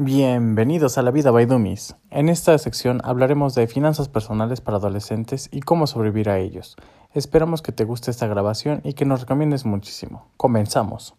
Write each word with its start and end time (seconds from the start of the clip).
Bienvenidos 0.00 0.96
a 0.96 1.02
La 1.02 1.10
Vida 1.10 1.32
by 1.32 1.46
Dummies. 1.46 1.96
En 2.12 2.28
esta 2.28 2.56
sección 2.58 3.00
hablaremos 3.02 3.56
de 3.56 3.66
finanzas 3.66 4.08
personales 4.08 4.60
para 4.60 4.76
adolescentes 4.76 5.48
y 5.50 5.58
cómo 5.58 5.88
sobrevivir 5.88 6.30
a 6.30 6.38
ellos. 6.38 6.76
Esperamos 7.14 7.62
que 7.62 7.72
te 7.72 7.82
guste 7.82 8.12
esta 8.12 8.28
grabación 8.28 8.80
y 8.84 8.92
que 8.92 9.04
nos 9.04 9.22
recomiendes 9.22 9.64
muchísimo. 9.64 10.30
Comenzamos. 10.36 11.16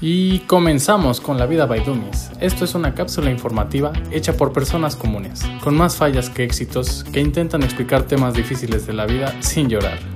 Y 0.00 0.40
comenzamos 0.40 1.20
con 1.20 1.38
La 1.38 1.46
Vida 1.46 1.66
by 1.66 1.84
Dummies. 1.84 2.32
Esto 2.40 2.64
es 2.64 2.74
una 2.74 2.94
cápsula 2.96 3.30
informativa 3.30 3.92
hecha 4.10 4.32
por 4.32 4.52
personas 4.52 4.96
comunes, 4.96 5.48
con 5.62 5.76
más 5.76 5.94
fallas 5.94 6.30
que 6.30 6.42
éxitos, 6.42 7.04
que 7.04 7.20
intentan 7.20 7.62
explicar 7.62 8.02
temas 8.08 8.34
difíciles 8.34 8.88
de 8.88 8.92
la 8.92 9.06
vida 9.06 9.32
sin 9.40 9.68
llorar. 9.68 10.15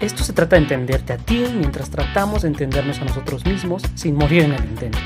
Esto 0.00 0.24
se 0.24 0.32
trata 0.32 0.56
de 0.56 0.62
entenderte 0.62 1.12
a 1.12 1.16
ti 1.16 1.44
mientras 1.54 1.88
tratamos 1.88 2.42
de 2.42 2.48
entendernos 2.48 2.98
a 2.98 3.04
nosotros 3.04 3.44
mismos 3.44 3.82
sin 3.94 4.16
morir 4.16 4.42
en 4.42 4.52
el 4.54 4.64
intento. 4.64 4.98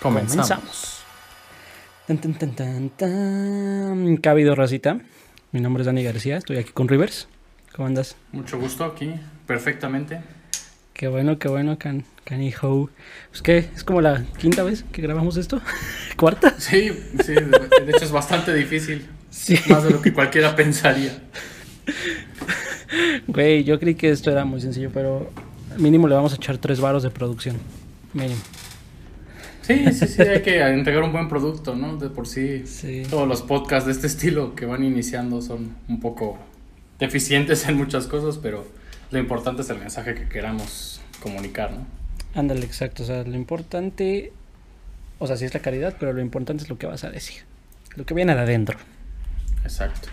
Comenzamos. 0.00 0.48
Comenzamos. 0.48 1.04
Tan, 2.06 2.18
tan, 2.18 2.34
tan, 2.34 2.50
tan, 2.54 2.90
tan. 2.90 4.18
¿Qué 4.18 4.28
ha 4.28 4.32
habido, 4.32 4.54
racita? 4.54 4.98
Mi 5.52 5.60
nombre 5.60 5.82
es 5.82 5.86
Dani 5.86 6.02
García, 6.02 6.38
estoy 6.38 6.56
aquí 6.56 6.72
con 6.72 6.88
Rivers. 6.88 7.28
¿Cómo 7.74 7.88
andas? 7.88 8.16
Mucho 8.32 8.58
gusto 8.58 8.84
aquí, 8.84 9.12
perfectamente. 9.46 10.20
Qué 10.92 11.08
bueno, 11.08 11.38
qué 11.38 11.48
bueno, 11.48 11.78
Can, 11.78 12.04
Canijo. 12.24 12.90
Pues 13.30 13.42
que 13.42 13.58
es 13.74 13.82
como 13.84 14.00
la 14.00 14.24
quinta 14.38 14.62
vez 14.62 14.84
que 14.92 15.00
grabamos 15.02 15.36
esto. 15.36 15.60
¿Cuarta? 16.16 16.54
Sí, 16.58 16.90
sí, 17.24 17.32
de, 17.32 17.44
de 17.84 17.90
hecho 17.90 18.04
es 18.04 18.12
bastante 18.12 18.54
difícil. 18.54 19.06
Sí. 19.30 19.58
Más 19.68 19.84
de 19.84 19.90
lo 19.90 20.02
que 20.02 20.12
cualquiera 20.12 20.54
pensaría. 20.54 21.18
Güey, 23.26 23.64
yo 23.64 23.80
creí 23.80 23.94
que 23.94 24.10
esto 24.10 24.30
era 24.30 24.44
muy 24.44 24.60
sencillo, 24.60 24.90
pero 24.92 25.30
mínimo 25.78 26.06
le 26.08 26.14
vamos 26.14 26.32
a 26.32 26.36
echar 26.36 26.58
tres 26.58 26.80
varos 26.80 27.02
de 27.02 27.10
producción. 27.10 27.56
Mínimo. 28.12 28.40
Sí, 29.62 29.92
sí, 29.94 30.06
sí, 30.08 30.20
hay 30.22 30.42
que 30.42 30.60
entregar 30.60 31.02
un 31.04 31.12
buen 31.12 31.28
producto, 31.28 31.74
¿no? 31.74 31.96
De 31.96 32.10
por 32.10 32.26
sí, 32.26 32.66
Sí. 32.66 33.04
todos 33.08 33.26
los 33.26 33.42
podcasts 33.42 33.86
de 33.86 33.92
este 33.92 34.08
estilo 34.08 34.54
que 34.54 34.66
van 34.66 34.84
iniciando 34.84 35.40
son 35.40 35.74
un 35.88 36.00
poco 36.00 36.36
deficientes 37.02 37.68
en 37.68 37.76
muchas 37.76 38.06
cosas, 38.06 38.38
pero 38.38 38.64
lo 39.10 39.18
importante 39.18 39.62
es 39.62 39.70
el 39.70 39.78
mensaje 39.78 40.14
que 40.14 40.28
queramos 40.28 41.00
comunicar, 41.20 41.72
¿no? 41.72 41.84
Ándale, 42.34 42.64
exacto. 42.64 43.02
O 43.02 43.06
sea, 43.06 43.24
lo 43.24 43.36
importante. 43.36 44.32
O 45.18 45.26
sea, 45.26 45.36
sí 45.36 45.44
es 45.44 45.52
la 45.52 45.60
caridad, 45.60 45.96
pero 45.98 46.12
lo 46.12 46.20
importante 46.20 46.62
es 46.64 46.70
lo 46.70 46.78
que 46.78 46.86
vas 46.86 47.04
a 47.04 47.10
decir. 47.10 47.42
Lo 47.96 48.06
que 48.06 48.14
viene 48.14 48.34
de 48.34 48.40
adentro. 48.40 48.78
Exacto. 49.64 50.08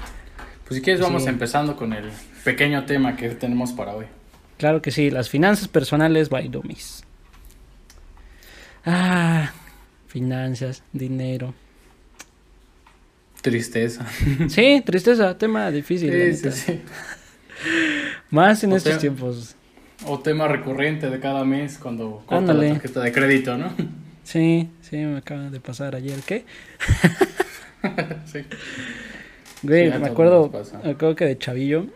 Pues 0.65 0.77
si 0.77 0.81
quieres 0.83 1.01
vamos 1.01 1.23
Sí. 1.23 1.29
empezando 1.29 1.75
con 1.75 1.93
el 1.93 2.09
pequeño 2.43 2.85
tema 2.85 3.15
que 3.15 3.29
tenemos 3.29 3.71
para 3.71 3.93
hoy. 3.95 4.05
Claro 4.57 4.81
que 4.81 4.91
sí, 4.91 5.09
las 5.09 5.29
finanzas 5.29 5.67
personales 5.67 6.29
by 6.29 6.47
dummies. 6.49 7.03
Ah, 8.85 9.51
finanzas, 10.07 10.83
dinero. 10.93 11.53
Tristeza. 13.41 14.05
Sí, 14.49 14.81
tristeza, 14.85 15.37
tema 15.37 15.71
difícil. 15.71 16.09
la 16.09 16.25
Sí, 16.35 16.37
sí, 16.37 16.43
neta. 16.45 16.55
sí. 16.55 16.81
Más 18.29 18.63
en 18.63 18.73
O 18.73 18.75
estos 18.75 18.97
tiempos. 18.99 19.55
O 20.05 20.19
tema 20.19 20.47
recurrente 20.47 21.09
de 21.09 21.19
cada 21.19 21.43
mes 21.45 21.77
cuando 21.77 22.17
corta 22.25 22.37
Ándale. 22.37 22.67
la 22.69 22.73
tarjeta 22.75 23.01
de 23.01 23.11
crédito, 23.11 23.57
¿no? 23.57 23.73
Sí, 24.23 24.69
sí, 24.81 24.97
me 24.97 25.17
acaba 25.17 25.49
de 25.49 25.59
pasar 25.59 25.95
ayer. 25.95 26.19
¿Qué? 26.25 26.45
sí. 28.25 28.39
Güey, 29.63 29.91
Sí, 29.91 29.97
me 29.99 30.07
acuerdo, 30.07 30.49
me 30.83 30.91
acuerdo 30.91 31.15
que 31.15 31.25
de 31.25 31.37
chavillo, 31.37 31.87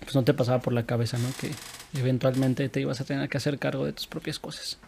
pues 0.00 0.14
no 0.16 0.24
te 0.24 0.34
pasaba 0.34 0.60
por 0.60 0.72
la 0.72 0.84
cabeza, 0.84 1.16
¿no? 1.18 1.28
Que 1.40 1.50
eventualmente 1.98 2.68
te 2.68 2.80
ibas 2.80 3.00
a 3.00 3.04
tener 3.04 3.28
que 3.28 3.36
hacer 3.36 3.58
cargo 3.58 3.86
de 3.86 3.92
tus 3.92 4.06
propias 4.08 4.38
cosas. 4.40 4.78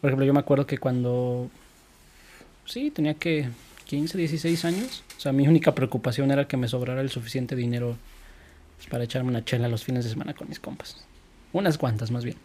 Por 0.00 0.10
ejemplo, 0.10 0.24
yo 0.26 0.32
me 0.34 0.40
acuerdo 0.40 0.66
que 0.66 0.78
cuando, 0.78 1.50
sí, 2.64 2.92
tenía 2.92 3.14
que 3.14 3.48
15, 3.86 4.18
16 4.18 4.64
años, 4.64 5.04
o 5.16 5.20
sea, 5.20 5.32
mi 5.32 5.46
única 5.48 5.74
preocupación 5.74 6.30
era 6.30 6.46
que 6.48 6.56
me 6.56 6.68
sobrara 6.68 7.00
el 7.00 7.10
suficiente 7.10 7.54
dinero 7.56 7.96
pues, 8.76 8.88
para 8.88 9.04
echarme 9.04 9.30
una 9.30 9.44
chela 9.44 9.68
los 9.68 9.84
fines 9.84 10.04
de 10.04 10.10
semana 10.10 10.34
con 10.34 10.48
mis 10.48 10.58
compas. 10.60 11.04
Unas 11.52 11.78
cuantas, 11.78 12.10
más 12.10 12.24
bien. 12.24 12.36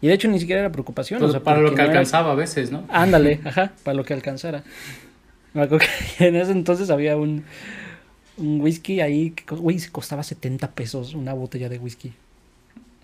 Y 0.00 0.08
de 0.08 0.14
hecho 0.14 0.28
ni 0.28 0.38
siquiera 0.40 0.60
era 0.62 0.72
preocupación. 0.72 1.18
Pues 1.20 1.28
o 1.30 1.32
sea, 1.32 1.42
para 1.42 1.60
lo 1.60 1.70
que 1.70 1.76
no 1.76 1.82
era- 1.82 1.92
alcanzaba 1.92 2.32
a 2.32 2.34
veces, 2.34 2.70
¿no? 2.72 2.84
Ándale, 2.88 3.40
ajá, 3.44 3.72
para 3.82 3.94
lo 3.94 4.04
que 4.04 4.14
alcanzara. 4.14 4.64
Me 5.54 5.62
acuerdo 5.62 5.86
que 6.18 6.26
en 6.28 6.36
ese 6.36 6.52
entonces 6.52 6.90
había 6.90 7.16
un, 7.16 7.44
un 8.38 8.60
whisky 8.60 9.00
ahí 9.00 9.30
que 9.30 9.54
güey, 9.54 9.78
se 9.78 9.90
costaba 9.90 10.22
70 10.22 10.70
pesos 10.72 11.14
una 11.14 11.32
botella 11.34 11.68
de 11.68 11.78
whisky. 11.78 12.12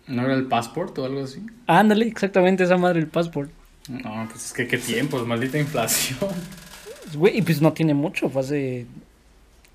¿No 0.06 0.24
era 0.24 0.34
el 0.34 0.46
passport 0.46 0.98
o 0.98 1.04
algo 1.04 1.22
así? 1.22 1.44
Ándale, 1.66 2.06
exactamente 2.06 2.64
esa 2.64 2.76
madre, 2.76 2.98
el 3.00 3.06
passport. 3.08 3.50
No, 3.88 4.26
pues 4.30 4.46
es 4.46 4.52
que 4.52 4.66
qué 4.66 4.78
tiempos, 4.78 5.26
maldita 5.26 5.58
inflación. 5.58 6.18
Güey, 7.14 7.38
y 7.38 7.42
pues 7.42 7.60
no 7.60 7.72
tiene 7.72 7.94
mucho, 7.94 8.28
fue 8.28 8.40
hace 8.42 8.86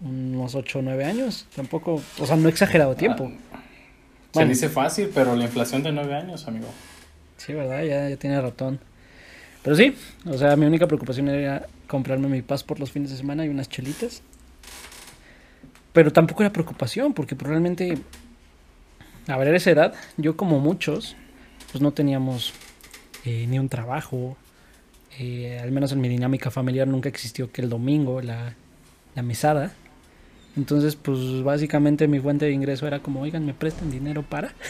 unos 0.01 0.55
8 0.55 0.79
o 0.79 0.81
9 0.81 1.03
años. 1.05 1.45
Tampoco, 1.55 2.01
o 2.19 2.25
sea, 2.25 2.35
no 2.35 2.47
he 2.47 2.51
exagerado 2.51 2.95
tiempo. 2.95 3.31
Ah, 3.53 3.59
Se 4.33 4.39
Bueno. 4.39 4.49
dice 4.49 4.69
fácil, 4.69 5.09
pero 5.13 5.35
la 5.35 5.45
inflación 5.45 5.83
de 5.83 5.91
nueve 5.91 6.13
años, 6.15 6.47
amigo. 6.47 6.67
Sí, 7.37 7.53
¿verdad? 7.53 7.83
Ya, 7.83 8.09
ya 8.09 8.17
tiene 8.17 8.39
ratón. 8.41 8.79
Pero 9.63 9.75
sí, 9.75 9.95
o 10.25 10.37
sea, 10.37 10.55
mi 10.55 10.65
única 10.65 10.87
preocupación 10.87 11.27
era 11.29 11.65
comprarme 11.87 12.27
mi 12.27 12.41
passport 12.41 12.79
los 12.79 12.91
fines 12.91 13.09
de 13.11 13.17
semana 13.17 13.45
y 13.45 13.49
unas 13.49 13.67
chelitas. 13.69 14.21
Pero 15.93 16.11
tampoco 16.13 16.43
era 16.43 16.53
preocupación, 16.53 17.13
porque 17.13 17.35
probablemente, 17.35 17.97
a 19.27 19.37
ver, 19.37 19.47
a 19.53 19.57
esa 19.57 19.71
edad, 19.71 19.93
yo 20.17 20.37
como 20.37 20.59
muchos, 20.59 21.15
pues 21.71 21.81
no 21.81 21.91
teníamos 21.91 22.53
eh, 23.25 23.45
ni 23.49 23.57
un 23.59 23.67
trabajo. 23.69 24.37
Eh, 25.19 25.59
al 25.61 25.72
menos 25.72 25.91
en 25.91 26.01
mi 26.01 26.09
dinámica 26.09 26.51
familiar 26.51 26.88
nunca 26.88 27.09
existió 27.09 27.51
que 27.51 27.61
el 27.61 27.69
domingo, 27.69 28.22
la, 28.22 28.53
la 29.16 29.23
mesada. 29.23 29.72
Entonces, 30.55 30.95
pues 30.95 31.44
básicamente 31.44 32.07
mi 32.07 32.19
fuente 32.19 32.45
de 32.45 32.51
ingreso 32.51 32.88
era 32.88 33.00
como, 33.00 33.22
oigan, 33.22 33.45
me 33.45 33.53
prestan 33.53 33.91
dinero 33.91 34.23
para... 34.23 34.53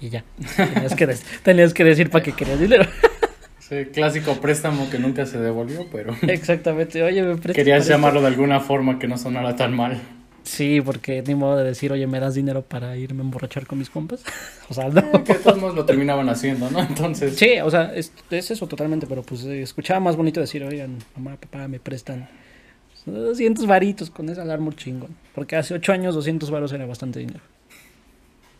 Y 0.00 0.10
ya, 0.10 0.24
tenías 0.56 0.94
que, 0.94 1.08
des- 1.08 1.24
tenías 1.42 1.74
que 1.74 1.82
decir 1.82 2.08
para 2.08 2.22
qué 2.22 2.32
querías 2.32 2.60
dinero. 2.60 2.84
Sí, 3.58 3.84
clásico 3.92 4.40
préstamo 4.40 4.88
que 4.88 4.98
nunca 4.98 5.26
se 5.26 5.38
devolvió, 5.38 5.86
pero 5.90 6.14
Exactamente, 6.22 7.02
oye, 7.02 7.22
me 7.22 7.36
prestas 7.36 7.56
querías 7.56 7.80
esto? 7.80 7.92
llamarlo 7.92 8.20
de 8.22 8.28
alguna 8.28 8.60
forma 8.60 8.98
que 8.98 9.08
no 9.08 9.18
sonara 9.18 9.56
tan 9.56 9.74
mal. 9.76 10.00
Sí, 10.48 10.80
porque 10.80 11.22
ni 11.26 11.34
modo 11.34 11.56
de 11.58 11.64
decir, 11.64 11.92
oye, 11.92 12.06
¿me 12.06 12.20
das 12.20 12.34
dinero 12.34 12.62
para 12.62 12.96
irme 12.96 13.20
a 13.20 13.24
emborrachar 13.24 13.66
con 13.66 13.78
mis 13.78 13.90
compas? 13.90 14.22
O 14.70 14.74
sea, 14.74 14.88
no. 14.88 15.24
Que 15.24 15.34
de 15.34 15.38
todos 15.40 15.74
lo 15.74 15.84
terminaban 15.84 16.28
haciendo, 16.30 16.70
¿no? 16.70 16.80
Entonces, 16.88 17.36
Sí, 17.36 17.58
o 17.62 17.70
sea, 17.70 17.94
es, 17.94 18.12
es 18.30 18.50
eso 18.50 18.66
totalmente, 18.66 19.06
pero 19.06 19.22
pues 19.22 19.44
eh, 19.44 19.60
escuchaba 19.62 20.00
más 20.00 20.16
bonito 20.16 20.40
decir, 20.40 20.62
oigan, 20.64 20.98
mamá, 21.16 21.36
papá, 21.36 21.68
me 21.68 21.78
prestan 21.80 22.28
200 23.06 23.66
varitos 23.66 24.10
con 24.10 24.28
esa 24.30 24.42
alarma 24.42 24.72
chingón. 24.74 25.14
Porque 25.34 25.56
hace 25.56 25.74
8 25.74 25.92
años 25.92 26.14
200 26.14 26.50
varos 26.50 26.72
era 26.72 26.86
bastante 26.86 27.20
dinero. 27.20 27.40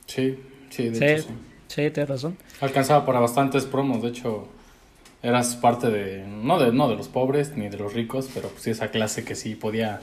sí, 0.07 0.39
sí, 0.71 0.89
de 0.91 0.95
Sí. 0.95 1.05
hecho 1.05 1.23
sí. 1.23 1.29
Sí, 1.69 1.91
tienes 1.91 2.09
razón. 2.09 2.37
Alcanzaba 2.61 3.05
para 3.05 3.21
bastantes 3.21 3.65
promos, 3.67 4.03
de 4.03 4.09
hecho, 4.09 4.49
eras 5.23 5.55
parte 5.57 5.91
de 5.91 6.27
no, 6.27 6.59
de, 6.59 6.73
no 6.73 6.89
de 6.89 6.97
los 6.97 7.09
pobres 7.09 7.57
ni 7.57 7.69
de 7.69 7.77
los 7.77 7.93
ricos, 7.95 8.29
pero 8.35 8.49
pues 8.49 8.63
sí 8.63 8.71
esa 8.71 8.91
clase 8.91 9.25
que 9.25 9.35
sí 9.35 9.55
podía 9.55 10.01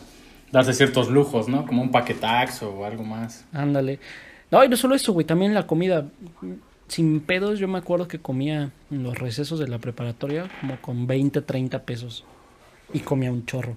darse 0.55 0.73
ciertos 0.73 1.09
lujos, 1.09 1.47
¿no? 1.47 1.65
Como 1.65 1.81
un 1.81 1.91
paquetax 1.91 2.63
o 2.63 2.85
algo 2.85 3.03
más. 3.03 3.45
Ándale. 3.53 3.99
No, 4.51 4.63
y 4.63 4.69
no 4.69 4.77
solo 4.77 4.95
eso, 4.95 5.11
güey, 5.13 5.25
también 5.25 5.53
la 5.53 5.67
comida. 5.67 6.05
Sin 6.87 7.19
pedos, 7.19 7.57
yo 7.59 7.67
me 7.67 7.79
acuerdo 7.79 8.07
que 8.07 8.19
comía 8.19 8.71
en 8.91 9.03
los 9.03 9.17
recesos 9.17 9.59
de 9.59 9.67
la 9.67 9.79
preparatoria 9.79 10.49
como 10.61 10.79
con 10.81 11.07
20, 11.07 11.41
30 11.41 11.83
pesos. 11.83 12.23
Y 12.93 12.99
comía 12.99 13.31
un 13.31 13.45
chorro. 13.45 13.75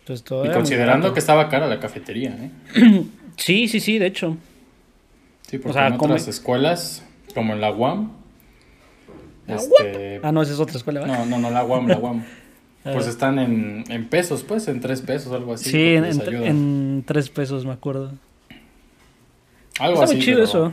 Entonces 0.00 0.22
todo 0.24 0.44
Y 0.44 0.50
considerando 0.52 1.12
que 1.12 1.18
estaba 1.18 1.48
cara 1.48 1.66
la 1.66 1.80
cafetería, 1.80 2.30
¿eh? 2.74 3.02
Sí, 3.36 3.68
sí, 3.68 3.80
sí, 3.80 3.98
de 3.98 4.06
hecho. 4.06 4.36
Sí, 5.42 5.58
porque 5.58 5.70
O 5.70 5.72
sea, 5.74 5.86
en 5.88 5.94
otras 5.94 6.22
come- 6.22 6.30
escuelas, 6.30 7.04
como 7.34 7.52
en 7.54 7.60
la 7.60 7.70
UAM, 7.72 8.12
¿La 9.46 9.56
este... 9.56 10.20
Ah, 10.22 10.32
no, 10.32 10.42
esa 10.42 10.52
es 10.54 10.60
otra 10.60 10.76
escuela, 10.76 11.00
¿verdad? 11.00 11.18
No, 11.20 11.26
no, 11.26 11.38
no, 11.38 11.50
la 11.50 11.64
UAM, 11.64 11.86
la 11.88 11.98
UAM. 12.00 12.24
Pues 12.92 13.06
Ah. 13.06 13.10
están 13.10 13.38
en, 13.38 13.84
en 13.88 14.08
pesos, 14.08 14.44
pues, 14.44 14.68
en 14.68 14.80
tres 14.80 15.00
pesos, 15.00 15.32
algo 15.32 15.54
así. 15.54 15.70
Sí, 15.70 15.94
en, 15.96 17.02
tres 17.06 17.30
pesos, 17.30 17.64
me 17.66 17.72
acuerdo. 17.72 18.12
Algo 19.78 19.94
Está 19.94 20.04
así. 20.06 20.14
muy 20.16 20.24
chido 20.24 20.36
pero- 20.38 20.48
eso. 20.48 20.72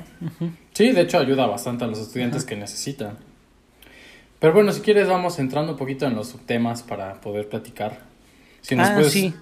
Sí, 0.74 0.92
de 0.92 1.02
hecho 1.02 1.20
ayuda 1.20 1.46
bastante 1.48 1.84
a 1.84 1.88
los 1.88 2.00
estudiantes 2.00 2.46
que 2.46 2.56
necesitan. 2.56 3.18
Pero 4.40 4.54
bueno, 4.54 4.72
si 4.72 4.82
quieres 4.82 5.08
vamos 5.08 5.40
entrando 5.40 5.74
un 5.74 5.78
poquito 5.78 6.06
en 6.06 6.16
los 6.16 6.34
temas 6.46 6.84
para 6.84 7.20
poder 7.22 7.50
platicar. 7.50 8.00
Si 8.62 8.76
nos 8.76 8.90
ah, 8.90 8.94
puedes, 8.96 9.12
sí. 9.12 9.34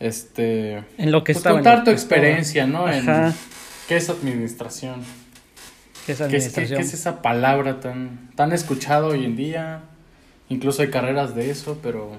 este, 0.00 0.84
En 0.98 1.10
lo 1.12 1.24
que 1.24 1.32
pues, 1.32 1.38
estaba. 1.38 1.56
contar 1.56 1.84
tu 1.84 1.90
estaba. 1.90 1.92
experiencia, 1.92 2.66
¿no? 2.66 2.90
En 2.90 3.06
qué 3.88 3.96
es 3.96 4.08
administración. 4.10 5.00
¿Qué 6.06 6.12
es 6.12 6.18
¿Qué 6.18 6.24
es, 6.24 6.28
qué- 6.30 6.36
administración? 6.36 6.78
qué 6.80 6.86
es 6.86 6.94
esa 6.94 7.20
palabra 7.22 7.80
tan, 7.80 8.30
tan 8.36 8.52
escuchada 8.52 9.06
hoy 9.06 9.24
en 9.24 9.36
día? 9.36 9.80
Incluso 10.48 10.82
hay 10.82 10.88
carreras 10.90 11.34
de 11.34 11.50
eso, 11.50 11.78
pero, 11.82 12.12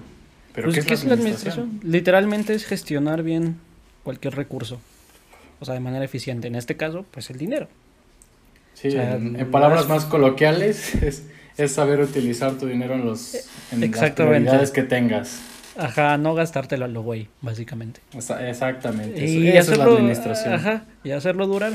pero 0.53 0.69
Pues, 0.71 0.85
¿qué 0.85 0.93
es 0.93 1.03
la 1.05 1.13
administración? 1.13 1.79
Literalmente 1.83 2.53
es 2.53 2.65
gestionar 2.65 3.23
bien 3.23 3.57
cualquier 4.03 4.35
recurso. 4.35 4.79
O 5.59 5.65
sea, 5.65 5.73
de 5.73 5.79
manera 5.79 6.05
eficiente. 6.05 6.47
En 6.47 6.55
este 6.55 6.75
caso, 6.77 7.05
pues 7.11 7.29
el 7.29 7.37
dinero. 7.37 7.67
Sí, 8.73 8.89
O 8.89 8.91
sea, 8.91 9.15
en, 9.15 9.49
palabras 9.49 9.87
más 9.87 10.05
coloquiales, 10.05 10.93
es, 11.03 11.23
es 11.57 11.71
saber 11.71 11.99
utilizar 12.01 12.53
tu 12.57 12.67
dinero 12.67 12.93
en, 12.93 13.05
los, 13.05 13.33
en 13.71 13.91
las 13.91 14.11
prioridades 14.11 14.71
que 14.71 14.83
tengas. 14.83 15.39
Ajá, 15.77 16.17
no 16.17 16.33
gastártelo 16.33 16.85
a 16.85 16.87
lo 16.87 17.01
güey, 17.03 17.27
básicamente. 17.41 18.01
Exactamente. 18.13 19.23
eso- 19.23 19.39
Y 19.39 19.47
esa 19.49 19.71
es 19.73 19.77
la 19.77 19.85
administración. 19.85 20.53
Ajá, 20.53 20.85
y 21.03 21.11
hacerlo 21.11 21.47
durar. 21.47 21.73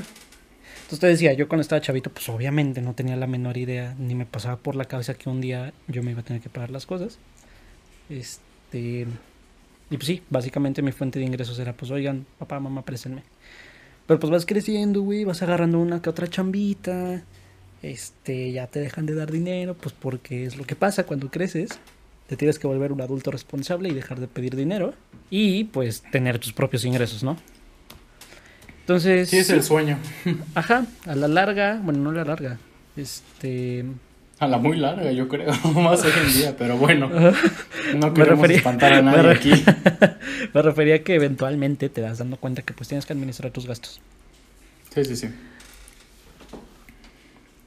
Entonces 0.93 1.09
te 1.09 1.25
decía, 1.25 1.33
yo 1.33 1.49
cuando 1.49 1.63
estaba 1.63 1.81
chavito, 1.81 2.11
pues 2.11 2.29
obviamente 2.29 2.83
no 2.83 2.93
tenía 2.93 3.17
la 3.17 3.27
menor 3.27 3.57
idea, 3.57 3.95
ni 3.99 4.15
me 4.15 4.27
pasaba 4.27 4.59
por 4.59 4.77
la 4.77 4.85
cabeza 4.85 5.15
que 5.15 5.31
un 5.31 5.41
día 5.41 5.73
yo 5.89 6.03
me 6.03 6.11
iba 6.11 6.21
a 6.21 6.23
tener 6.23 6.43
que 6.43 6.51
pagar 6.51 6.71
las 6.71 6.85
cosas. 6.85 7.19
Este. 8.11 9.07
Y 9.89 9.97
pues 9.97 10.05
sí, 10.05 10.23
básicamente 10.29 10.83
mi 10.83 10.93
fuente 10.93 11.19
de 11.19 11.25
ingresos 11.25 11.59
era, 11.59 11.73
pues 11.73 11.91
oigan, 11.91 12.27
papá, 12.39 12.61
mamá, 12.61 12.83
préstenme. 12.83 13.23
Pero 14.07 14.21
pues 14.21 14.31
vas 14.31 14.45
creciendo, 14.45 15.01
güey, 15.01 15.25
vas 15.25 15.41
agarrando 15.41 15.79
una 15.79 16.03
que 16.03 16.11
otra 16.11 16.29
chambita. 16.29 17.23
Este, 17.81 18.53
ya 18.53 18.67
te 18.67 18.81
dejan 18.81 19.07
de 19.07 19.15
dar 19.15 19.33
dinero, 19.33 19.75
pues 19.75 19.95
porque 19.99 20.45
es 20.45 20.59
lo 20.59 20.65
que 20.65 20.77
pasa 20.77 21.07
cuando 21.07 21.31
creces. 21.31 21.71
Te 22.27 22.37
tienes 22.37 22.59
que 22.59 22.67
volver 22.67 22.93
un 22.93 23.01
adulto 23.01 23.31
responsable 23.31 23.89
y 23.89 23.95
dejar 23.95 24.21
de 24.21 24.29
pedir 24.29 24.57
dinero. 24.57 24.93
Y 25.31 25.65
pues 25.65 26.03
tener 26.13 26.39
tus 26.39 26.53
propios 26.53 26.85
ingresos, 26.85 27.23
¿no? 27.23 27.39
Entonces. 28.83 29.29
Sí, 29.31 29.39
es 29.39 29.51
el 29.51 29.63
sueño. 29.63 29.99
Ajá, 30.55 30.87
a 31.07 31.15
la 31.15 31.29
larga, 31.29 31.81
bueno, 31.83 32.01
no 32.01 32.11
a 32.11 32.15
la 32.15 32.25
larga. 32.25 32.59
Este. 32.97 33.85
A 34.39 34.49
la 34.49 34.59
muy 34.59 34.77
larga, 34.77 35.13
yo 35.13 35.29
creo. 35.29 35.53
Más 35.75 36.05
hoy 36.05 36.13
en 36.27 36.33
día, 36.35 36.57
pero 36.57 36.77
bueno. 36.77 37.09
No 37.95 38.09
Me 38.09 38.15
queremos 38.15 38.39
refería- 38.41 38.57
espantar 38.59 38.93
a 38.95 39.03
me 39.03 39.11
nadie 39.11 39.23
re- 39.23 39.31
aquí. 39.33 39.53
Me 40.55 40.63
refería 40.63 40.97
a 40.97 40.99
que 41.01 41.15
eventualmente 41.15 41.89
te 41.89 42.01
das 42.01 42.19
dando 42.19 42.37
cuenta 42.39 42.63
que 42.63 42.73
pues 42.73 42.89
tienes 42.89 43.05
que 43.07 43.13
administrar 43.13 43.53
tus 43.53 43.67
gastos. 43.67 44.01
Sí, 44.95 45.05
sí, 45.05 45.17
sí. 45.17 45.29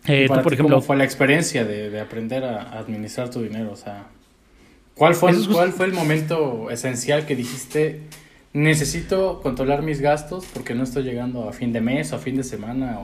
Eh, 0.07 0.23
¿Y 0.23 0.25
tú, 0.25 0.29
para 0.29 0.41
por 0.43 0.51
ti 0.51 0.55
ejemplo, 0.55 0.75
¿Cómo 0.77 0.85
fue 0.85 0.95
la 0.97 1.03
experiencia 1.03 1.65
de, 1.65 1.89
de 1.89 1.99
aprender 1.99 2.43
a 2.43 2.77
administrar 2.77 3.29
tu 3.29 3.41
dinero? 3.41 3.71
O 3.71 3.75
sea, 3.75 4.05
¿cuál 4.95 5.15
fue, 5.15 5.31
Eso 5.31 5.39
es 5.41 5.45
justo- 5.47 5.59
¿cuál 5.59 5.73
fue 5.73 5.85
el 5.87 5.93
momento 5.93 6.69
esencial 6.69 7.25
que 7.25 7.35
dijiste, 7.35 8.01
necesito 8.55 9.41
controlar 9.41 9.81
mis 9.83 9.99
gastos 9.99 10.45
porque 10.53 10.73
no 10.73 10.83
estoy 10.83 11.03
llegando 11.03 11.47
a 11.47 11.53
fin 11.53 11.73
de 11.73 11.81
mes 11.81 12.13
o 12.13 12.15
a 12.15 12.19
fin 12.19 12.37
de 12.37 12.43
semana 12.43 12.99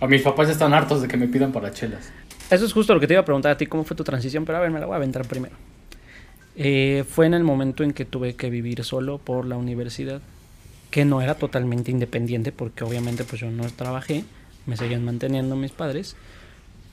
o, 0.00 0.06
mis 0.08 0.22
papás 0.22 0.48
están 0.48 0.72
hartos 0.72 1.02
de 1.02 1.08
que 1.08 1.18
me 1.18 1.28
pidan 1.28 1.52
para 1.52 1.70
chelas? 1.70 2.10
eso 2.50 2.64
es 2.64 2.72
justo 2.72 2.94
lo 2.94 2.98
que 3.00 3.06
te 3.06 3.12
iba 3.12 3.20
a 3.20 3.24
preguntar 3.24 3.52
a 3.52 3.56
ti, 3.58 3.66
cómo 3.66 3.84
fue 3.84 3.94
tu 3.96 4.02
transición, 4.04 4.44
pero 4.46 4.56
a 4.58 4.60
ver, 4.62 4.70
me 4.70 4.80
la 4.80 4.86
voy 4.86 4.94
a 4.94 4.96
aventar 4.96 5.26
primero. 5.28 5.54
Eh, 6.56 7.04
fue 7.08 7.26
en 7.26 7.34
el 7.34 7.44
momento 7.44 7.84
en 7.84 7.92
que 7.92 8.04
tuve 8.04 8.34
que 8.34 8.50
vivir 8.50 8.82
solo 8.82 9.18
por 9.18 9.44
la 9.46 9.56
universidad, 9.56 10.20
que 10.90 11.04
no 11.04 11.20
era 11.22 11.34
totalmente 11.36 11.90
independiente, 11.90 12.50
porque 12.50 12.82
obviamente 12.82 13.24
pues 13.24 13.40
yo 13.42 13.50
no 13.50 13.64
trabajé, 13.70 14.24
me 14.66 14.76
seguían 14.76 15.04
manteniendo 15.04 15.54
mis 15.56 15.70
padres, 15.72 16.16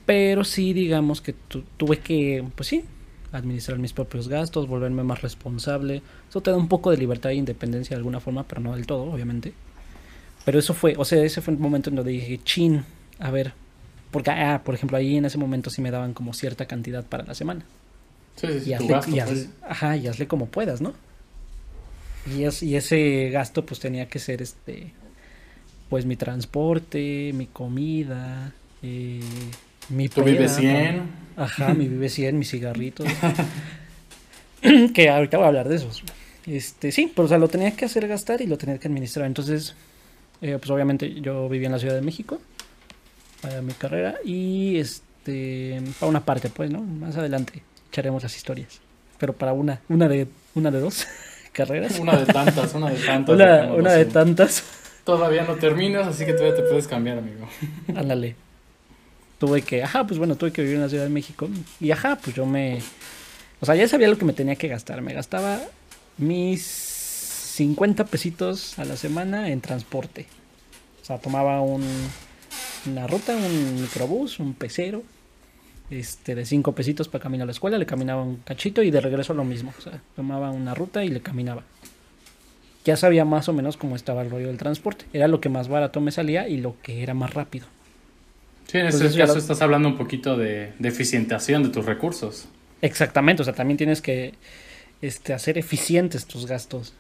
pero 0.06 0.44
sí 0.44 0.74
digamos 0.74 1.22
que 1.22 1.34
tu- 1.34 1.64
tuve 1.78 2.00
que, 2.00 2.44
pues 2.56 2.68
sí, 2.68 2.84
administrar 3.32 3.78
mis 3.80 3.94
propios 3.94 4.28
gastos, 4.28 4.68
volverme 4.68 5.04
más 5.04 5.22
responsable. 5.22 6.02
Eso 6.30 6.42
te 6.42 6.52
da 6.52 6.58
un 6.58 6.68
poco 6.68 6.92
de 6.92 6.98
libertad 6.98 7.32
e 7.32 7.36
independencia 7.36 7.96
de 7.96 8.00
alguna 8.00 8.20
forma, 8.20 8.44
pero 8.44 8.62
no 8.62 8.76
del 8.76 8.86
todo, 8.88 9.04
obviamente. 9.04 9.54
Pero 10.46 10.60
eso 10.60 10.74
fue, 10.74 10.96
o 10.98 11.06
sea, 11.06 11.24
ese 11.24 11.42
fue 11.42 11.54
el 11.54 11.60
momento 11.60 11.90
en 11.90 11.98
donde 11.98 12.12
dije, 12.12 12.40
chin, 12.44 12.84
a 13.20 13.32
ver, 13.32 13.54
porque, 14.12 14.32
ah, 14.32 14.62
por 14.64 14.76
ejemplo, 14.76 14.98
ahí 14.98 15.18
en 15.18 15.26
ese 15.26 15.38
momento 15.38 15.70
sí 15.70 15.82
me 15.82 15.92
daban 15.92 16.14
como 16.14 16.34
cierta 16.34 16.66
cantidad 16.66 17.04
para 17.06 17.24
la 17.26 17.34
semana. 17.36 17.66
Sí, 18.38 18.48
sí, 18.48 18.60
sí, 18.62 18.70
Y 18.70 18.74
hazle, 18.74 18.88
gasto, 18.88 19.12
y 19.12 19.20
hazle- 19.20 19.26
pues. 19.26 19.50
ajá, 19.70 19.98
y 19.98 20.08
hazle 20.08 20.28
como 20.28 20.46
puedas, 20.48 20.80
¿no? 20.82 20.94
Y, 22.36 22.44
es, 22.44 22.62
y 22.64 22.76
ese 22.76 23.30
gasto 23.32 23.66
pues 23.66 23.80
tenía 23.80 24.08
que 24.08 24.20
ser 24.20 24.42
este, 24.42 24.92
pues 25.90 26.06
mi 26.06 26.16
transporte, 26.18 27.32
mi 27.34 27.48
comida, 27.48 28.54
eh, 28.84 29.20
mi 29.90 30.10
Tú 30.10 30.24
vives 30.24 30.54
peda, 30.54 30.60
100. 30.60 31.02
Ajá, 31.38 31.74
mi 31.74 31.88
vive 31.90 32.10
100, 32.10 32.38
mis 32.38 32.50
cigarritos. 32.50 33.08
que 34.94 35.10
ahorita 35.10 35.38
voy 35.38 35.46
a 35.46 35.48
hablar 35.48 35.70
de 35.70 35.76
esos. 35.76 36.04
Este, 36.46 36.92
sí, 36.92 37.12
pero 37.14 37.26
o 37.26 37.30
sea, 37.30 37.38
lo 37.38 37.48
tenía 37.48 37.72
que 37.72 37.86
hacer 37.86 38.08
gastar 38.08 38.42
y 38.42 38.48
lo 38.48 38.58
tenía 38.58 38.78
que 38.78 38.88
administrar. 38.88 39.26
Entonces, 39.26 39.76
eh, 40.42 40.58
pues 40.60 40.70
obviamente 40.70 41.20
yo 41.22 41.50
vivía 41.50 41.68
en 41.68 41.74
la 41.74 41.80
Ciudad 41.80 41.96
de 41.96 42.02
México 42.02 42.40
para 43.42 43.62
mi 43.62 43.74
carrera 43.74 44.16
y 44.24 44.78
este, 44.78 45.82
para 46.00 46.10
una 46.10 46.24
parte, 46.24 46.50
pues, 46.50 46.72
¿no? 46.72 46.82
Más 46.82 47.18
adelante 47.18 47.64
echaremos 47.92 48.24
las 48.24 48.36
historias. 48.36 48.80
Pero 49.20 49.34
para 49.34 49.54
una, 49.54 49.82
una 49.90 50.08
de, 50.08 50.28
una 50.56 50.72
de 50.72 50.80
dos 50.80 51.06
carreras. 51.52 52.00
Una 52.00 52.18
de 52.18 52.26
tantas, 52.26 52.74
una 52.74 52.90
de 52.90 52.98
tantas. 52.98 53.36
Una, 53.36 53.46
dejémoslo 53.46 53.80
una 53.80 53.92
de 53.94 54.06
tantas. 54.06 54.64
Todavía 55.04 55.44
no 55.44 55.56
terminas, 55.56 56.08
así 56.08 56.26
que 56.26 56.34
todavía 56.34 56.56
te 56.56 56.64
puedes 56.64 56.88
cambiar, 56.88 57.18
amigo. 57.18 57.48
Ándale. 57.96 58.36
Tuve 59.40 59.62
que, 59.62 59.84
ajá, 59.84 60.06
pues 60.08 60.18
bueno, 60.18 60.36
tuve 60.36 60.52
que 60.52 60.62
vivir 60.62 60.78
en 60.78 60.82
la 60.82 60.90
Ciudad 60.90 61.04
de 61.04 61.10
México. 61.10 61.48
Y 61.80 61.92
ajá, 61.92 62.18
pues 62.18 62.36
yo 62.36 62.46
me. 62.46 62.80
O 63.60 63.66
sea, 63.66 63.76
ya 63.76 63.88
sabía 63.88 64.08
lo 64.08 64.18
que 64.18 64.26
me 64.26 64.34
tenía 64.34 64.56
que 64.56 64.68
gastar. 64.68 65.02
Me 65.02 65.14
gastaba 65.14 65.60
mis 66.18 66.64
50 66.64 68.06
pesitos 68.06 68.78
a 68.80 68.86
la 68.86 68.98
semana 68.98 69.50
en 69.50 69.62
transporte. 69.62 70.28
O 71.02 71.06
sea, 71.06 71.20
tomaba 71.20 71.62
un, 71.62 71.84
una 72.86 73.08
ruta, 73.08 73.36
un 73.36 73.82
microbús, 73.82 74.40
un 74.40 74.54
pecero. 74.54 75.04
Este, 75.90 76.36
de 76.36 76.46
5 76.46 76.74
pesitos 76.74 77.08
para 77.08 77.24
caminar 77.24 77.44
a 77.44 77.48
la 77.48 77.54
escuela, 77.54 77.78
le 77.78 77.86
caminaba 77.86 78.22
un 78.22 78.38
cachito 78.38 78.84
y 78.84 78.92
de 78.92 79.00
regreso 79.00 79.34
lo 79.34 79.46
mismo. 79.46 79.74
O 79.78 79.82
sea, 79.82 80.02
tomaba 80.16 80.52
una 80.52 80.74
ruta 80.74 81.06
y 81.06 81.10
le 81.10 81.22
caminaba. 81.22 81.64
Ya 82.84 82.98
sabía 82.98 83.26
más 83.26 83.50
o 83.50 83.54
menos 83.54 83.78
cómo 83.78 83.96
estaba 83.96 84.22
el 84.22 84.30
rollo 84.30 84.48
del 84.48 84.58
transporte. 84.58 85.06
Era 85.14 85.28
lo 85.28 85.42
que 85.42 85.50
más 85.50 85.68
barato 85.68 86.02
me 86.02 86.12
salía 86.12 86.48
y 86.48 86.58
lo 86.58 86.76
que 86.82 87.04
era 87.04 87.14
más 87.14 87.34
rápido. 87.34 87.68
Sí, 88.68 88.78
en 88.78 88.84
Pues 88.86 88.96
este 88.96 89.08
eso 89.08 89.16
ya 89.18 89.24
caso 89.24 89.36
lo- 89.36 89.40
estás 89.42 89.62
hablando 89.62 89.88
un 89.90 89.98
poquito 89.98 90.38
de, 90.38 90.74
de 90.78 90.90
eficientación 90.90 91.64
de 91.64 91.70
tus 91.70 91.86
recursos. 91.86 92.48
Exactamente, 92.82 93.42
o 93.42 93.46
sea, 93.46 93.54
también 93.54 93.78
tienes 93.78 94.02
que 94.02 94.34
este, 95.02 95.34
hacer 95.34 95.58
eficientes 95.58 96.26
tus 96.26 96.46
gastos. 96.46 96.94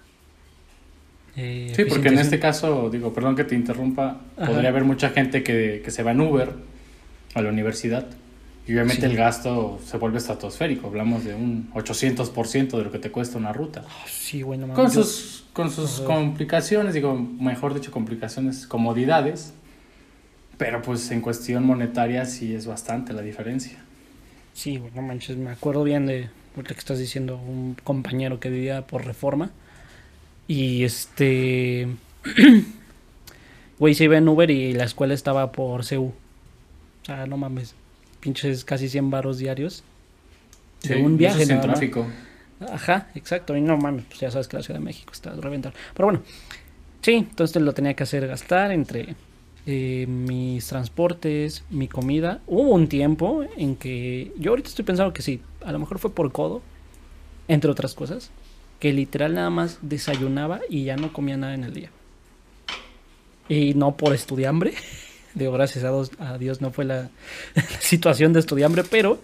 Eh, 1.35 1.71
Sí, 1.75 1.85
porque 1.85 2.07
en 2.07 2.17
este 2.17 2.39
caso, 2.39 2.89
digo, 2.89 3.13
perdón 3.13 3.35
que 3.35 3.43
te 3.43 3.53
interrumpa, 3.55 4.21
Ajá. 4.37 4.47
podría 4.51 4.69
haber 4.69 4.83
mucha 4.85 5.09
gente 5.09 5.43
que, 5.43 5.81
que 5.83 5.91
se 5.91 6.01
va 6.03 6.11
en 6.11 6.21
Uber 6.21 6.49
a 7.35 7.41
la 7.41 7.49
universidad 7.49 8.07
y 8.67 8.73
obviamente 8.73 9.01
Sí. 9.01 9.11
el 9.11 9.15
gasto 9.17 9.79
se 9.85 9.97
vuelve 9.97 10.17
estratosférico. 10.17 10.87
Hablamos 10.87 11.23
de 11.25 11.35
un 11.35 11.69
800% 11.73 12.77
de 12.77 12.83
lo 12.83 12.91
que 12.91 12.97
te 12.99 13.11
cuesta 13.11 13.37
una 13.37 13.53
ruta. 13.53 13.83
Sí, 14.07 14.41
bueno, 14.41 14.67
mames, 14.67 14.75
Con 14.83 14.91
yo- 14.91 15.03
sus, 15.03 15.43
con 15.53 15.69
sus 15.69 15.97
Ajá. 15.99 16.05
complicaciones, 16.05 16.93
digo, 16.95 17.13
mejor 17.15 17.73
dicho, 17.75 17.91
complicaciones, 17.91 18.65
comodidades, 18.65 19.53
pero 20.57 20.81
pues 20.81 21.09
en 21.11 21.21
cuestión 21.21 21.65
monetaria 21.65 22.25
sí 22.25 22.53
es 22.53 22.65
bastante 22.65 23.13
la 23.13 23.21
diferencia. 23.21 23.77
Sí, 24.53 24.81
no 24.95 25.01
manches, 25.01 25.37
me 25.37 25.51
acuerdo 25.51 25.83
bien 25.83 26.07
de 26.07 26.29
lo 26.55 26.63
que 26.63 26.73
estás 26.73 26.97
diciendo, 26.97 27.37
un 27.37 27.75
compañero 27.83 28.39
que 28.39 28.49
vivía 28.49 28.85
por 28.87 29.05
reforma. 29.05 29.51
Y 30.47 30.83
este. 30.83 31.87
Güey, 33.79 33.93
se 33.93 34.05
iba 34.05 34.17
en 34.17 34.27
Uber 34.27 34.49
y 34.49 34.73
la 34.73 34.85
escuela 34.85 35.13
estaba 35.13 35.51
por 35.51 35.87
CU. 35.87 36.05
O 36.05 37.05
sea, 37.05 37.27
no 37.27 37.37
mames. 37.37 37.75
Pinches 38.19 38.65
casi 38.65 38.89
100 38.89 39.11
varos 39.11 39.37
diarios. 39.37 39.83
De 40.81 40.95
Sí, 40.95 41.01
un 41.01 41.13
y 41.13 41.17
viaje, 41.17 41.43
eso 41.43 41.51
sin 41.51 41.61
tráfico. 41.61 42.07
Ajá, 42.71 43.09
exacto. 43.13 43.55
Y 43.55 43.61
no 43.61 43.77
mames, 43.77 44.05
pues 44.05 44.19
ya 44.19 44.31
sabes 44.31 44.47
que 44.47 44.57
la 44.57 44.63
Ciudad 44.63 44.79
de 44.79 44.85
México 44.85 45.13
está 45.13 45.29
a 45.31 45.35
reventar. 45.35 45.73
Pero 45.93 46.07
bueno, 46.07 46.23
sí, 47.03 47.13
entonces 47.13 47.61
lo 47.61 47.73
tenía 47.73 47.93
que 47.93 48.01
hacer 48.01 48.25
gastar 48.25 48.71
entre 48.71 49.15
eh, 49.69 50.05
mis 50.07 50.65
transportes, 50.65 51.65
mi 51.69 51.89
comida. 51.89 52.39
Hubo 52.47 52.71
un 52.71 52.87
tiempo 52.87 53.43
en 53.57 53.75
que 53.75 54.31
yo 54.37 54.51
ahorita 54.51 54.69
estoy 54.69 54.85
pensando 54.85 55.11
que 55.11 55.21
sí, 55.21 55.41
a 55.65 55.73
lo 55.73 55.79
mejor 55.79 55.99
fue 55.99 56.09
por 56.09 56.31
codo, 56.31 56.61
entre 57.49 57.69
otras 57.69 57.93
cosas, 57.93 58.31
que 58.79 58.93
literal 58.93 59.33
nada 59.33 59.49
más 59.49 59.79
desayunaba 59.81 60.61
y 60.69 60.85
ya 60.85 60.95
no 60.95 61.11
comía 61.11 61.35
nada 61.35 61.53
en 61.53 61.65
el 61.65 61.73
día. 61.73 61.89
Y 63.49 63.73
no 63.73 63.97
por 63.97 64.13
estudiambre, 64.13 64.73
digo, 65.35 65.51
gracias 65.51 65.83
a 65.83 65.91
a 66.19 66.37
Dios 66.37 66.61
no 66.61 66.71
fue 66.71 66.85
la, 66.85 67.09
la 67.53 67.63
situación 67.81 68.31
de 68.31 68.39
estudiambre, 68.39 68.85
pero 68.89 69.19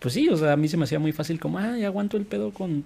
pues 0.00 0.12
sí, 0.12 0.28
o 0.28 0.36
sea, 0.36 0.54
a 0.54 0.56
mí 0.56 0.66
se 0.66 0.76
me 0.76 0.84
hacía 0.84 0.98
muy 0.98 1.12
fácil 1.12 1.38
como, 1.38 1.58
ay, 1.58 1.84
aguanto 1.84 2.16
el 2.16 2.24
pedo 2.24 2.52
con 2.52 2.84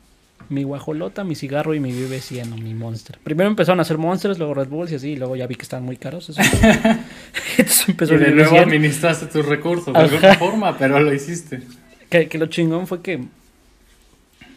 mi 0.49 0.65
guajolota, 0.65 1.25
mi 1.25 1.35
cigarro 1.35 1.75
y 1.75 1.81
mi 1.81 1.93
Vive 1.93 2.21
100 2.21 2.53
o 2.53 2.57
mi 2.57 2.75
Monster. 2.75 3.19
Primero 3.23 3.49
empezaron 3.51 3.79
a 3.79 3.83
hacer 3.83 3.99
Monsters, 3.99 4.39
luego 4.39 4.55
Red 4.55 4.69
Bulls 4.69 4.93
y 4.93 4.97
así, 4.97 5.11
y 5.13 5.17
luego 5.17 5.37
ya 5.37 5.47
vi 5.47 5.55
que 5.57 5.63
estaban 5.63 5.85
muy 5.85 5.97
caros. 5.97 6.29
Eso. 6.31 6.41
Entonces 7.59 7.89
empezó 7.89 8.15
Y 8.15 8.19
de 8.19 8.31
nuevo 8.33 8.51
100. 8.51 8.63
administraste 8.63 9.27
tus 9.27 9.47
recursos 9.47 9.97
de 9.97 10.05
Ajá. 10.05 10.05
alguna 10.05 10.33
forma, 10.35 10.77
pero 10.79 11.01
lo 11.01 11.13
hiciste. 11.13 11.63
Que, 12.11 12.29
que 12.29 12.39
lo 12.39 12.47
chingón 12.47 12.87
fue 12.87 13.03
que 13.03 13.25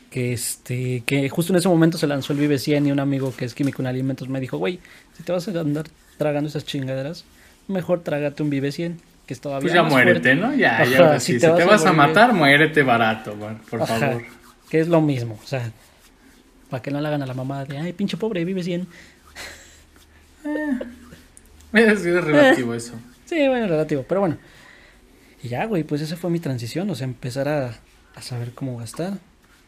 que 0.10 0.34
este 0.34 1.04
que 1.06 1.28
justo 1.30 1.52
en 1.54 1.58
ese 1.58 1.68
momento 1.68 1.98
se 1.98 2.08
lanzó 2.08 2.34
el 2.34 2.40
Vive 2.40 2.58
100 2.60 2.88
y 2.88 2.92
un 2.92 3.00
amigo 3.00 3.36
que 3.36 3.46
es 3.46 3.54
químico 3.54 3.82
en 3.82 3.88
alimentos 3.88 4.30
me 4.30 4.40
dijo, 4.40 4.58
güey, 4.58 4.80
si 5.14 5.24
te 5.24 5.32
vas 5.32 5.48
a 5.48 5.60
andar 5.60 5.88
tragando 6.18 6.48
esas 6.50 6.66
chingaderas, 6.66 7.26
mejor 7.68 8.02
trágate 8.04 8.44
un 8.44 8.50
Vive 8.50 8.72
100. 8.72 9.02
que 9.26 9.34
es 9.34 9.42
todavía 9.42 9.62
Pues 9.62 9.74
ya 9.74 9.84
muérete, 9.84 10.36
fuerte. 10.36 10.36
¿no? 10.36 10.54
Ya, 10.56 10.82
Ajá, 10.82 10.86
ya, 10.86 11.20
si 11.20 11.34
te 11.40 11.40
si 11.40 11.48
vas 11.48 11.58
te 11.58 11.64
a 11.64 11.66
vas 11.66 11.86
a 11.86 11.94
matar, 11.94 12.34
muérete 12.34 12.84
barato, 12.84 13.36
man, 13.36 13.60
por 13.70 13.82
Ajá, 13.82 14.00
favor. 14.00 14.24
Que 14.70 14.80
es 14.80 14.88
lo 14.88 15.02
mismo, 15.02 15.40
o 15.44 15.48
sea, 15.48 15.72
para 16.70 16.82
que 16.82 16.92
no 16.92 17.00
le 17.02 17.08
hagan 17.08 17.22
a 17.22 17.26
la 17.28 17.34
mamá 17.34 17.66
de, 17.66 17.78
ay, 17.78 17.94
pinche 17.94 18.18
pobre, 18.18 18.44
vives 18.46 18.66
bien. 18.68 18.88
Es, 21.74 22.06
es 22.06 22.24
relativo 22.24 22.74
eso. 22.74 22.94
Sí, 23.26 23.48
bueno, 23.48 23.66
relativo, 23.68 24.06
pero 24.08 24.22
bueno. 24.22 24.38
Y 25.42 25.48
ya, 25.48 25.66
güey, 25.66 25.84
pues 25.84 26.00
esa 26.02 26.16
fue 26.16 26.30
mi 26.30 26.40
transición, 26.40 26.88
o 26.92 26.96
sea, 26.96 27.06
empezar 27.06 27.50
a, 27.50 27.80
a 28.14 28.22
saber 28.22 28.52
cómo 28.52 28.78
gastar. 28.78 29.18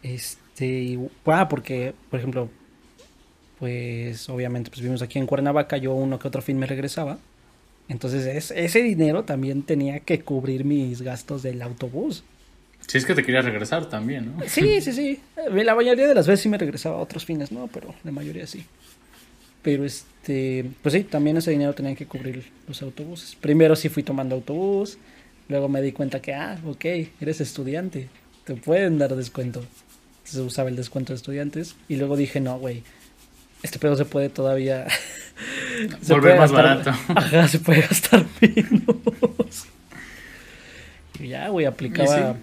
Este, 0.04 0.68
y, 0.68 1.10
ah, 1.26 1.50
porque, 1.50 1.96
por 2.12 2.20
ejemplo, 2.20 2.50
pues 3.58 4.30
obviamente 4.30 4.70
pues 4.70 4.82
vivimos 4.82 5.02
aquí 5.02 5.18
en 5.18 5.26
Cuernavaca, 5.26 5.78
yo 5.78 5.94
uno 5.96 6.20
que 6.20 6.28
otro 6.28 6.44
fin 6.44 6.60
me 6.60 6.68
regresaba. 6.68 7.18
Entonces 7.90 8.28
es- 8.28 8.52
ese 8.52 8.84
dinero 8.84 9.24
también 9.24 9.64
tenía 9.64 10.02
que 10.02 10.20
cubrir 10.22 10.64
mis 10.64 11.02
gastos 11.02 11.42
del 11.42 11.64
autobús. 11.64 12.24
Si 12.88 12.98
es 12.98 13.06
que 13.06 13.14
te 13.14 13.24
querías 13.24 13.44
regresar 13.46 13.88
también, 13.90 14.34
¿no? 14.38 14.44
Sí, 14.48 14.82
sí, 14.82 14.92
sí. 14.94 15.20
Eh, 15.38 15.64
La 15.64 15.76
mayoría 15.76 16.08
de 16.08 16.16
las 16.16 16.26
veces 16.28 16.42
sí 16.42 16.50
me 16.50 16.58
regresaba 16.58 16.98
a 16.98 17.00
otros 17.02 17.26
fines, 17.26 17.52
¿no? 17.52 17.68
Pero 17.68 17.94
la 18.04 18.12
mayoría 18.12 18.48
sí. 18.48 18.66
Pero 19.62 19.84
este, 19.84 20.66
pues 20.82 20.94
sí, 20.94 21.04
también 21.04 21.36
ese 21.38 21.52
dinero 21.52 21.74
tenía 21.74 21.94
que 21.96 22.06
cubrir 22.06 22.46
los 22.68 22.82
autobuses. 22.82 23.36
Primero 23.36 23.76
sí 23.76 23.90
fui 23.90 24.04
tomando 24.04 24.36
autobús, 24.36 24.98
luego 25.50 25.68
me 25.68 25.82
di 25.82 25.92
cuenta 25.92 26.22
que, 26.22 26.34
ah, 26.34 26.58
ok, 26.66 26.86
eres 27.20 27.42
estudiante, 27.42 28.08
te 28.46 28.54
pueden 28.56 28.98
dar 28.98 29.14
descuento. 29.16 29.64
Se 30.24 30.40
usaba 30.42 30.70
el 30.70 30.76
descuento 30.78 31.12
de 31.12 31.18
estudiantes. 31.18 31.76
Y 31.90 31.98
luego 31.98 32.16
dije, 32.16 32.40
no, 32.40 32.58
güey, 32.60 32.84
este 33.64 33.80
pedo 33.80 33.96
se 33.98 34.06
puede 34.06 34.30
todavía... 34.30 34.88
se 36.02 36.14
Volver 36.14 36.36
puede 36.38 36.40
más 36.40 36.52
gastar- 36.52 36.84
barato. 36.86 36.90
Ajá, 37.20 37.48
se 37.50 37.60
puede 37.60 37.82
gastar 37.82 38.26
menos. 38.40 39.66
Y 41.20 41.28
ya, 41.30 41.50
güey, 41.50 41.66
aplicaba... 41.66 42.38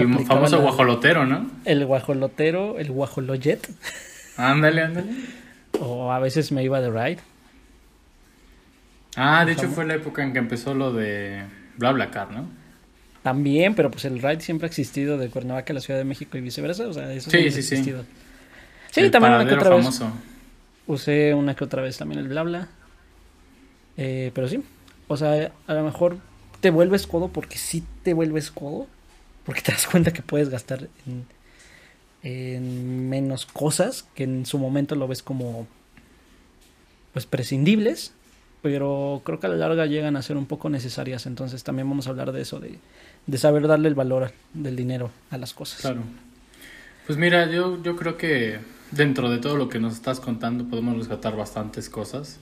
El 0.00 0.26
famoso 0.26 0.56
la- 0.56 0.62
guajolotero, 0.62 1.26
¿no? 1.26 1.50
El 1.64 1.84
guajolotero, 1.86 2.78
el 2.78 2.90
guajoloyet. 2.90 3.68
Ándale, 4.36 4.82
ándale. 4.82 5.10
O 5.80 6.10
a 6.12 6.18
veces 6.18 6.52
me 6.52 6.62
iba 6.62 6.80
de 6.80 6.90
ride. 6.90 7.18
Ah, 9.16 9.44
de 9.44 9.52
hecho 9.52 9.68
fue 9.68 9.84
la 9.84 9.94
época 9.94 10.22
en 10.22 10.32
que 10.32 10.38
empezó 10.38 10.74
lo 10.74 10.92
de 10.92 11.42
BlaBlaCar, 11.76 12.30
¿no? 12.30 12.46
También, 13.22 13.74
pero 13.74 13.90
pues 13.90 14.04
el 14.04 14.22
ride 14.22 14.40
siempre 14.40 14.66
ha 14.66 14.68
existido 14.68 15.18
de 15.18 15.28
Cuernavaca 15.28 15.72
a 15.72 15.74
la 15.74 15.80
Ciudad 15.80 15.98
de 15.98 16.04
México 16.04 16.38
y 16.38 16.40
viceversa. 16.40 16.86
O 16.86 16.92
sea, 16.92 17.12
eso 17.12 17.30
Sí, 17.30 17.38
siempre 17.38 17.50
sí, 17.50 17.58
ha 17.58 17.62
sí. 17.62 17.74
existido. 17.74 18.04
Sí, 18.90 19.00
El 19.00 19.10
también 19.10 19.34
una 19.34 19.46
que 19.46 19.54
otra 19.54 19.70
vez. 19.70 19.78
famoso. 19.80 20.12
Usé 20.86 21.34
una 21.34 21.54
que 21.54 21.64
otra 21.64 21.82
vez 21.82 21.98
también 21.98 22.20
el 22.20 22.28
blabla. 22.28 22.68
Eh, 23.96 24.30
pero 24.34 24.48
sí. 24.48 24.62
O 25.08 25.16
sea, 25.16 25.52
a 25.66 25.74
lo 25.74 25.82
mejor 25.84 26.18
te 26.60 26.70
vuelves 26.70 27.06
codo 27.06 27.28
porque 27.28 27.58
sí 27.58 27.82
te 28.02 28.14
vuelves 28.14 28.50
codo. 28.50 28.86
Porque 29.48 29.62
te 29.62 29.72
das 29.72 29.86
cuenta 29.86 30.12
que 30.12 30.20
puedes 30.20 30.50
gastar 30.50 30.90
en, 31.06 31.24
en 32.22 33.08
menos 33.08 33.46
cosas 33.46 34.06
que 34.14 34.24
en 34.24 34.44
su 34.44 34.58
momento 34.58 34.94
lo 34.94 35.08
ves 35.08 35.22
como 35.22 35.66
pues 37.14 37.24
prescindibles. 37.24 38.12
Pero 38.60 39.22
creo 39.24 39.40
que 39.40 39.46
a 39.46 39.48
la 39.48 39.56
larga 39.56 39.86
llegan 39.86 40.16
a 40.16 40.22
ser 40.22 40.36
un 40.36 40.44
poco 40.44 40.68
necesarias. 40.68 41.24
Entonces 41.24 41.64
también 41.64 41.88
vamos 41.88 42.08
a 42.08 42.10
hablar 42.10 42.32
de 42.32 42.42
eso, 42.42 42.60
de, 42.60 42.78
de 43.26 43.38
saber 43.38 43.66
darle 43.66 43.88
el 43.88 43.94
valor 43.94 44.32
del 44.52 44.76
dinero 44.76 45.10
a 45.30 45.38
las 45.38 45.54
cosas. 45.54 45.80
Claro. 45.80 46.02
Pues 47.06 47.18
mira, 47.18 47.50
yo, 47.50 47.82
yo 47.82 47.96
creo 47.96 48.18
que 48.18 48.58
dentro 48.90 49.30
de 49.30 49.38
todo 49.38 49.56
lo 49.56 49.70
que 49.70 49.78
nos 49.78 49.94
estás 49.94 50.20
contando 50.20 50.68
podemos 50.68 50.94
rescatar 50.98 51.34
bastantes 51.34 51.88
cosas. 51.88 52.38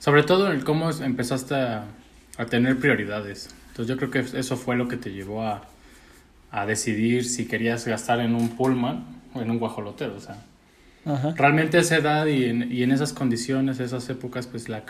Sobre 0.00 0.24
todo 0.24 0.50
el 0.50 0.64
cómo 0.64 0.90
empezaste 0.90 1.54
a 1.54 1.86
tener 2.50 2.76
prioridades. 2.76 3.54
Entonces 3.68 3.86
yo 3.86 3.96
creo 3.96 4.10
que 4.10 4.36
eso 4.36 4.56
fue 4.56 4.74
lo 4.74 4.88
que 4.88 4.96
te 4.96 5.12
llevó 5.12 5.44
a, 5.44 5.62
a 6.50 6.66
decidir 6.66 7.24
si 7.24 7.46
querías 7.46 7.86
gastar 7.86 8.20
en 8.20 8.34
un 8.34 8.50
pullman 8.50 9.04
o 9.34 9.40
en 9.42 9.50
un 9.50 9.58
guajolotero. 9.58 10.16
O 10.16 10.20
sea, 10.20 10.36
Ajá. 11.04 11.34
realmente 11.36 11.76
a 11.76 11.80
esa 11.80 11.96
edad 11.96 12.26
y 12.26 12.44
en, 12.46 12.72
y 12.72 12.82
en 12.82 12.90
esas 12.92 13.12
condiciones, 13.12 13.80
esas 13.80 14.08
épocas, 14.08 14.46
pues 14.46 14.68
la, 14.68 14.82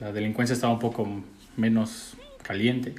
la 0.00 0.12
delincuencia 0.12 0.54
estaba 0.54 0.72
un 0.72 0.78
poco 0.80 1.08
menos 1.56 2.16
caliente. 2.42 2.94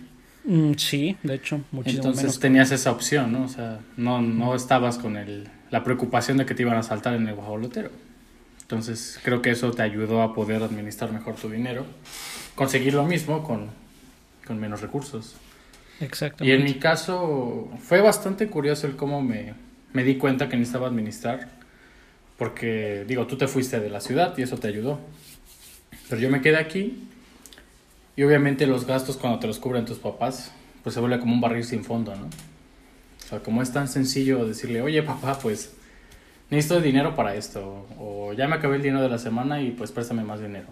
Mm, 0.46 0.74
sí, 0.78 1.18
de 1.24 1.36
hecho, 1.36 1.62
muchísimo 1.72 2.02
Entonces 2.04 2.24
menos. 2.24 2.40
tenías 2.40 2.72
esa 2.72 2.92
opción, 2.92 3.32
¿no? 3.32 3.44
O 3.44 3.48
sea, 3.48 3.80
no, 3.98 4.22
no 4.22 4.56
estabas 4.56 4.98
con 4.98 5.18
el, 5.18 5.50
la 5.72 5.84
preocupación 5.84 6.38
de 6.38 6.46
que 6.46 6.54
te 6.56 6.62
iban 6.62 6.78
a 6.78 6.84
saltar 6.84 7.16
en 7.16 7.28
el 7.28 7.36
guajolotero. 7.36 7.90
Entonces 8.62 9.20
creo 9.24 9.42
que 9.42 9.52
eso 9.52 9.72
te 9.72 9.82
ayudó 9.84 10.22
a 10.24 10.34
poder 10.34 10.64
administrar 10.64 11.12
mejor 11.12 11.36
tu 11.36 11.50
dinero, 11.50 11.86
conseguir 12.56 12.94
lo 12.96 13.06
mismo 13.06 13.44
con, 13.44 13.68
con 14.46 14.60
menos 14.60 14.82
recursos. 14.82 15.36
Y 16.00 16.04
Exactamente. 16.04 16.56
en 16.56 16.64
mi 16.64 16.75
caso 16.75 17.70
fue 17.80 18.02
bastante 18.02 18.48
curioso 18.48 18.88
el 18.88 18.96
cómo 18.96 19.22
me, 19.22 19.54
me 19.94 20.04
di 20.04 20.18
cuenta 20.18 20.50
que 20.50 20.58
necesitaba 20.58 20.88
administrar, 20.88 21.50
porque 22.38 23.06
digo, 23.08 23.28
tú 23.28 23.38
te 23.38 23.48
fuiste 23.48 23.80
de 23.80 23.90
la 23.90 24.02
ciudad 24.02 24.38
y 24.38 24.42
eso 24.42 24.58
te 24.58 24.68
ayudó. 24.68 25.00
Pero 26.10 26.22
yo 26.22 26.30
me 26.30 26.42
quedé 26.42 26.58
aquí 26.58 27.08
y 28.16 28.24
obviamente 28.24 28.68
los 28.68 28.86
gastos 28.86 29.18
cuando 29.18 29.40
te 29.40 29.48
los 29.48 29.60
cubren 29.60 29.86
tus 29.86 29.98
papás, 30.00 30.52
pues 30.84 30.94
se 30.94 31.00
vuelve 31.00 31.20
como 31.20 31.34
un 31.34 31.42
barril 31.42 31.64
sin 31.64 31.84
fondo, 31.84 32.16
¿no? 32.16 32.25
O 32.25 33.28
sea, 33.28 33.40
como 33.40 33.62
es 33.62 33.72
tan 33.72 33.88
sencillo 33.88 34.46
decirle, 34.46 34.82
oye 34.82 35.02
papá, 35.02 35.40
pues 35.40 35.74
necesito 36.52 36.80
dinero 36.80 37.16
para 37.16 37.36
esto, 37.36 37.88
o 37.98 38.34
ya 38.34 38.48
me 38.48 38.56
acabé 38.56 38.75
el 38.75 38.84
dinero 38.84 39.02
de 39.02 39.10
la 39.10 39.18
semana 39.18 39.62
y 39.62 39.72
pues 39.72 39.92
préstame 39.92 40.24
más 40.24 40.42
dinero. 40.42 40.68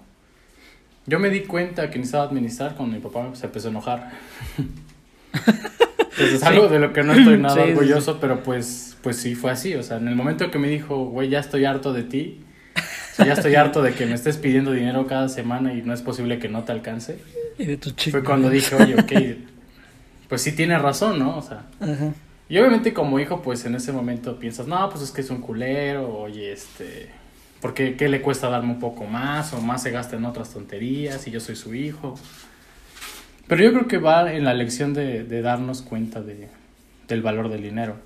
Yo 1.05 1.19
me 1.19 1.29
di 1.29 1.41
cuenta 1.41 1.89
que 1.89 1.97
necesitaba 1.97 2.25
administrar 2.25 2.75
cuando 2.75 2.95
mi 2.95 3.01
papá 3.01 3.35
se 3.35 3.47
empezó 3.47 3.69
a 3.69 3.71
enojar. 3.71 4.11
Entonces 5.33 6.33
es 6.35 6.43
algo 6.43 6.67
de 6.67 6.79
lo 6.79 6.93
que 6.93 7.03
no 7.03 7.13
estoy 7.13 7.37
nada 7.39 7.55
Sí, 7.55 7.61
sí, 7.61 7.67
sí. 7.67 7.71
orgulloso, 7.73 8.19
pero 8.19 8.43
pues, 8.43 8.97
pues 9.01 9.17
sí 9.17 9.35
fue 9.35 9.51
así. 9.51 9.73
O 9.75 9.83
sea, 9.83 9.97
en 9.97 10.07
el 10.07 10.15
momento 10.15 10.49
que 10.51 10.59
me 10.59 10.67
dijo, 10.69 11.05
güey, 11.05 11.29
ya 11.29 11.39
estoy 11.39 11.65
harto 11.65 11.91
de 11.93 12.03
ti, 12.03 12.41
o 12.75 13.15
sea, 13.15 13.25
ya 13.25 13.33
estoy 13.33 13.55
harto 13.55 13.81
de 13.81 13.93
que 13.93 14.05
me 14.05 14.13
estés 14.13 14.37
pidiendo 14.37 14.71
dinero 14.71 15.05
cada 15.07 15.29
semana 15.29 15.73
y 15.73 15.81
no 15.81 15.93
es 15.93 16.01
posible 16.01 16.39
que 16.39 16.49
no 16.49 16.63
te 16.63 16.71
alcance, 16.71 17.19
Y 17.57 17.65
de 17.65 17.77
tu 17.77 17.91
chico. 17.91 18.17
fue 18.17 18.23
cuando 18.23 18.49
dije, 18.49 18.75
oye, 18.75 18.95
ok, 18.95 19.11
pues 20.29 20.41
sí 20.41 20.51
tiene 20.53 20.77
razón, 20.77 21.19
¿no? 21.19 21.37
O 21.37 21.41
sea, 21.41 21.65
Ajá. 21.79 22.13
y 22.49 22.57
obviamente 22.57 22.93
como 22.93 23.19
hijo, 23.19 23.41
pues 23.41 23.65
en 23.65 23.75
ese 23.75 23.91
momento 23.91 24.39
piensas, 24.39 24.67
no, 24.67 24.89
pues 24.89 25.03
es 25.03 25.11
que 25.11 25.21
es 25.21 25.29
un 25.29 25.41
culero, 25.41 26.11
oye, 26.17 26.51
este, 26.51 27.09
¿por 27.61 27.73
qué, 27.75 27.95
qué 27.95 28.09
le 28.09 28.21
cuesta 28.21 28.49
darme 28.49 28.71
un 28.71 28.79
poco 28.79 29.05
más? 29.05 29.53
O 29.53 29.61
más 29.61 29.83
se 29.83 29.91
gasta 29.91 30.15
en 30.15 30.25
otras 30.25 30.49
tonterías 30.51 31.27
y 31.27 31.31
yo 31.31 31.39
soy 31.39 31.55
su 31.55 31.73
hijo. 31.75 32.15
Pero 33.47 33.63
yo 33.63 33.73
creo 33.73 33.87
que 33.87 33.97
va 33.97 34.33
en 34.33 34.45
la 34.45 34.53
lección 34.53 34.93
de, 34.93 35.23
de 35.23 35.41
darnos 35.41 35.81
cuenta 35.81 36.21
de, 36.21 36.47
del 37.07 37.21
valor 37.21 37.49
del 37.49 37.63
dinero. 37.63 37.97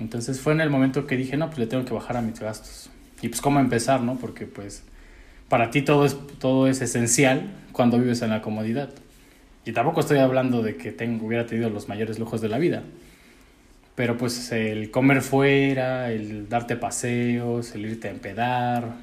Entonces 0.00 0.40
fue 0.40 0.52
en 0.52 0.60
el 0.60 0.70
momento 0.70 1.06
que 1.06 1.16
dije, 1.16 1.36
no, 1.36 1.46
pues 1.48 1.58
le 1.58 1.66
tengo 1.66 1.84
que 1.84 1.94
bajar 1.94 2.16
a 2.16 2.22
mis 2.22 2.40
gastos. 2.40 2.90
Y 3.22 3.28
pues 3.28 3.40
cómo 3.40 3.60
empezar, 3.60 4.00
¿no? 4.00 4.16
Porque 4.16 4.46
pues 4.46 4.82
para 5.48 5.70
ti 5.70 5.82
todo 5.82 6.06
es, 6.06 6.16
todo 6.38 6.68
es 6.68 6.80
esencial 6.80 7.50
cuando 7.72 7.98
vives 7.98 8.22
en 8.22 8.30
la 8.30 8.40
comodidad. 8.40 8.90
Y 9.64 9.72
tampoco 9.72 10.00
estoy 10.00 10.18
hablando 10.18 10.62
de 10.62 10.76
que 10.76 10.90
tengo, 10.90 11.26
hubiera 11.26 11.46
tenido 11.46 11.68
los 11.70 11.88
mayores 11.88 12.18
lujos 12.18 12.40
de 12.40 12.48
la 12.48 12.58
vida. 12.58 12.82
Pero 13.94 14.16
pues 14.16 14.50
el 14.52 14.90
comer 14.90 15.20
fuera, 15.20 16.10
el 16.10 16.48
darte 16.48 16.76
paseos, 16.76 17.74
el 17.74 17.84
irte 17.84 18.08
a 18.08 18.10
empedar, 18.12 18.94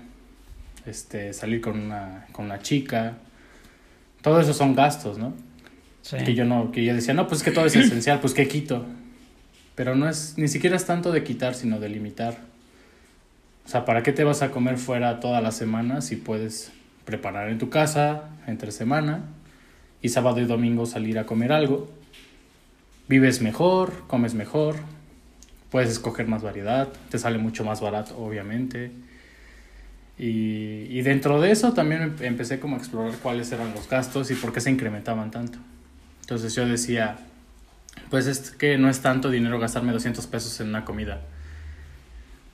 este, 0.88 1.34
salir 1.34 1.62
con 1.62 1.80
una, 1.80 2.26
con 2.32 2.46
una 2.46 2.60
chica, 2.60 3.18
todo 4.22 4.40
eso 4.40 4.54
son 4.54 4.76
gastos, 4.76 5.18
¿no? 5.18 5.34
Sí. 6.02 6.18
Que 6.24 6.34
yo 6.34 6.46
no, 6.46 6.72
que 6.72 6.84
yo 6.84 6.94
decía, 6.94 7.14
no, 7.14 7.28
pues 7.28 7.42
es 7.42 7.46
que 7.46 7.52
todo 7.52 7.66
es 7.66 7.76
esencial, 7.76 8.20
pues 8.20 8.34
qué 8.34 8.48
quito. 8.48 8.86
Pero 9.76 9.96
no 9.96 10.10
es, 10.10 10.36
ni 10.38 10.48
siquiera 10.48 10.76
es 10.76 10.86
tanto 10.86 11.12
de 11.12 11.24
quitar, 11.24 11.54
sino 11.54 11.80
de 11.80 11.90
limitar. 11.90 12.38
O 13.66 13.70
sea, 13.70 13.84
¿para 13.84 14.02
qué 14.04 14.14
te 14.14 14.24
vas 14.24 14.42
a 14.42 14.52
comer 14.52 14.78
fuera 14.78 15.20
toda 15.20 15.42
la 15.42 15.52
semana 15.52 16.02
si 16.02 16.16
puedes 16.16 16.72
preparar 17.04 17.50
en 17.50 17.58
tu 17.58 17.70
casa 17.70 18.30
entre 18.48 18.72
semana 18.72 19.26
y 20.02 20.10
sábado 20.10 20.40
y 20.40 20.46
domingo 20.46 20.86
salir 20.86 21.20
a 21.20 21.26
comer 21.26 21.52
algo? 21.52 21.92
Vives 23.10 23.42
mejor, 23.42 24.08
comes 24.08 24.34
mejor, 24.34 24.78
puedes 25.70 25.90
escoger 25.90 26.28
más 26.28 26.44
variedad, 26.44 26.88
te 27.10 27.20
sale 27.20 27.38
mucho 27.38 27.64
más 27.64 27.82
barato, 27.82 28.18
obviamente. 28.18 28.92
Y, 30.20 30.88
y 30.90 31.02
dentro 31.04 31.40
de 31.42 31.52
eso 31.52 31.74
también 31.74 32.02
em- 32.02 32.16
empecé 32.22 32.60
como 32.60 32.76
a 32.76 32.80
explorar 32.80 33.14
cuáles 33.22 33.52
eran 33.52 33.74
los 33.76 33.88
gastos 33.88 34.32
y 34.32 34.36
por 34.36 34.52
qué 34.52 34.62
se 34.62 34.72
incrementaban 34.72 35.30
tanto. 35.32 35.60
Entonces 36.22 36.56
yo 36.56 36.66
decía, 36.68 37.18
pues 38.10 38.26
es 38.28 38.52
que 38.52 38.78
no 38.78 38.90
es 38.90 39.00
tanto 39.02 39.30
dinero 39.30 39.60
gastarme 39.60 39.92
200 39.94 40.26
pesos 40.28 40.60
en 40.60 40.70
una 40.70 40.86
comida, 40.86 41.22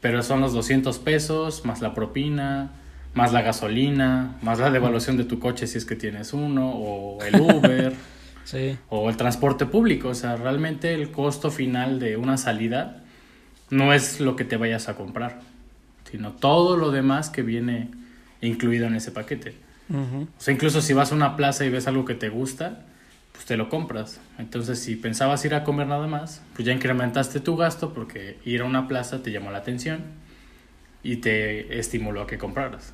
pero 0.02 0.22
son 0.24 0.42
los 0.42 0.54
200 0.54 1.00
pesos 1.00 1.64
más 1.66 1.82
la 1.82 1.94
propina, 1.94 2.72
más 3.14 3.32
la 3.32 3.42
gasolina, 3.42 4.36
más 4.42 4.60
la 4.60 4.70
devaluación 4.70 5.16
de 5.18 5.24
tu 5.24 5.40
coche 5.40 5.66
si 5.68 5.78
es 5.78 5.86
que 5.86 5.96
tienes 5.96 6.34
uno, 6.34 6.70
o 6.72 7.24
el 7.24 7.36
Uber, 7.42 7.94
Sí. 8.44 8.78
o 8.90 9.10
el 9.10 9.16
transporte 9.16 9.66
público. 9.66 10.10
O 10.10 10.16
sea, 10.16 10.36
realmente 10.36 10.94
el 10.94 11.12
costo 11.12 11.50
final 11.50 12.00
de 12.00 12.18
una 12.18 12.36
salida 12.38 13.02
no 13.70 13.94
es 13.94 14.20
lo 14.20 14.36
que 14.36 14.44
te 14.44 14.58
vayas 14.58 14.90
a 14.90 14.96
comprar, 14.96 15.40
sino 16.14 16.34
todo 16.34 16.78
lo 16.78 16.92
demás 16.92 17.32
que 17.32 17.42
viene 17.42 17.90
incluido 18.40 18.86
en 18.86 18.94
ese 18.94 19.10
paquete. 19.10 19.56
Ujú. 19.90 20.28
O 20.38 20.42
sea, 20.42 20.54
incluso 20.54 20.80
si 20.80 20.94
vas 20.94 21.12
a 21.12 21.16
una 21.16 21.36
plaza 21.36 21.66
y 21.66 21.72
ves 21.72 21.88
algo 21.88 22.06
que 22.06 22.14
te 22.14 22.30
gusta, 22.30 22.86
pues 23.32 23.46
te 23.46 23.58
lo 23.58 23.68
compras. 23.68 24.22
Entonces, 24.38 24.78
si 24.78 24.96
pensabas 24.96 25.44
ir 25.44 25.56
a 25.56 25.64
comer 25.64 25.88
nada 25.88 26.06
más, 26.06 26.44
pues 26.54 26.68
ya 26.68 26.72
incrementaste 26.72 27.40
tu 27.40 27.58
gasto 27.58 27.96
porque 27.96 28.38
ir 28.46 28.62
a 28.62 28.66
una 28.66 28.88
plaza 28.88 29.24
te 29.24 29.32
llamó 29.32 29.50
la 29.50 29.58
atención 29.58 30.04
y 31.02 31.16
te 31.16 31.80
estimuló 31.80 32.22
a 32.22 32.28
que 32.28 32.38
compraras. 32.38 32.94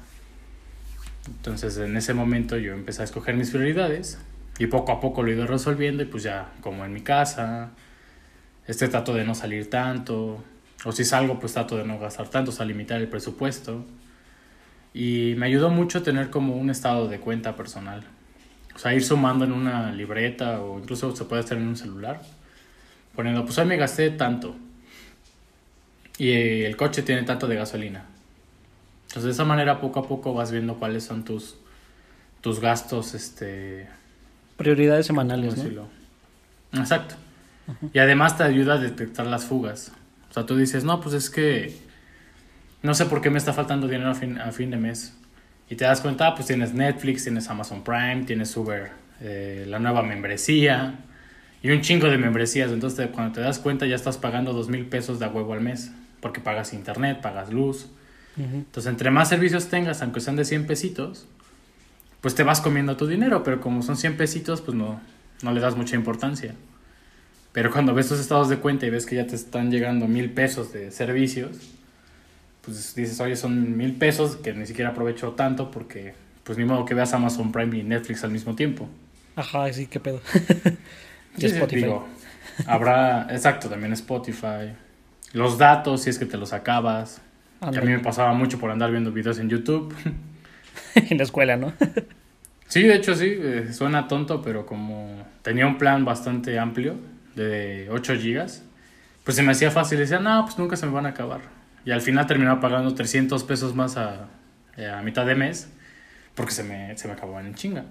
Entonces, 1.28 1.78
en 1.78 1.98
ese 1.98 2.14
momento 2.14 2.56
yo 2.56 2.72
empecé 2.72 3.02
a 3.02 3.04
escoger 3.04 3.36
mis 3.36 3.50
prioridades 3.50 4.18
y 4.60 4.68
poco 4.68 4.94
a 4.94 5.02
poco 5.02 5.24
lo 5.24 5.30
he 5.30 5.34
ido 5.34 5.46
resolviendo 5.46 6.04
y 6.04 6.06
pues 6.06 6.24
ya 6.24 6.54
como 6.62 6.86
en 6.86 6.94
mi 6.94 7.02
casa, 7.02 7.72
este 8.66 8.88
trato 8.88 9.14
de 9.14 9.26
no 9.26 9.36
salir 9.36 9.70
tanto, 9.70 10.42
o 10.86 10.92
si 10.92 11.04
salgo 11.04 11.40
pues 11.40 11.54
trato 11.54 11.78
de 11.78 11.84
no 11.84 12.00
gastar 12.00 12.30
tanto, 12.30 12.52
o 12.52 12.54
sea, 12.54 12.66
limitar 12.66 13.00
el 13.02 13.08
presupuesto. 13.08 13.86
Y 14.94 15.36
me 15.38 15.46
ayudó 15.48 15.70
mucho 15.70 16.02
tener 16.02 16.30
como 16.30 16.56
un 16.56 16.70
estado 16.70 17.08
de 17.08 17.20
cuenta 17.20 17.56
personal. 17.56 18.04
O 18.76 18.80
sea, 18.80 18.94
ir 18.94 19.04
sumando 19.04 19.46
en 19.46 19.52
una 19.52 19.92
libreta 19.92 20.62
o 20.62 20.80
incluso 20.80 21.16
se 21.16 21.26
puede 21.26 21.44
hacer 21.44 21.58
en 21.58 21.68
un 21.68 21.76
celular. 21.76 22.22
Poniendo, 23.16 23.44
pues 23.44 23.58
hoy 23.58 23.66
me 23.66 23.78
gasté 23.78 24.10
tanto. 24.12 24.56
Y 26.18 26.30
eh, 26.30 26.66
el 26.66 26.78
coche 26.78 27.02
tiene 27.02 27.24
tanto 27.24 27.48
de 27.48 27.56
gasolina. 27.56 28.06
Entonces 29.04 29.24
de 29.24 29.32
esa 29.32 29.46
manera 29.46 29.82
poco 29.82 30.00
a 30.00 30.08
poco 30.08 30.34
vas 30.34 30.52
viendo 30.52 30.76
cuáles 30.76 31.04
son 31.04 31.24
tus, 31.26 31.58
tus 32.42 32.60
gastos, 32.60 33.16
este... 33.16 33.88
Prioridades 34.56 35.08
¿cómo 35.08 35.22
semanales, 35.22 35.58
¿no? 35.58 35.88
Exacto. 36.74 37.16
Y 37.94 38.00
además 38.00 38.38
te 38.38 38.44
ayuda 38.44 38.76
a 38.76 38.78
detectar 38.78 39.26
las 39.26 39.46
fugas. 39.46 39.92
O 40.30 40.34
sea, 40.34 40.46
tú 40.46 40.56
dices, 40.56 40.84
no, 40.84 41.00
pues 41.02 41.16
es 41.16 41.30
que 41.30 41.76
no 42.84 42.94
sé 42.94 43.06
por 43.06 43.22
qué 43.22 43.30
me 43.30 43.38
está 43.38 43.54
faltando 43.54 43.88
dinero 43.88 44.10
a 44.12 44.16
fin, 44.16 44.38
a 44.40 44.52
fin 44.52 44.72
de 44.72 44.78
mes. 44.78 45.16
Y 45.70 45.76
te 45.76 45.86
das 45.86 46.02
cuenta, 46.02 46.34
pues 46.36 46.48
tienes 46.48 46.74
Netflix, 46.74 47.24
tienes 47.24 47.50
Amazon 47.50 47.84
Prime, 47.84 48.24
tienes 48.26 48.56
Uber, 48.56 48.92
eh, 49.22 49.66
la 49.68 49.80
nueva 49.80 50.02
membresía 50.02 50.96
y 51.62 51.72
un 51.72 51.82
chingo 51.82 52.08
de 52.08 52.18
membresías. 52.18 52.72
Entonces, 52.72 52.98
te- 52.98 53.12
cuando 53.12 53.34
te 53.34 53.42
das 53.42 53.60
cuenta, 53.60 53.86
ya 53.86 53.96
estás 53.96 54.18
pagando 54.18 54.54
dos 54.54 54.70
mil 54.70 54.86
pesos 54.86 55.20
de 55.20 55.26
a 55.26 55.30
huevo 55.30 55.54
al 55.54 55.62
mes. 55.62 55.92
Porque 56.22 56.42
pagas 56.42 56.74
internet, 56.74 57.22
pagas 57.22 57.52
luz. 57.52 57.88
Entonces, 58.46 58.90
entre 58.90 59.12
más 59.12 59.30
servicios 59.30 59.68
tengas, 59.68 60.02
aunque 60.02 60.20
sean 60.22 60.36
de 60.36 60.46
100 60.46 60.66
pesitos, 60.68 61.28
pues 62.22 62.36
te 62.36 62.44
vas 62.44 62.62
comiendo 62.62 62.98
tu 62.98 63.08
dinero. 63.08 63.44
Pero 63.44 63.62
como 63.62 63.82
son 63.84 63.96
100 63.98 64.18
pesitos, 64.18 64.62
pues 64.62 64.76
no, 64.76 65.00
no 65.42 65.52
le 65.54 65.60
das 65.60 65.76
mucha 65.76 65.96
importancia. 65.96 66.56
Pero 67.52 67.72
cuando 67.72 67.94
ves 67.94 68.08
tus 68.08 68.20
estados 68.20 68.50
de 68.50 68.58
cuenta 68.58 68.86
y 68.86 68.90
ves 68.90 69.06
que 69.06 69.16
ya 69.16 69.26
te 69.28 69.36
están 69.36 69.72
llegando 69.72 70.08
mil 70.08 70.32
pesos 70.32 70.72
de 70.72 70.92
servicios, 70.92 71.58
pues 72.62 72.94
dices, 72.96 73.20
oye, 73.20 73.36
son 73.36 73.78
mil 73.78 73.94
pesos 73.96 74.36
que 74.36 74.54
ni 74.54 74.66
siquiera 74.68 74.92
aprovecho 74.92 75.32
tanto 75.32 75.72
porque, 75.72 76.14
pues 76.44 76.58
ni 76.58 76.66
modo 76.66 76.86
que 76.86 76.94
veas 76.94 77.14
Amazon 77.14 77.52
Prime 77.52 77.78
y 77.78 77.84
Netflix 77.84 78.24
al 78.24 78.32
mismo 78.32 78.56
tiempo. 78.56 78.88
Ajá, 79.36 79.72
sí, 79.74 79.88
qué 79.88 80.00
pedo. 80.00 80.22
Y 81.38 81.42
Sí, 81.42 81.48
Spotify. 81.48 81.76
digo, 81.84 82.08
habrá, 82.66 83.28
exacto, 83.30 83.70
también 83.70 83.94
Spotify. 83.94 84.74
Los 85.32 85.58
datos, 85.58 86.02
si 86.02 86.10
es 86.10 86.18
que 86.20 86.26
te 86.26 86.38
los 86.38 86.54
acabas. 86.54 87.22
Que 87.72 87.78
a 87.78 87.82
mí 87.82 87.92
me 87.92 88.00
pasaba 88.00 88.34
mucho 88.34 88.58
por 88.60 88.72
andar 88.72 88.90
viendo 88.92 89.12
videos 89.12 89.38
en 89.40 89.48
YouTube. 89.50 89.94
en 90.96 91.18
la 91.18 91.24
escuela, 91.24 91.56
¿no? 91.56 91.72
Sí, 92.68 92.84
de 92.84 92.96
hecho 92.96 93.16
sí, 93.16 93.28
eh, 93.40 93.70
suena 93.74 94.08
tonto, 94.08 94.42
pero 94.42 94.66
como 94.66 95.24
tenía 95.44 95.68
un 95.68 95.78
plan 95.78 96.04
bastante 96.04 96.58
amplio 96.60 96.96
de 97.40 97.88
8 97.90 98.16
gigas, 98.16 98.64
pues 99.24 99.36
se 99.38 99.44
me 99.44 99.52
hacía 99.52 99.72
fácil. 99.72 99.98
Decía, 100.00 100.20
no, 100.20 100.44
pues 100.46 100.58
nunca 100.58 100.76
se 100.76 100.86
me 100.86 100.92
van 100.92 101.06
a 101.06 101.10
acabar. 101.10 101.42
Y 101.86 101.92
al 101.92 102.02
final 102.02 102.28
terminaba 102.28 102.60
pagando 102.60 102.94
300 102.94 103.44
pesos 103.46 103.74
más 103.76 103.98
a, 103.98 104.28
eh, 104.78 104.88
a 104.88 105.02
mitad 105.02 105.26
de 105.26 105.36
mes 105.36 105.70
porque 106.36 106.52
se 106.52 106.64
me, 106.64 106.98
se 106.98 107.08
me 107.08 107.14
acababan 107.14 107.46
en 107.48 107.56
chinga. 107.56 107.86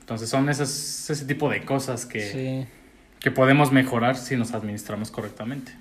Entonces 0.00 0.28
son 0.28 0.48
esas, 0.48 1.10
ese 1.10 1.24
tipo 1.24 1.50
de 1.50 1.64
cosas 1.64 2.06
que, 2.06 2.20
Sí. 2.30 2.66
que 3.20 3.30
podemos 3.30 3.72
mejorar 3.72 4.16
si 4.16 4.36
nos 4.36 4.52
administramos 4.52 5.10
correctamente. 5.10 5.72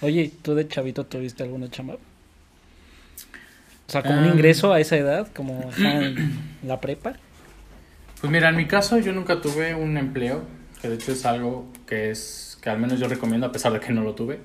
Oye, 0.00 0.32
¿tú 0.42 0.54
de 0.54 0.66
chavito 0.66 1.04
tuviste 1.04 1.42
alguna 1.42 1.68
chamba? 1.70 1.94
O 1.94 3.90
sea, 3.90 4.02
como 4.02 4.18
un 4.18 4.24
Ah. 4.24 4.28
ingreso 4.32 4.72
a 4.72 4.80
esa 4.80 4.96
edad, 4.96 5.28
como 5.34 5.68
ajá, 5.70 6.02
en 6.04 6.38
la 6.62 6.80
prepa. 6.80 7.14
Pues 8.20 8.30
mira, 8.32 8.48
en 8.48 8.56
mi 8.56 8.66
caso 8.66 8.98
yo 8.98 9.12
nunca 9.12 9.40
tuve 9.40 9.74
un 9.74 9.96
empleo, 9.96 10.42
que 10.80 10.88
de 10.88 10.94
hecho 10.94 11.12
es 11.12 11.24
algo 11.26 11.66
que 11.86 12.10
es 12.10 12.58
que 12.60 12.70
al 12.70 12.78
menos 12.78 12.98
yo 13.00 13.08
recomiendo 13.08 13.46
a 13.46 13.52
pesar 13.52 13.72
de 13.72 13.80
que 13.80 13.92
no 13.92 14.02
lo 14.02 14.14
tuve, 14.14 14.40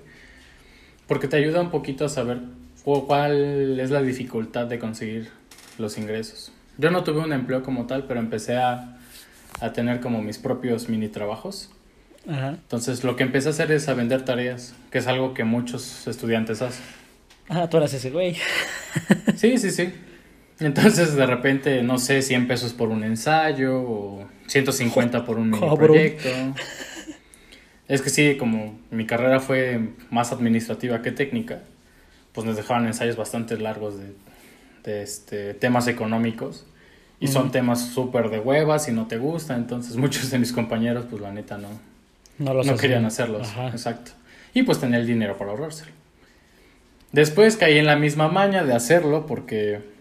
porque 1.07 1.27
te 1.27 1.37
ayuda 1.37 1.61
un 1.61 1.71
poquito 1.71 2.05
a 2.05 2.09
saber 2.09 2.39
cu- 2.83 3.05
cuál 3.07 3.79
es 3.79 3.89
la 3.91 4.01
dificultad 4.01 4.65
de 4.67 4.79
conseguir 4.79 5.29
los 5.77 5.97
ingresos. 5.97 6.51
Yo 6.77 6.91
no 6.91 7.03
tuve 7.03 7.19
un 7.21 7.33
empleo 7.33 7.61
como 7.63 7.85
tal, 7.85 8.05
pero 8.05 8.19
empecé 8.19 8.57
a, 8.57 8.97
a 9.59 9.73
tener 9.73 9.99
como 9.99 10.21
mis 10.21 10.37
propios 10.37 10.89
mini 10.89 11.07
trabajos. 11.09 11.69
Ajá. 12.27 12.49
Entonces 12.51 13.03
lo 13.03 13.15
que 13.15 13.23
empecé 13.23 13.49
a 13.49 13.51
hacer 13.51 13.71
es 13.71 13.87
a 13.89 13.93
vender 13.93 14.23
tareas, 14.25 14.73
que 14.91 14.97
es 14.99 15.07
algo 15.07 15.33
que 15.33 15.43
muchos 15.43 16.07
estudiantes 16.07 16.61
hacen. 16.61 16.83
Ah, 17.49 17.69
tú 17.69 17.77
eras 17.77 17.93
ese 17.93 18.09
güey. 18.09 18.37
Sí, 19.35 19.57
sí, 19.57 19.69
sí. 19.71 19.93
Entonces 20.63 21.15
de 21.15 21.25
repente, 21.25 21.83
no 21.83 21.97
sé, 21.97 22.21
100 22.21 22.47
pesos 22.47 22.73
por 22.73 22.89
un 22.89 23.03
ensayo 23.03 23.77
o 23.77 24.27
150 24.47 25.25
por 25.25 25.37
un 25.37 25.49
mini 25.49 25.75
proyecto. 25.75 26.29
Es 27.87 28.01
que 28.01 28.09
sí, 28.09 28.37
como 28.37 28.79
mi 28.91 29.05
carrera 29.05 29.39
fue 29.39 29.89
más 30.09 30.31
administrativa 30.31 31.01
que 31.01 31.11
técnica, 31.11 31.59
pues 32.31 32.47
nos 32.47 32.55
dejaban 32.55 32.87
ensayos 32.87 33.17
bastante 33.17 33.57
largos 33.57 33.99
de, 33.99 34.13
de, 34.83 35.03
este, 35.03 35.53
temas 35.53 35.87
económicos. 35.87 36.65
Y 37.19 37.27
son 37.27 37.51
temas 37.51 37.79
súper 37.79 38.29
de 38.29 38.39
huevas 38.39 38.89
y 38.89 38.91
no 38.91 39.07
te 39.07 39.17
gusta. 39.17 39.55
Entonces 39.55 39.95
muchos 39.97 40.29
de 40.31 40.39
mis 40.39 40.51
compañeros, 40.51 41.05
pues 41.09 41.21
la 41.21 41.31
neta 41.31 41.57
no, 41.57 41.69
No 42.37 42.53
los 42.53 42.65
no 42.65 42.75
querían 42.75 43.05
hacerlos. 43.05 43.47
Ajá. 43.49 43.67
Exacto. 43.67 44.11
Y 44.53 44.63
pues 44.63 44.79
tenía 44.79 44.99
el 44.99 45.07
dinero 45.07 45.37
para 45.37 45.51
ahorrárselo. 45.51 45.91
Después 47.11 47.57
caí 47.57 47.77
en 47.77 47.85
la 47.85 47.95
misma 47.95 48.27
maña 48.27 48.63
de 48.63 48.73
hacerlo 48.73 49.25
porque 49.27 49.92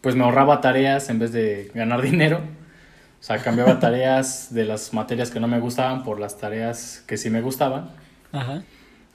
pues 0.00 0.14
me 0.16 0.24
ahorraba 0.24 0.60
tareas 0.60 1.08
en 1.10 1.18
vez 1.18 1.32
de 1.32 1.70
ganar 1.74 2.02
dinero. 2.02 2.38
O 2.38 3.22
sea, 3.22 3.38
cambiaba 3.38 3.78
tareas 3.80 4.52
de 4.54 4.64
las 4.64 4.92
materias 4.94 5.30
que 5.30 5.40
no 5.40 5.48
me 5.48 5.60
gustaban 5.60 6.04
por 6.04 6.18
las 6.20 6.38
tareas 6.38 7.04
que 7.06 7.16
sí 7.16 7.30
me 7.30 7.40
gustaban. 7.42 7.90
Ajá. 8.32 8.62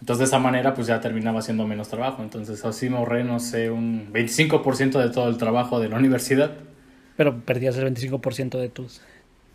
Entonces 0.01 0.19
de 0.19 0.25
esa 0.25 0.39
manera 0.39 0.73
pues 0.75 0.87
ya 0.87 0.99
terminaba 1.01 1.39
haciendo 1.39 1.65
menos 1.65 1.87
trabajo. 1.89 2.21
Entonces 2.21 2.63
así 2.65 2.89
me 2.89 2.97
ahorré, 2.97 3.23
no 3.23 3.39
sé, 3.39 3.71
un 3.71 4.11
25% 4.13 4.99
de 4.99 5.09
todo 5.09 5.29
el 5.29 5.37
trabajo 5.37 5.79
de 5.79 5.89
la 5.89 5.97
universidad. 5.97 6.51
Pero 7.17 7.39
perdías 7.41 7.77
el 7.77 7.85
25% 7.93 8.59
de 8.59 8.69
tus 8.69 9.01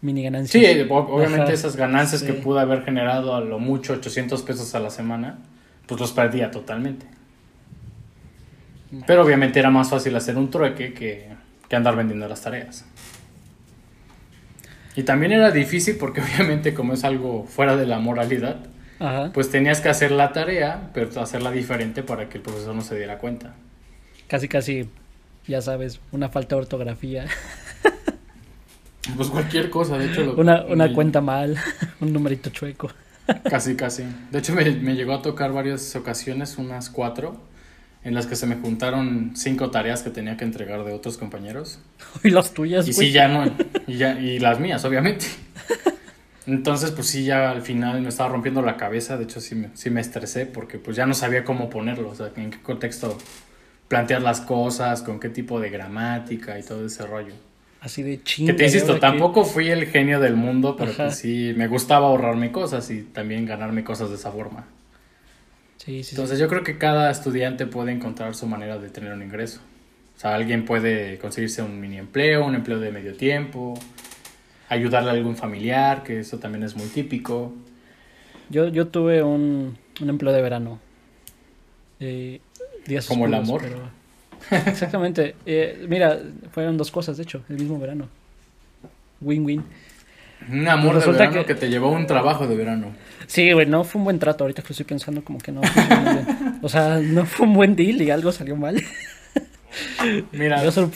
mini 0.00 0.22
ganancias. 0.24 0.64
Sí, 0.64 0.80
ob- 0.88 1.10
obviamente 1.10 1.42
Ajá. 1.44 1.52
esas 1.52 1.76
ganancias 1.76 2.22
que 2.22 2.32
pude 2.32 2.58
haber 2.60 2.82
generado 2.84 3.34
a 3.36 3.40
lo 3.40 3.58
mucho 3.58 3.92
800 3.92 4.42
pesos 4.42 4.74
a 4.74 4.80
la 4.80 4.88
semana, 4.90 5.38
pues 5.86 6.00
los 6.00 6.10
perdía 6.12 6.50
totalmente. 6.50 7.06
Pero 9.06 9.22
obviamente 9.24 9.58
era 9.60 9.70
más 9.70 9.90
fácil 9.90 10.16
hacer 10.16 10.36
un 10.36 10.50
trueque 10.50 10.92
que, 10.92 11.28
que 11.68 11.76
andar 11.76 11.94
vendiendo 11.96 12.26
las 12.28 12.40
tareas. 12.42 12.84
Y 14.96 15.04
también 15.04 15.32
era 15.32 15.50
difícil 15.50 15.96
porque 15.96 16.20
obviamente 16.36 16.74
como 16.74 16.94
es 16.94 17.04
algo 17.04 17.44
fuera 17.44 17.76
de 17.76 17.86
la 17.86 17.98
moralidad, 18.00 18.56
Ajá. 18.98 19.30
pues 19.32 19.50
tenías 19.50 19.80
que 19.80 19.88
hacer 19.88 20.10
la 20.10 20.32
tarea, 20.32 20.90
pero 20.92 21.20
hacerla 21.20 21.50
diferente 21.52 22.02
para 22.02 22.28
que 22.28 22.38
el 22.38 22.42
profesor 22.42 22.74
no 22.74 22.82
se 22.82 22.96
diera 22.96 23.18
cuenta. 23.18 23.54
Casi, 24.28 24.48
casi, 24.48 24.88
ya 25.46 25.60
sabes, 25.62 26.00
una 26.12 26.28
falta 26.28 26.56
de 26.56 26.62
ortografía. 26.62 27.26
Pues 29.16 29.28
cualquier 29.28 29.70
cosa, 29.70 29.98
de 29.98 30.06
hecho. 30.06 30.22
lo- 30.22 30.34
Una, 30.36 30.62
una 30.66 30.86
me- 30.86 30.92
cuenta 30.92 31.20
mal, 31.20 31.56
un 32.00 32.12
numerito 32.12 32.50
chueco. 32.50 32.90
Casi, 33.48 33.74
casi. 33.74 34.04
De 34.30 34.38
hecho, 34.38 34.52
me, 34.54 34.70
me 34.72 34.94
llegó 34.94 35.14
a 35.14 35.22
tocar 35.22 35.52
varias 35.52 35.96
ocasiones, 35.96 36.58
unas 36.58 36.90
cuatro, 36.90 37.40
en 38.02 38.14
las 38.14 38.26
que 38.26 38.36
se 38.36 38.46
me 38.46 38.56
juntaron 38.56 39.32
cinco 39.34 39.70
tareas 39.70 40.02
que 40.02 40.10
tenía 40.10 40.36
que 40.36 40.44
entregar 40.44 40.84
de 40.84 40.92
otros 40.92 41.18
compañeros. 41.18 41.80
Y 42.24 42.30
las 42.30 42.52
tuyas, 42.52 42.88
Y 42.88 42.92
sí, 42.92 43.12
ya 43.12 43.28
no. 43.28 43.50
Y, 43.86 43.96
ya, 43.98 44.18
y 44.18 44.38
las 44.38 44.58
mías, 44.60 44.84
obviamente. 44.84 45.26
Entonces, 46.46 46.90
pues 46.90 47.06
sí, 47.08 47.24
ya 47.24 47.50
al 47.50 47.62
final 47.62 48.00
me 48.00 48.08
estaba 48.08 48.30
rompiendo 48.30 48.62
la 48.62 48.76
cabeza. 48.76 49.16
De 49.16 49.24
hecho, 49.24 49.40
sí 49.40 49.54
me, 49.54 49.68
sí 49.74 49.90
me 49.90 50.00
estresé 50.00 50.46
porque 50.46 50.78
pues 50.78 50.96
ya 50.96 51.06
no 51.06 51.14
sabía 51.14 51.44
cómo 51.44 51.70
ponerlo. 51.70 52.10
O 52.10 52.14
sea, 52.14 52.30
en 52.36 52.50
qué 52.50 52.60
contexto 52.60 53.16
plantear 53.88 54.22
las 54.22 54.40
cosas, 54.40 55.02
con 55.02 55.20
qué 55.20 55.28
tipo 55.28 55.60
de 55.60 55.68
gramática 55.70 56.58
y 56.58 56.62
todo 56.62 56.86
ese 56.86 57.06
rollo. 57.06 57.34
Así 57.80 58.02
de 58.02 58.22
chinga. 58.22 58.52
Que 58.52 58.58
te 58.58 58.62
¿y 58.64 58.66
insisto, 58.66 58.98
tampoco 58.98 59.44
fui 59.44 59.68
el 59.68 59.86
genio 59.86 60.20
del 60.20 60.36
mundo, 60.36 60.76
pero 60.76 60.92
pues 60.92 61.16
sí, 61.16 61.54
me 61.56 61.66
gustaba 61.66 62.06
ahorrarme 62.08 62.52
cosas 62.52 62.90
y 62.90 63.02
también 63.02 63.46
ganarme 63.46 63.84
cosas 63.84 64.10
de 64.10 64.16
esa 64.16 64.30
forma. 64.30 64.66
Sí, 65.82 66.02
sí, 66.02 66.04
sí. 66.04 66.10
Entonces 66.16 66.38
yo 66.38 66.46
creo 66.48 66.62
que 66.62 66.76
cada 66.76 67.10
estudiante 67.10 67.66
puede 67.66 67.92
encontrar 67.92 68.34
su 68.34 68.46
manera 68.46 68.78
de 68.78 68.90
tener 68.90 69.12
un 69.14 69.22
ingreso. 69.22 69.60
O 70.16 70.20
sea, 70.20 70.34
alguien 70.34 70.66
puede 70.66 71.16
conseguirse 71.18 71.62
un 71.62 71.80
mini 71.80 71.96
empleo, 71.96 72.44
un 72.44 72.54
empleo 72.54 72.78
de 72.78 72.92
medio 72.92 73.14
tiempo, 73.14 73.78
ayudarle 74.68 75.08
a 75.10 75.12
algún 75.14 75.36
familiar, 75.36 76.02
que 76.02 76.20
eso 76.20 76.38
también 76.38 76.64
es 76.64 76.76
muy 76.76 76.86
típico. 76.88 77.54
Yo, 78.50 78.68
yo 78.68 78.88
tuve 78.88 79.22
un, 79.22 79.78
un 80.02 80.08
empleo 80.10 80.32
de 80.34 80.42
verano. 80.42 80.78
Eh, 81.98 82.40
días 82.86 83.06
¿Como 83.06 83.24
el 83.26 83.32
amor? 83.34 83.62
pero- 83.62 84.60
exactamente. 84.70 85.34
Eh, 85.46 85.86
mira, 85.88 86.18
fueron 86.52 86.76
dos 86.76 86.90
cosas, 86.90 87.16
de 87.16 87.22
hecho, 87.22 87.42
el 87.48 87.56
mismo 87.56 87.78
verano. 87.78 88.06
Win-win. 89.22 89.64
Un 90.50 90.68
amor 90.68 90.96
Resulta 90.96 91.22
de 91.22 91.26
verano 91.28 91.46
que- 91.46 91.54
que... 91.54 91.60
te 91.60 91.70
llevó 91.70 91.88
a 91.88 91.92
un 91.92 92.06
trabajo 92.06 92.46
de 92.46 92.56
verano. 92.56 92.92
Sí, 93.30 93.52
güey, 93.52 93.64
no 93.66 93.84
fue 93.84 94.00
un 94.00 94.04
buen 94.06 94.18
trato. 94.18 94.42
Ahorita 94.42 94.60
que 94.62 94.68
lo 94.68 94.72
estoy 94.72 94.86
pensando, 94.86 95.22
como 95.22 95.38
que 95.38 95.52
no. 95.52 95.60
bien. 95.60 96.58
O 96.62 96.68
sea, 96.68 96.98
no 96.98 97.24
fue 97.26 97.46
un 97.46 97.54
buen 97.54 97.76
deal 97.76 98.02
y 98.02 98.10
algo 98.10 98.32
salió 98.32 98.56
mal. 98.56 98.82
Mira, 100.32 100.64
Yo 100.64 100.72
solo 100.72 100.90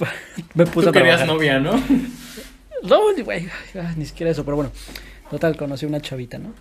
me 0.55 0.67
puse 0.67 0.87
tú 0.87 0.91
a 0.91 0.93
querías 0.93 1.25
novia, 1.27 1.59
¿no? 1.61 1.81
No, 2.83 3.01
güey, 3.25 3.49
ni 3.97 4.05
siquiera 4.05 4.33
eso, 4.33 4.45
pero 4.45 4.57
bueno. 4.57 4.73
Total, 5.31 5.57
conocí 5.57 5.87
una 5.87 6.01
chavita, 6.01 6.39
¿no? 6.39 6.53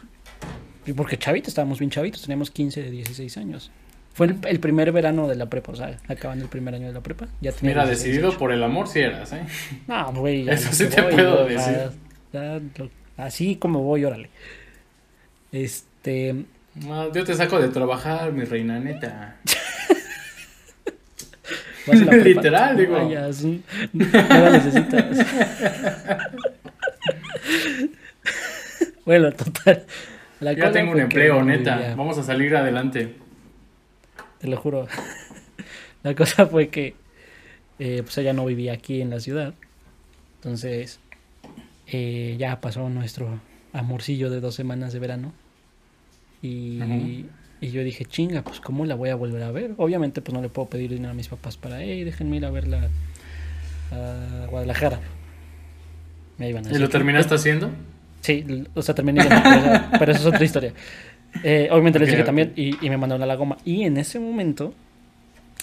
Y 0.85 0.93
porque 0.93 1.17
chavita, 1.17 1.47
estábamos 1.49 1.79
bien 1.79 1.89
chavitos, 1.89 2.21
teníamos 2.21 2.51
15, 2.51 2.91
16 2.91 3.37
años. 3.37 3.71
Fue 4.13 4.27
el, 4.27 4.37
el 4.45 4.59
primer 4.59 4.91
verano 4.91 5.27
de 5.27 5.35
la 5.35 5.47
prepa, 5.49 5.71
o 5.71 5.75
sea, 5.75 5.97
acabando 6.07 6.43
el 6.45 6.49
primer 6.49 6.75
año 6.75 6.87
de 6.87 6.93
la 6.93 7.01
prepa. 7.01 7.27
Ya 7.41 7.51
tenía 7.51 7.73
Mira, 7.73 7.85
16, 7.85 7.97
decidido 8.03 8.27
18. 8.29 8.39
por 8.39 8.51
el 8.51 8.63
amor 8.63 8.87
si 8.87 8.99
eras, 8.99 9.33
¿eh? 9.33 9.41
No, 9.87 10.13
güey. 10.13 10.47
Eso 10.47 10.71
sí 10.71 10.85
te 10.85 11.01
voy, 11.01 11.13
puedo 11.13 11.45
decir. 11.47 11.73
ya- 12.31 12.59
ya 12.59 12.61
lo- 12.77 12.91
así 13.17 13.55
como 13.55 13.81
voy, 13.83 14.05
órale. 14.05 14.29
Este. 15.53 16.45
No, 16.75 17.13
yo 17.13 17.23
te 17.23 17.35
saco 17.35 17.59
de 17.59 17.69
trabajar, 17.69 18.33
mi 18.33 18.43
reina 18.43 18.79
neta. 18.79 19.37
Literal, 21.85 22.75
digo. 22.77 22.93
vayas, 22.93 23.43
no 23.43 23.59
la 23.93 24.49
necesitas. 24.51 25.17
bueno, 29.05 29.31
total. 29.31 29.85
La 30.39 30.53
Ya 30.53 30.71
tengo 30.71 30.91
un 30.91 30.97
que 30.97 31.03
empleo, 31.03 31.43
neta. 31.43 31.93
Vamos 31.95 32.17
a 32.17 32.23
salir 32.23 32.55
adelante. 32.55 33.15
Te 34.39 34.47
lo 34.47 34.57
juro. 34.57 34.87
La 36.03 36.15
cosa 36.15 36.47
fue 36.47 36.67
que 36.69 36.95
eh, 37.79 38.01
pues 38.03 38.17
ella 38.17 38.33
no 38.33 38.45
vivía 38.45 38.73
aquí 38.73 39.01
en 39.01 39.09
la 39.09 39.19
ciudad. 39.19 39.53
Entonces 40.35 40.99
eh, 41.87 42.35
ya 42.37 42.59
pasó 42.59 42.89
nuestro 42.89 43.39
amorcillo 43.71 44.29
de 44.29 44.41
dos 44.41 44.55
semanas 44.55 44.91
de 44.91 44.99
verano. 44.99 45.33
Y, 46.43 47.31
y 47.61 47.71
yo 47.71 47.83
dije, 47.83 48.05
chinga, 48.05 48.43
pues 48.43 48.61
¿cómo 48.61 48.85
la 48.85 48.95
voy 48.95 49.09
a 49.11 49.15
volver 49.15 49.43
a 49.43 49.51
ver? 49.51 49.75
Obviamente 49.77 50.21
pues 50.21 50.35
no 50.35 50.43
le 50.43 50.49
puedo 50.49 50.69
pedir 50.69 50.91
dinero 50.91 51.11
a 51.11 51.15
mis 51.15 51.29
papás 51.29 51.57
para, 51.57 51.81
hey, 51.83 52.05
déjenme 52.05 52.37
ir 52.37 52.45
a 52.45 52.51
verla 52.51 52.95
a 53.91 54.47
Guadalajara. 54.49 55.01
Me 56.37 56.49
iban 56.49 56.67
a 56.67 56.71
¿Y 56.71 56.77
lo 56.77 56.89
terminaste 56.89 57.35
haciendo? 57.35 57.71
Sí, 58.21 58.45
o 58.73 58.81
sea, 58.81 58.95
terminé 58.95 59.21
yendo, 59.21 59.47
pero, 59.47 59.85
pero 59.97 60.11
eso 60.11 60.21
es 60.21 60.27
otra 60.27 60.45
historia. 60.45 60.73
Eh, 61.41 61.69
obviamente 61.71 61.99
les 61.99 62.09
Ok, 62.09 62.11
dije 62.11 62.23
también 62.23 62.53
y, 62.55 62.85
y 62.85 62.89
me 62.89 62.97
mandaron 62.97 63.23
a 63.23 63.27
la 63.27 63.35
goma. 63.35 63.57
Y 63.65 63.83
en 63.83 63.97
ese 63.97 64.19
momento 64.19 64.79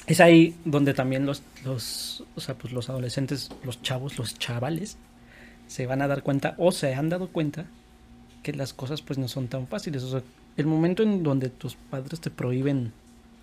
es 0.07 0.21
ahí 0.21 0.61
donde 0.65 0.95
también 0.95 1.27
los, 1.27 1.45
los, 1.65 2.25
o 2.35 2.41
sea, 2.41 2.57
pues 2.57 2.73
los 2.73 2.91
adolescentes, 2.91 3.51
los 3.65 3.83
chavos, 3.83 4.19
los 4.19 4.39
chavales, 4.39 4.99
se 5.67 5.87
van 5.87 6.03
a 6.03 6.09
dar 6.09 6.23
cuenta 6.23 6.55
o 6.59 6.73
se 6.73 6.95
han 6.95 7.09
dado 7.11 7.29
cuenta 7.31 7.67
que 8.43 8.53
las 8.55 8.75
cosas 8.75 9.03
pues 9.03 9.19
no 9.19 9.29
son 9.29 9.49
tan 9.49 9.69
fáciles. 9.69 10.03
O 10.05 10.11
sea, 10.11 10.23
el 10.57 10.67
momento 10.67 11.03
en 11.03 11.23
donde 11.23 11.49
tus 11.51 11.75
padres 11.77 12.21
te 12.21 12.31
prohíben 12.31 12.93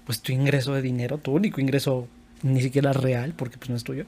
pues 0.06 0.22
tu 0.22 0.32
ingreso 0.32 0.74
de 0.74 0.82
dinero, 0.82 1.18
tu 1.18 1.32
único 1.32 1.60
ingreso 1.60 2.08
ni 2.44 2.62
siquiera 2.62 2.94
real, 2.94 3.34
porque 3.36 3.58
pues 3.58 3.70
no 3.70 3.76
es 3.76 3.84
tuyo, 3.84 4.06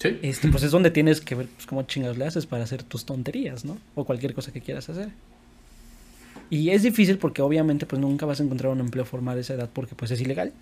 Sí. 0.00 0.18
este, 0.22 0.48
pues 0.48 0.62
es 0.62 0.70
donde 0.70 0.90
tienes 0.90 1.20
que 1.22 1.34
ver 1.34 1.46
pues, 1.46 1.66
cómo 1.66 1.82
chingados 1.84 2.18
le 2.18 2.26
haces 2.26 2.44
para 2.46 2.64
hacer 2.64 2.82
tus 2.82 3.06
tonterías, 3.06 3.64
¿no? 3.64 3.78
O 3.94 4.04
cualquier 4.04 4.34
cosa 4.34 4.52
que 4.52 4.60
quieras 4.60 4.88
hacer. 4.90 5.08
Y 6.50 6.70
es 6.70 6.82
difícil 6.82 7.16
porque 7.18 7.40
obviamente 7.42 7.86
pues 7.86 8.00
nunca 8.00 8.26
vas 8.26 8.40
a 8.40 8.42
encontrar 8.42 8.72
un 8.72 8.80
empleo 8.80 9.04
formal 9.06 9.38
a 9.38 9.40
esa 9.40 9.54
edad 9.54 9.70
porque 9.72 9.94
pues 9.94 10.10
es 10.10 10.20
ilegal. 10.20 10.52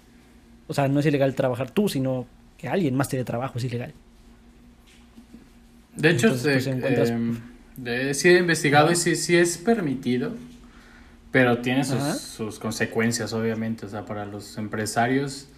O 0.68 0.72
sea, 0.74 0.86
no 0.88 1.00
es 1.00 1.06
ilegal 1.06 1.34
trabajar 1.34 1.70
tú, 1.72 1.88
sino 1.88 2.26
que 2.58 2.68
alguien 2.68 2.94
más 2.94 3.08
te 3.08 3.16
dé 3.16 3.24
trabajo 3.24 3.58
es 3.58 3.64
ilegal. 3.64 3.92
De 5.96 6.10
hecho, 6.10 6.28
Entonces, 6.28 6.64
pues, 6.64 6.66
encuentras- 6.66 8.16
sí 8.16 8.28
he 8.28 8.38
investigado 8.38 8.90
y 8.92 8.96
sí, 8.96 9.14
sí 9.16 9.36
es 9.36 9.58
permitido, 9.58 10.34
pero 11.34 11.58
tiene 11.58 11.82
sus, 11.84 12.00
sus 12.04 12.60
consecuencias, 12.60 13.32
obviamente. 13.32 13.86
O 13.86 13.88
sea, 13.88 14.04
para 14.04 14.24
los 14.24 14.56
empresarios 14.56 15.48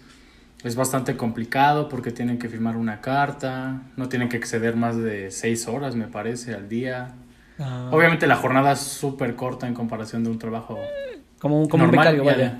es 0.63 0.75
bastante 0.75 1.15
complicado 1.15 1.87
porque 1.87 2.11
tienen 2.11 2.39
que 2.39 2.49
firmar 2.49 2.75
una 2.77 2.99
carta, 2.99 3.83
no 3.95 4.09
tienen 4.09 4.27
que 4.27 4.37
exceder 4.37 4.75
más 4.75 4.97
de 4.97 5.29
seis 5.29 5.67
horas, 5.67 5.95
me 5.95 6.07
parece, 6.07 6.55
al 6.55 6.67
día. 6.67 7.13
Ah, 7.59 7.89
Obviamente 7.91 8.25
la 8.25 8.37
jornada 8.37 8.71
es 8.71 8.79
súper 8.79 9.35
corta 9.35 9.67
en 9.67 9.75
comparación 9.75 10.23
de 10.23 10.31
un 10.31 10.39
trabajo 10.39 10.95
como 11.39 11.61
un, 11.61 11.69
como 11.69 11.85
un 11.85 11.91
normal. 11.91 11.91
becario, 11.91 12.23
ya 12.23 12.23
vaya. 12.23 12.59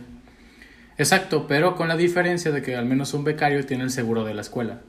Exacto, 0.98 1.48
pero 1.48 1.76
con 1.76 1.88
la 1.88 1.96
diferencia 1.98 2.52
de 2.52 2.62
que 2.62 2.76
al 2.76 2.86
menos 2.86 3.14
un 3.14 3.24
becario 3.24 3.66
tiene 3.66 3.84
el 3.84 3.92
seguro 3.92 4.24
de 4.26 4.34
la 4.34 4.42
escuela. 4.42 4.82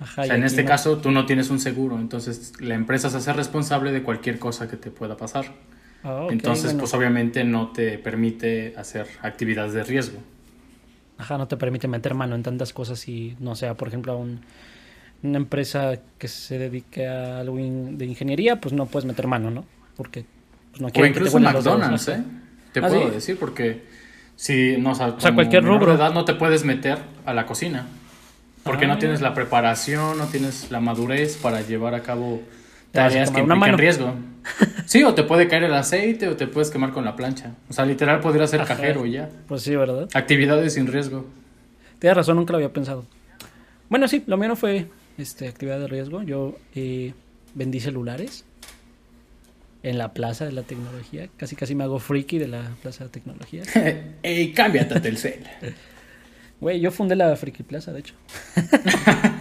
Ajá, 0.00 0.22
O 0.22 0.24
sea, 0.24 0.36
en 0.36 0.44
este 0.44 0.62
no. 0.62 0.64
caso 0.64 0.98
tú 0.98 1.10
no 1.10 1.26
tienes 1.26 1.50
un 1.50 1.60
seguro, 1.60 1.98
entonces 1.98 2.54
la 2.60 2.74
empresa 2.74 3.10
se 3.10 3.18
hace 3.18 3.32
responsable 3.32 3.92
de 3.92 4.02
cualquier 4.02 4.38
cosa 4.38 4.68
que 4.68 4.76
te 4.76 4.90
pueda 4.90 5.16
pasar. 5.16 5.46
Ah, 6.04 6.26
entonces, 6.30 6.66
bueno. 6.66 6.80
pues 6.80 6.94
obviamente 6.94 7.44
no 7.44 7.72
te 7.72 7.98
permite 7.98 8.74
hacer 8.76 9.06
actividades 9.22 9.72
de 9.74 9.84
riesgo. 9.84 10.18
Ajá, 11.18 11.36
no 11.36 11.48
te 11.48 11.56
permite 11.56 11.88
meter 11.88 12.14
mano 12.14 12.34
en 12.36 12.42
tantas 12.42 12.72
cosas 12.72 13.08
y 13.08 13.36
no 13.40 13.56
sea, 13.56 13.74
por 13.74 13.88
ejemplo, 13.88 14.12
a 14.12 14.16
un- 14.16 14.40
una 15.24 15.36
empresa 15.38 15.98
que 16.16 16.28
se 16.28 16.58
dedique 16.58 17.08
a 17.08 17.40
algo 17.40 17.58
in- 17.58 17.98
de 17.98 18.04
ingeniería, 18.06 18.60
pues 18.60 18.72
no 18.72 18.86
puedes 18.86 19.04
meter 19.04 19.26
mano, 19.26 19.50
¿no? 19.50 19.64
Porque 19.96 20.24
pues, 20.70 20.80
no 20.80 20.86
O 20.88 20.90
quieren 20.92 21.12
que 21.12 21.18
te 21.18 21.26
incluso 21.26 21.38
los 21.40 21.64
dedos, 21.64 21.78
McDonald's, 21.78 22.08
¿no? 22.08 22.14
¿eh? 22.14 22.22
Te 22.72 22.80
¿Ah, 22.80 22.88
puedo 22.88 23.08
sí? 23.08 23.14
decir, 23.14 23.36
porque 23.38 23.82
si 24.36 24.76
no, 24.78 24.92
o 24.92 24.94
sea, 24.94 25.16
cualquier 25.34 25.62
menor 25.64 25.80
de 25.80 25.86
rubro. 25.86 25.98
edad 25.98 26.12
no 26.14 26.24
te 26.24 26.34
puedes 26.34 26.64
meter 26.64 26.98
a 27.26 27.34
la 27.34 27.46
cocina. 27.46 27.86
Porque 28.62 28.84
Ah. 28.84 28.88
no 28.88 28.98
tienes 28.98 29.20
la 29.20 29.34
preparación, 29.34 30.18
no 30.18 30.26
tienes 30.26 30.70
la 30.70 30.78
madurez 30.78 31.36
para 31.38 31.62
llevar 31.62 31.94
a 31.94 32.02
cabo 32.04 32.42
Te 32.92 32.98
tareas 32.98 33.30
que 33.32 33.40
implican 33.40 33.58
mano. 33.58 33.76
riesgo. 33.76 34.14
Sí, 34.86 35.02
o 35.04 35.14
te 35.14 35.22
puede 35.22 35.48
caer 35.48 35.64
el 35.64 35.74
aceite 35.74 36.28
o 36.28 36.36
te 36.36 36.46
puedes 36.46 36.70
quemar 36.70 36.92
con 36.92 37.04
la 37.04 37.14
plancha. 37.14 37.54
O 37.68 37.72
sea, 37.72 37.84
literal 37.84 38.20
podría 38.20 38.46
ser 38.46 38.60
Ajá. 38.62 38.74
cajero 38.74 39.04
y 39.06 39.12
ya. 39.12 39.28
Pues 39.46 39.62
sí, 39.62 39.76
¿verdad? 39.76 40.08
Actividades 40.14 40.74
sin 40.74 40.86
riesgo. 40.86 41.26
Tienes 41.98 42.16
razón, 42.16 42.36
nunca 42.36 42.52
lo 42.52 42.58
había 42.58 42.72
pensado. 42.72 43.04
Bueno, 43.88 44.08
sí, 44.08 44.22
lo 44.26 44.36
mío 44.36 44.48
no 44.48 44.56
fue 44.56 44.86
este, 45.18 45.48
actividad 45.48 45.78
de 45.78 45.88
riesgo. 45.88 46.22
Yo 46.22 46.56
eh, 46.74 47.12
vendí 47.54 47.80
celulares 47.80 48.44
en 49.82 49.98
la 49.98 50.12
plaza 50.12 50.44
de 50.44 50.52
la 50.52 50.62
tecnología. 50.62 51.28
Casi 51.36 51.56
casi 51.56 51.74
me 51.74 51.84
hago 51.84 51.98
freaky 51.98 52.38
de 52.38 52.48
la 52.48 52.70
plaza 52.82 53.04
de 53.04 53.10
tecnología. 53.10 53.62
Ey, 54.22 54.52
cámbiate 54.52 54.94
a 54.94 55.02
Telcel. 55.02 55.44
Güey, 56.60 56.80
yo 56.80 56.90
fundé 56.90 57.14
la 57.14 57.36
Friki 57.36 57.62
Plaza, 57.62 57.92
de 57.92 58.00
hecho. 58.00 58.14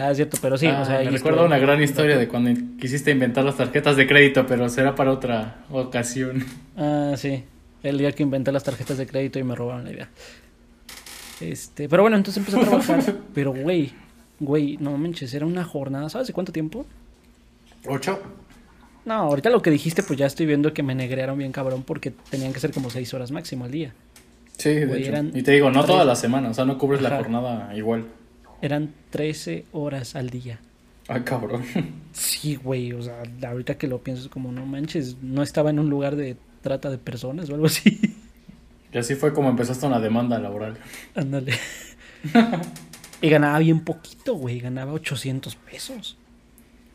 Ah, 0.00 0.10
es 0.10 0.16
cierto, 0.16 0.38
pero 0.40 0.56
sí, 0.56 0.66
Ah, 0.66 0.80
o 0.82 0.84
sea, 0.84 0.98
me 1.00 1.14
estuve- 1.16 1.44
una 1.44 1.58
gran 1.58 1.82
historia 1.82 2.16
de 2.16 2.26
cuando 2.28 2.50
quisiste 2.78 3.10
inventar 3.10 3.44
las 3.44 3.56
tarjetas 3.56 3.96
de 3.96 4.06
crédito, 4.06 4.46
pero 4.46 4.68
será 4.68 4.94
para 4.94 5.12
otra 5.12 5.58
ocasión. 5.70 6.44
Ah, 6.76 7.14
sí. 7.16 7.44
El 7.82 7.98
día 7.98 8.12
que 8.12 8.22
inventé 8.22 8.52
las 8.52 8.62
tarjetas 8.64 8.98
de 8.98 9.06
crédito 9.06 9.38
y 9.38 9.42
me 9.42 9.54
robaron 9.54 9.84
la 9.84 9.92
idea. 9.92 10.08
Este, 11.40 11.88
pero 11.88 12.02
bueno, 12.02 12.16
entonces 12.16 12.38
empecé 12.46 12.58
a 12.60 12.68
trabajar. 12.68 13.14
pero, 13.34 13.52
güey, 13.52 13.92
güey, 14.38 14.76
no 14.78 14.96
manches, 14.98 15.32
era 15.34 15.46
una 15.46 15.64
jornada, 15.64 16.08
¿sabes 16.10 16.26
de 16.26 16.32
cuánto 16.32 16.52
tiempo? 16.52 16.84
¿Ocho? 17.86 18.18
No, 19.06 19.14
ahorita 19.14 19.48
lo 19.48 19.62
que 19.62 19.70
dijiste, 19.70 20.02
pues 20.02 20.18
ya 20.18 20.26
estoy 20.26 20.44
viendo 20.44 20.74
que 20.74 20.82
me 20.82 20.94
negrearon 20.94 21.38
bien 21.38 21.52
cabrón 21.52 21.82
porque 21.82 22.12
tenían 22.30 22.52
que 22.52 22.60
ser 22.60 22.72
como 22.72 22.90
seis 22.90 23.12
horas 23.14 23.30
máximo 23.30 23.64
al 23.64 23.70
día. 23.70 23.94
Sí, 24.58 24.74
de 24.74 24.98
hecho. 24.98 25.08
eran 25.08 25.30
Y 25.34 25.42
te 25.42 25.52
digo, 25.52 25.70
no 25.70 25.80
tres- 25.80 25.86
toda 25.86 26.04
la 26.04 26.14
semana, 26.14 26.50
o 26.50 26.54
sea, 26.54 26.66
no 26.66 26.76
cubres 26.76 27.00
la 27.00 27.16
jornada 27.16 27.74
igual. 27.74 28.04
Eran 28.62 28.92
13 29.10 29.64
horas 29.72 30.16
al 30.16 30.30
día. 30.30 30.60
Ay, 31.08 31.22
cabrón. 31.22 31.64
Sí, 32.12 32.56
güey, 32.56 32.92
o 32.92 33.00
sea, 33.02 33.22
ahorita 33.46 33.78
que 33.78 33.86
lo 33.86 34.02
pienso 34.02 34.24
es 34.24 34.28
como, 34.28 34.50
no 34.50 34.66
manches, 34.66 35.16
no 35.22 35.44
estaba 35.44 35.70
en 35.70 35.78
un 35.78 35.88
lugar 35.88 36.16
de 36.16 36.36
trata 36.60 36.90
de 36.90 36.98
personas 36.98 37.48
o 37.48 37.54
algo 37.54 37.66
así. 37.66 38.16
Y 38.92 38.98
así 38.98 39.14
fue 39.14 39.32
como 39.32 39.48
empezaste 39.48 39.86
una 39.86 40.00
demanda 40.00 40.38
laboral. 40.40 40.76
Ándale. 41.14 41.54
y 43.22 43.28
ganaba 43.28 43.60
bien 43.60 43.80
poquito, 43.80 44.34
güey, 44.34 44.58
ganaba 44.58 44.92
800 44.92 45.54
pesos. 45.54 46.18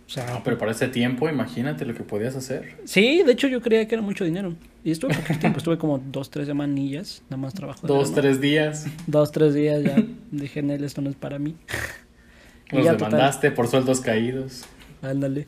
O 0.07 0.09
sea, 0.09 0.25
No, 0.33 0.43
pero 0.43 0.57
para 0.57 0.71
ese 0.71 0.87
tiempo, 0.87 1.27
imagínate 1.29 1.83
lo 1.85 1.95
que 1.95 2.03
podías 2.03 2.35
hacer. 2.35 2.77
sí, 2.85 3.23
de 3.23 3.31
hecho 3.31 3.47
yo 3.47 3.61
creía 3.61 3.87
que 3.87 3.95
era 3.95 4.01
mucho 4.03 4.23
dinero. 4.23 4.53
Y 4.83 4.91
estuve 4.91 5.15
poquito 5.15 5.39
tiempo, 5.39 5.57
estuve 5.57 5.77
como 5.77 5.97
dos, 5.97 6.29
tres 6.29 6.45
semanillas, 6.47 7.23
nada 7.29 7.37
más 7.41 7.53
trabajo. 7.55 7.87
de 7.87 7.93
Dos, 7.93 8.13
tres 8.13 8.39
días. 8.39 8.85
Dos, 9.07 9.31
tres 9.31 9.53
días 9.55 9.83
ya 9.83 9.95
dije, 10.31 10.61
Nel, 10.61 10.83
esto 10.83 11.01
no 11.01 11.09
es 11.09 11.15
para 11.15 11.39
mí. 11.39 11.55
Los 12.71 12.83
ya, 12.85 12.93
total. 12.93 13.11
demandaste 13.11 13.51
por 13.51 13.67
sueldos 13.67 14.01
caídos. 14.01 14.65
Ándale. 15.01 15.47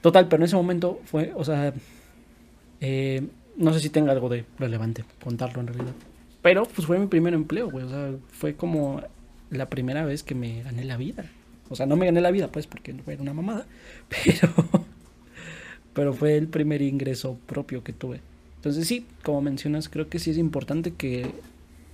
Total, 0.00 0.28
pero 0.28 0.42
en 0.42 0.44
ese 0.44 0.56
momento 0.56 1.00
fue, 1.04 1.32
o 1.34 1.44
sea, 1.44 1.72
eh, 2.80 3.26
no 3.56 3.72
sé 3.72 3.80
si 3.80 3.88
tenga 3.88 4.12
algo 4.12 4.28
de 4.28 4.44
relevante 4.58 5.04
contarlo 5.22 5.60
en 5.60 5.68
realidad. 5.68 5.92
Pero 6.42 6.64
pues 6.64 6.86
fue 6.86 6.98
mi 6.98 7.06
primer 7.06 7.32
empleo, 7.34 7.70
güey. 7.70 7.84
O 7.86 7.88
sea, 7.88 8.10
fue 8.32 8.54
como 8.54 9.02
la 9.50 9.70
primera 9.70 10.04
vez 10.04 10.22
que 10.22 10.34
me 10.34 10.62
gané 10.62 10.84
la 10.84 10.96
vida. 10.96 11.24
O 11.70 11.76
sea, 11.76 11.86
no 11.86 11.96
me 11.96 12.06
gané 12.06 12.20
la 12.20 12.30
vida, 12.30 12.48
pues, 12.48 12.66
porque 12.66 12.94
era 13.06 13.22
una 13.22 13.34
mamada. 13.34 13.66
Pero, 14.08 14.52
pero 15.94 16.12
fue 16.12 16.36
el 16.36 16.48
primer 16.48 16.82
ingreso 16.82 17.38
propio 17.46 17.84
que 17.84 17.92
tuve. 17.92 18.20
Entonces 18.56 18.88
sí, 18.88 19.06
como 19.22 19.40
mencionas, 19.40 19.88
creo 19.88 20.08
que 20.08 20.18
sí 20.18 20.30
es 20.30 20.38
importante 20.38 20.94
que 20.94 21.30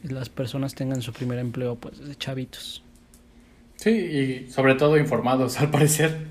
las 0.03 0.29
personas 0.29 0.75
tengan 0.75 1.03
su 1.03 1.13
primer 1.13 1.39
empleo 1.39 1.77
pues 1.77 1.99
desde 1.99 2.17
chavitos. 2.17 2.83
Sí, 3.77 3.91
y 3.91 4.51
sobre 4.51 4.75
todo 4.75 4.97
informados, 4.97 5.59
al 5.61 5.71
parecer. 5.71 6.27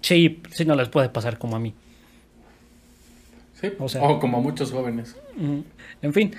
Sí, 0.00 0.40
sí 0.50 0.64
no 0.64 0.74
les 0.76 0.88
puede 0.88 1.08
pasar 1.08 1.38
como 1.38 1.56
a 1.56 1.58
mí. 1.58 1.74
Sí, 3.60 3.68
o, 4.00 4.20
como 4.20 4.38
a 4.38 4.40
muchos 4.40 4.70
jóvenes. 4.70 5.16
En 6.00 6.12
fin, 6.12 6.32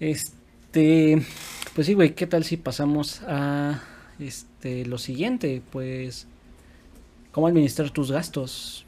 este, 0.00 1.22
pues 1.74 1.86
sí, 1.86 1.94
güey, 1.94 2.14
¿qué 2.14 2.26
tal 2.26 2.44
si 2.44 2.58
pasamos 2.58 3.22
a 3.26 3.82
este 4.18 4.86
lo 4.86 4.98
siguiente? 4.98 5.62
Pues, 5.70 6.26
¿cómo 7.32 7.46
administrar 7.46 7.90
tus 7.90 8.10
gastos? 8.10 8.86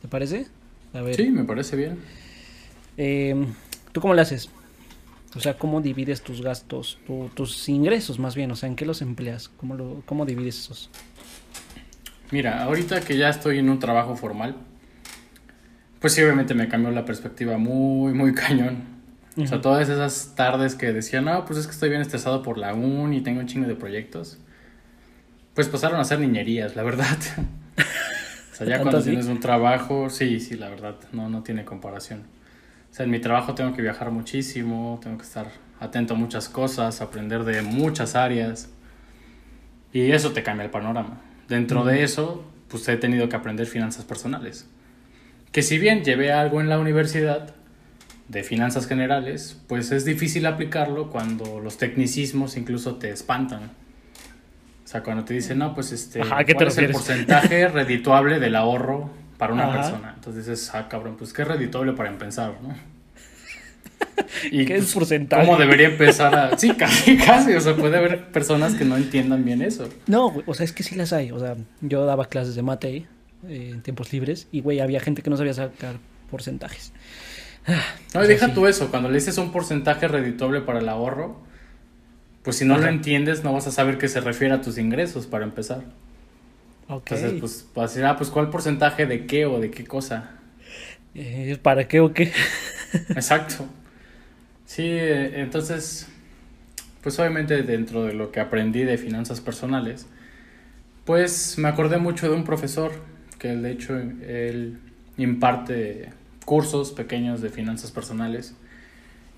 ¿Te 0.00 0.08
parece? 0.08 0.46
A 0.92 1.00
ver. 1.00 1.16
Sí, 1.16 1.30
me 1.30 1.44
parece 1.44 1.76
bien. 1.76 1.98
Em, 2.96 3.46
¿Tú 3.92 4.00
cómo 4.00 4.14
le 4.14 4.22
haces? 4.22 4.50
O 5.34 5.40
sea, 5.40 5.56
¿cómo 5.56 5.80
divides 5.80 6.22
tus 6.22 6.42
gastos, 6.42 6.98
tus 7.34 7.68
ingresos 7.68 8.18
más 8.18 8.34
bien? 8.34 8.50
O 8.50 8.56
sea, 8.56 8.68
¿en 8.68 8.76
qué 8.76 8.84
los 8.84 9.00
empleas? 9.00 9.48
¿Cómo, 9.48 9.74
lo, 9.74 10.02
¿Cómo 10.04 10.26
divides 10.26 10.58
esos? 10.58 10.90
Mira, 12.30 12.62
ahorita 12.64 13.00
que 13.00 13.16
ya 13.16 13.30
estoy 13.30 13.58
en 13.58 13.70
un 13.70 13.78
trabajo 13.78 14.14
formal, 14.16 14.56
pues 16.00 16.12
sí, 16.14 16.22
obviamente 16.22 16.54
me 16.54 16.68
cambió 16.68 16.90
la 16.90 17.04
perspectiva 17.04 17.56
muy, 17.56 18.12
muy 18.12 18.34
cañón. 18.34 18.91
O 19.36 19.46
sea, 19.46 19.60
todas 19.62 19.88
esas 19.88 20.34
tardes 20.34 20.74
que 20.74 20.92
decía, 20.92 21.22
no, 21.22 21.44
pues 21.46 21.58
es 21.58 21.66
que 21.66 21.72
estoy 21.72 21.88
bien 21.88 22.02
estresado 22.02 22.42
por 22.42 22.58
la 22.58 22.74
uni 22.74 23.18
y 23.18 23.20
tengo 23.22 23.40
un 23.40 23.46
chingo 23.46 23.66
de 23.66 23.74
proyectos, 23.74 24.38
pues 25.54 25.68
pasaron 25.68 25.98
a 25.98 26.04
ser 26.04 26.20
niñerías, 26.20 26.76
la 26.76 26.82
verdad. 26.82 27.16
o 28.52 28.54
sea, 28.54 28.66
ya 28.66 28.80
cuando 28.82 29.02
tienes 29.02 29.26
un 29.26 29.40
trabajo, 29.40 30.10
sí, 30.10 30.38
sí, 30.38 30.56
la 30.56 30.68
verdad, 30.68 30.96
no, 31.12 31.30
no 31.30 31.42
tiene 31.42 31.64
comparación. 31.64 32.24
O 32.90 32.94
sea, 32.94 33.04
en 33.04 33.10
mi 33.10 33.20
trabajo 33.20 33.54
tengo 33.54 33.74
que 33.74 33.80
viajar 33.80 34.10
muchísimo, 34.10 35.00
tengo 35.02 35.16
que 35.16 35.24
estar 35.24 35.46
atento 35.80 36.12
a 36.12 36.16
muchas 36.16 36.50
cosas, 36.50 37.00
aprender 37.00 37.44
de 37.44 37.62
muchas 37.62 38.14
áreas. 38.14 38.68
Y 39.94 40.10
eso 40.10 40.32
te 40.32 40.42
cambia 40.42 40.64
el 40.64 40.70
panorama. 40.70 41.22
Dentro 41.48 41.84
de 41.84 42.02
eso, 42.02 42.44
pues 42.68 42.86
he 42.88 42.98
tenido 42.98 43.30
que 43.30 43.36
aprender 43.36 43.66
finanzas 43.66 44.04
personales. 44.04 44.68
Que 45.52 45.62
si 45.62 45.78
bien 45.78 46.04
llevé 46.04 46.32
algo 46.32 46.60
en 46.60 46.68
la 46.68 46.78
universidad 46.78 47.54
de 48.32 48.42
finanzas 48.42 48.86
generales, 48.86 49.60
pues 49.68 49.92
es 49.92 50.04
difícil 50.04 50.46
aplicarlo 50.46 51.10
cuando 51.10 51.60
los 51.60 51.76
tecnicismos 51.76 52.56
incluso 52.56 52.96
te 52.96 53.10
espantan. 53.10 53.70
O 54.84 54.88
sea, 54.88 55.02
cuando 55.02 55.24
te 55.24 55.34
dicen, 55.34 55.58
no, 55.58 55.74
pues 55.74 55.92
este, 55.92 56.20
¿cuál 56.20 56.68
es 56.68 56.78
el 56.78 56.90
porcentaje 56.90 57.68
redituable 57.68 58.40
del 58.40 58.56
ahorro 58.56 59.10
para 59.42 59.54
una 59.54 59.72
persona. 59.72 60.12
Entonces 60.14 60.46
dices, 60.46 60.70
ah, 60.72 60.88
cabrón, 60.88 61.16
pues 61.18 61.32
qué 61.32 61.44
reditable 61.44 61.92
para 61.94 62.08
empezar, 62.08 62.54
¿no? 62.62 62.74
Y, 64.50 64.64
¿Qué 64.66 64.76
es 64.76 64.84
pues, 64.84 64.94
porcentaje? 64.94 65.46
¿Cómo 65.46 65.58
debería 65.58 65.88
empezar 65.88 66.34
a...? 66.34 66.56
Sí, 66.56 66.70
casi, 66.78 67.16
casi. 67.16 67.52
O 67.54 67.60
sea, 67.60 67.74
puede 67.74 67.96
haber 67.96 68.30
personas 68.30 68.74
que 68.74 68.84
no 68.84 68.96
entiendan 68.96 69.44
bien 69.44 69.62
eso. 69.62 69.88
No, 70.06 70.32
o 70.46 70.54
sea, 70.54 70.64
es 70.64 70.72
que 70.72 70.82
sí 70.82 70.94
las 70.94 71.12
hay. 71.12 71.32
O 71.32 71.40
sea, 71.40 71.56
yo 71.80 72.04
daba 72.04 72.26
clases 72.26 72.54
de 72.54 72.62
mate 72.62 73.06
eh, 73.48 73.70
en 73.72 73.82
tiempos 73.82 74.12
libres 74.12 74.46
y, 74.52 74.60
güey, 74.60 74.80
había 74.80 75.00
gente 75.00 75.22
que 75.22 75.30
no 75.30 75.36
sabía 75.36 75.54
sacar 75.54 75.96
porcentajes. 76.30 76.92
No, 78.14 78.20
deja 78.22 78.52
tú 78.54 78.66
eso. 78.66 78.90
Cuando 78.90 79.08
le 79.08 79.16
dices 79.16 79.38
un 79.38 79.52
porcentaje 79.52 80.08
redituable 80.08 80.60
para 80.60 80.80
el 80.80 80.88
ahorro, 80.88 81.40
pues 82.42 82.56
si 82.56 82.64
no 82.64 82.76
lo 82.78 82.86
entiendes, 82.86 83.44
no 83.44 83.52
vas 83.52 83.66
a 83.66 83.70
saber 83.70 83.98
qué 83.98 84.08
se 84.08 84.20
refiere 84.20 84.54
a 84.54 84.60
tus 84.60 84.78
ingresos, 84.78 85.26
para 85.26 85.44
empezar. 85.44 85.82
Entonces, 86.88 87.34
pues, 87.38 87.66
vas 87.74 87.90
a 87.90 87.94
decir, 87.94 88.04
ah, 88.04 88.16
pues, 88.16 88.30
¿cuál 88.30 88.50
porcentaje 88.50 89.06
de 89.06 89.26
qué 89.26 89.46
o 89.46 89.60
de 89.60 89.70
qué 89.70 89.84
cosa? 89.84 90.30
Eh, 91.14 91.58
¿Para 91.62 91.88
qué 91.88 92.00
o 92.00 92.12
qué? 92.12 92.32
Exacto. 93.10 93.66
Sí, 94.66 94.82
eh, 94.84 95.40
entonces, 95.40 96.08
pues 97.02 97.18
obviamente 97.18 97.62
dentro 97.62 98.04
de 98.04 98.14
lo 98.14 98.30
que 98.32 98.40
aprendí 98.40 98.84
de 98.84 98.98
finanzas 98.98 99.40
personales, 99.40 100.06
pues 101.04 101.58
me 101.58 101.68
acordé 101.68 101.98
mucho 101.98 102.28
de 102.28 102.34
un 102.34 102.44
profesor 102.44 102.92
que 103.38 103.48
de 103.48 103.70
hecho 103.70 103.96
él 103.96 104.78
imparte 105.16 106.10
cursos 106.44 106.92
pequeños 106.92 107.40
de 107.40 107.48
finanzas 107.48 107.90
personales 107.90 108.54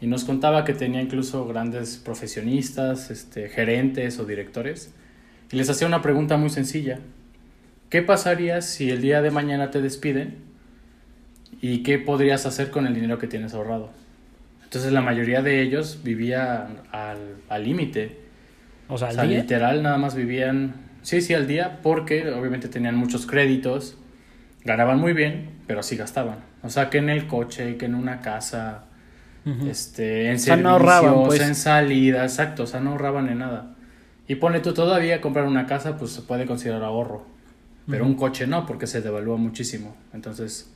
y 0.00 0.06
nos 0.06 0.24
contaba 0.24 0.64
que 0.64 0.74
tenía 0.74 1.00
incluso 1.00 1.46
grandes 1.46 1.96
profesionistas, 1.96 3.10
este, 3.10 3.48
gerentes 3.48 4.18
o 4.18 4.24
directores 4.24 4.92
y 5.50 5.56
les 5.56 5.68
hacía 5.70 5.86
una 5.86 6.02
pregunta 6.02 6.36
muy 6.36 6.50
sencilla 6.50 7.00
¿Qué 7.94 8.02
pasaría 8.02 8.60
si 8.60 8.90
el 8.90 9.00
día 9.00 9.22
de 9.22 9.30
mañana 9.30 9.70
te 9.70 9.80
despiden? 9.80 10.38
¿Y 11.60 11.84
qué 11.84 11.96
podrías 12.00 12.44
hacer 12.44 12.72
con 12.72 12.88
el 12.88 12.94
dinero 12.96 13.20
que 13.20 13.28
tienes 13.28 13.54
ahorrado? 13.54 13.90
Entonces 14.64 14.92
la 14.92 15.00
mayoría 15.00 15.42
de 15.42 15.62
ellos 15.62 16.00
vivían 16.02 16.80
al 16.90 17.62
límite. 17.62 18.18
o 18.88 18.98
sea, 18.98 19.10
¿al 19.10 19.28
día? 19.28 19.38
literal 19.42 19.84
nada 19.84 19.96
más 19.96 20.16
vivían, 20.16 20.74
sí, 21.02 21.20
sí, 21.20 21.34
al 21.34 21.46
día, 21.46 21.78
porque 21.84 22.28
obviamente 22.30 22.66
tenían 22.66 22.96
muchos 22.96 23.26
créditos, 23.26 23.96
ganaban 24.64 24.98
muy 24.98 25.12
bien, 25.12 25.50
pero 25.66 25.80
así 25.80 25.96
gastaban. 25.96 26.38
O 26.62 26.70
sea, 26.70 26.90
que 26.90 26.98
en 26.98 27.10
el 27.10 27.26
coche, 27.26 27.76
que 27.76 27.86
en 27.86 27.94
una 27.94 28.20
casa, 28.20 28.84
este, 29.66 30.30
en 30.30 30.38
servicios, 30.38 31.26
pues. 31.26 31.40
en 31.40 31.54
salidas, 31.54 32.32
exacto, 32.32 32.64
o 32.64 32.66
sea, 32.66 32.80
no 32.80 32.90
ahorraban 32.90 33.28
en 33.28 33.38
nada. 33.38 33.74
Y 34.26 34.36
pone 34.36 34.60
tú 34.60 34.72
todavía 34.72 35.20
comprar 35.20 35.46
una 35.46 35.66
casa, 35.66 35.96
pues 35.96 36.12
se 36.12 36.22
puede 36.22 36.46
considerar 36.46 36.82
ahorro. 36.82 37.26
Pero 37.86 38.06
un 38.06 38.14
coche 38.14 38.46
no, 38.46 38.64
porque 38.64 38.86
se 38.86 39.02
devalúa 39.02 39.36
muchísimo. 39.36 39.94
Entonces, 40.14 40.72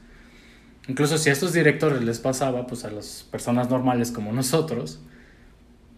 incluso 0.88 1.16
si 1.16 1.30
a 1.30 1.32
estos 1.32 1.54
directores 1.54 2.02
les 2.02 2.18
pasaba, 2.18 2.66
pues 2.66 2.84
a 2.84 2.90
las 2.90 3.26
personas 3.30 3.70
normales 3.70 4.10
como 4.10 4.30
nosotros, 4.30 5.00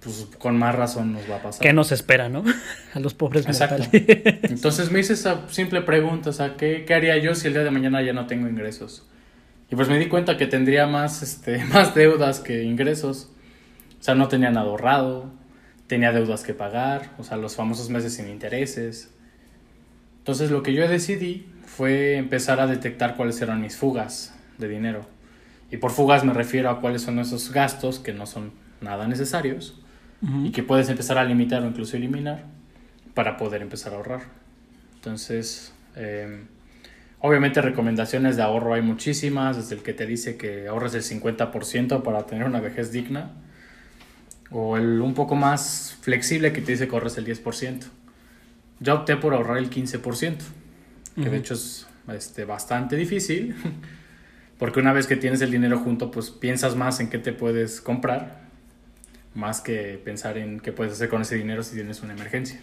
pues 0.02 0.26
con 0.38 0.58
más 0.58 0.74
razón 0.74 1.12
nos 1.12 1.30
va 1.30 1.36
a 1.36 1.42
pasar. 1.42 1.60
¿Qué 1.60 1.72
nos 1.72 1.92
espera, 1.92 2.28
no? 2.28 2.42
A 2.94 3.00
los 3.00 3.14
pobres 3.14 3.46
Exacto. 3.46 3.84
Entonces 3.92 4.90
me 4.90 5.00
hice 5.00 5.12
esa 5.12 5.48
simple 5.48 5.82
pregunta, 5.82 6.30
o 6.30 6.32
sea, 6.32 6.56
¿qué, 6.56 6.84
¿qué, 6.86 6.94
haría 6.94 7.18
yo 7.18 7.34
si 7.34 7.48
el 7.48 7.52
día 7.52 7.64
de 7.64 7.70
mañana 7.70 8.02
ya 8.02 8.12
no 8.12 8.26
tengo 8.26 8.48
ingresos? 8.48 9.06
Y 9.70 9.76
pues 9.76 9.88
me 9.88 9.98
di 9.98 10.08
cuenta 10.08 10.36
que 10.36 10.46
tendría 10.46 10.86
más, 10.86 11.22
este, 11.22 11.64
más 11.72 11.94
deudas 11.94 12.40
que 12.40 12.62
ingresos. 12.62 13.30
O 14.00 14.02
sea, 14.02 14.14
no 14.14 14.28
tenía 14.28 14.50
nada 14.50 14.66
ahorrado, 14.66 15.30
tenía 15.86 16.12
deudas 16.12 16.42
que 16.42 16.54
pagar, 16.54 17.10
o 17.18 17.24
sea, 17.24 17.36
los 17.36 17.54
famosos 17.54 17.90
meses 17.90 18.14
sin 18.14 18.28
intereses. 18.28 19.10
Entonces 20.18 20.50
lo 20.50 20.62
que 20.62 20.72
yo 20.72 20.88
decidí 20.88 21.46
fue 21.66 22.16
empezar 22.16 22.60
a 22.60 22.66
detectar 22.66 23.16
cuáles 23.16 23.40
eran 23.42 23.60
mis 23.60 23.76
fugas 23.76 24.34
de 24.56 24.68
dinero. 24.68 25.06
Y 25.70 25.76
por 25.76 25.90
fugas 25.90 26.24
me 26.24 26.32
refiero 26.32 26.70
a 26.70 26.80
cuáles 26.80 27.02
son 27.02 27.18
esos 27.18 27.52
gastos 27.52 27.98
que 27.98 28.14
no 28.14 28.24
son 28.24 28.52
nada 28.80 29.06
necesarios 29.06 29.80
y 30.22 30.50
que 30.50 30.62
puedes 30.62 30.88
empezar 30.90 31.16
a 31.16 31.24
limitar 31.24 31.62
o 31.62 31.66
incluso 31.66 31.96
eliminar 31.96 32.44
para 33.14 33.36
poder 33.36 33.62
empezar 33.62 33.92
a 33.92 33.96
ahorrar. 33.96 34.20
Entonces, 34.96 35.72
em, 35.96 36.46
obviamente 37.20 37.62
recomendaciones 37.62 38.36
de 38.36 38.42
ahorro 38.42 38.74
hay 38.74 38.82
muchísimas, 38.82 39.56
desde 39.56 39.76
el 39.76 39.82
que 39.82 39.94
te 39.94 40.06
dice 40.06 40.36
que 40.36 40.68
ahorres 40.68 40.94
el 40.94 41.02
50% 41.02 42.02
para 42.02 42.26
tener 42.26 42.46
una 42.46 42.60
vejez 42.60 42.92
digna, 42.92 43.32
o 44.50 44.76
el 44.76 45.00
un 45.00 45.14
poco 45.14 45.36
más 45.36 45.96
flexible 46.02 46.52
que 46.52 46.60
te 46.60 46.72
dice 46.72 46.88
que 46.88 46.94
ahorres 46.94 47.16
el 47.16 47.24
10%. 47.24 47.86
Yo 48.80 48.94
opté 48.94 49.16
por 49.16 49.32
ahorrar 49.34 49.58
el 49.58 49.70
15%, 49.70 50.36
que 51.14 51.30
de 51.30 51.36
hecho 51.36 51.54
es 51.54 51.86
este, 52.12 52.44
bastante 52.44 52.96
difícil, 52.96 53.54
porque 54.58 54.80
una 54.80 54.92
vez 54.92 55.06
que 55.06 55.16
tienes 55.16 55.40
el 55.40 55.50
dinero 55.50 55.78
junto, 55.78 56.10
pues 56.10 56.30
piensas 56.30 56.76
más 56.76 57.00
en 57.00 57.08
qué 57.08 57.18
te 57.18 57.32
puedes 57.32 57.80
comprar, 57.80 58.49
más 59.34 59.60
que 59.60 60.00
pensar 60.04 60.38
en 60.38 60.60
qué 60.60 60.72
puedes 60.72 60.94
hacer 60.94 61.08
con 61.08 61.22
ese 61.22 61.36
dinero 61.36 61.62
si 61.62 61.74
tienes 61.74 62.02
una 62.02 62.12
emergencia. 62.12 62.60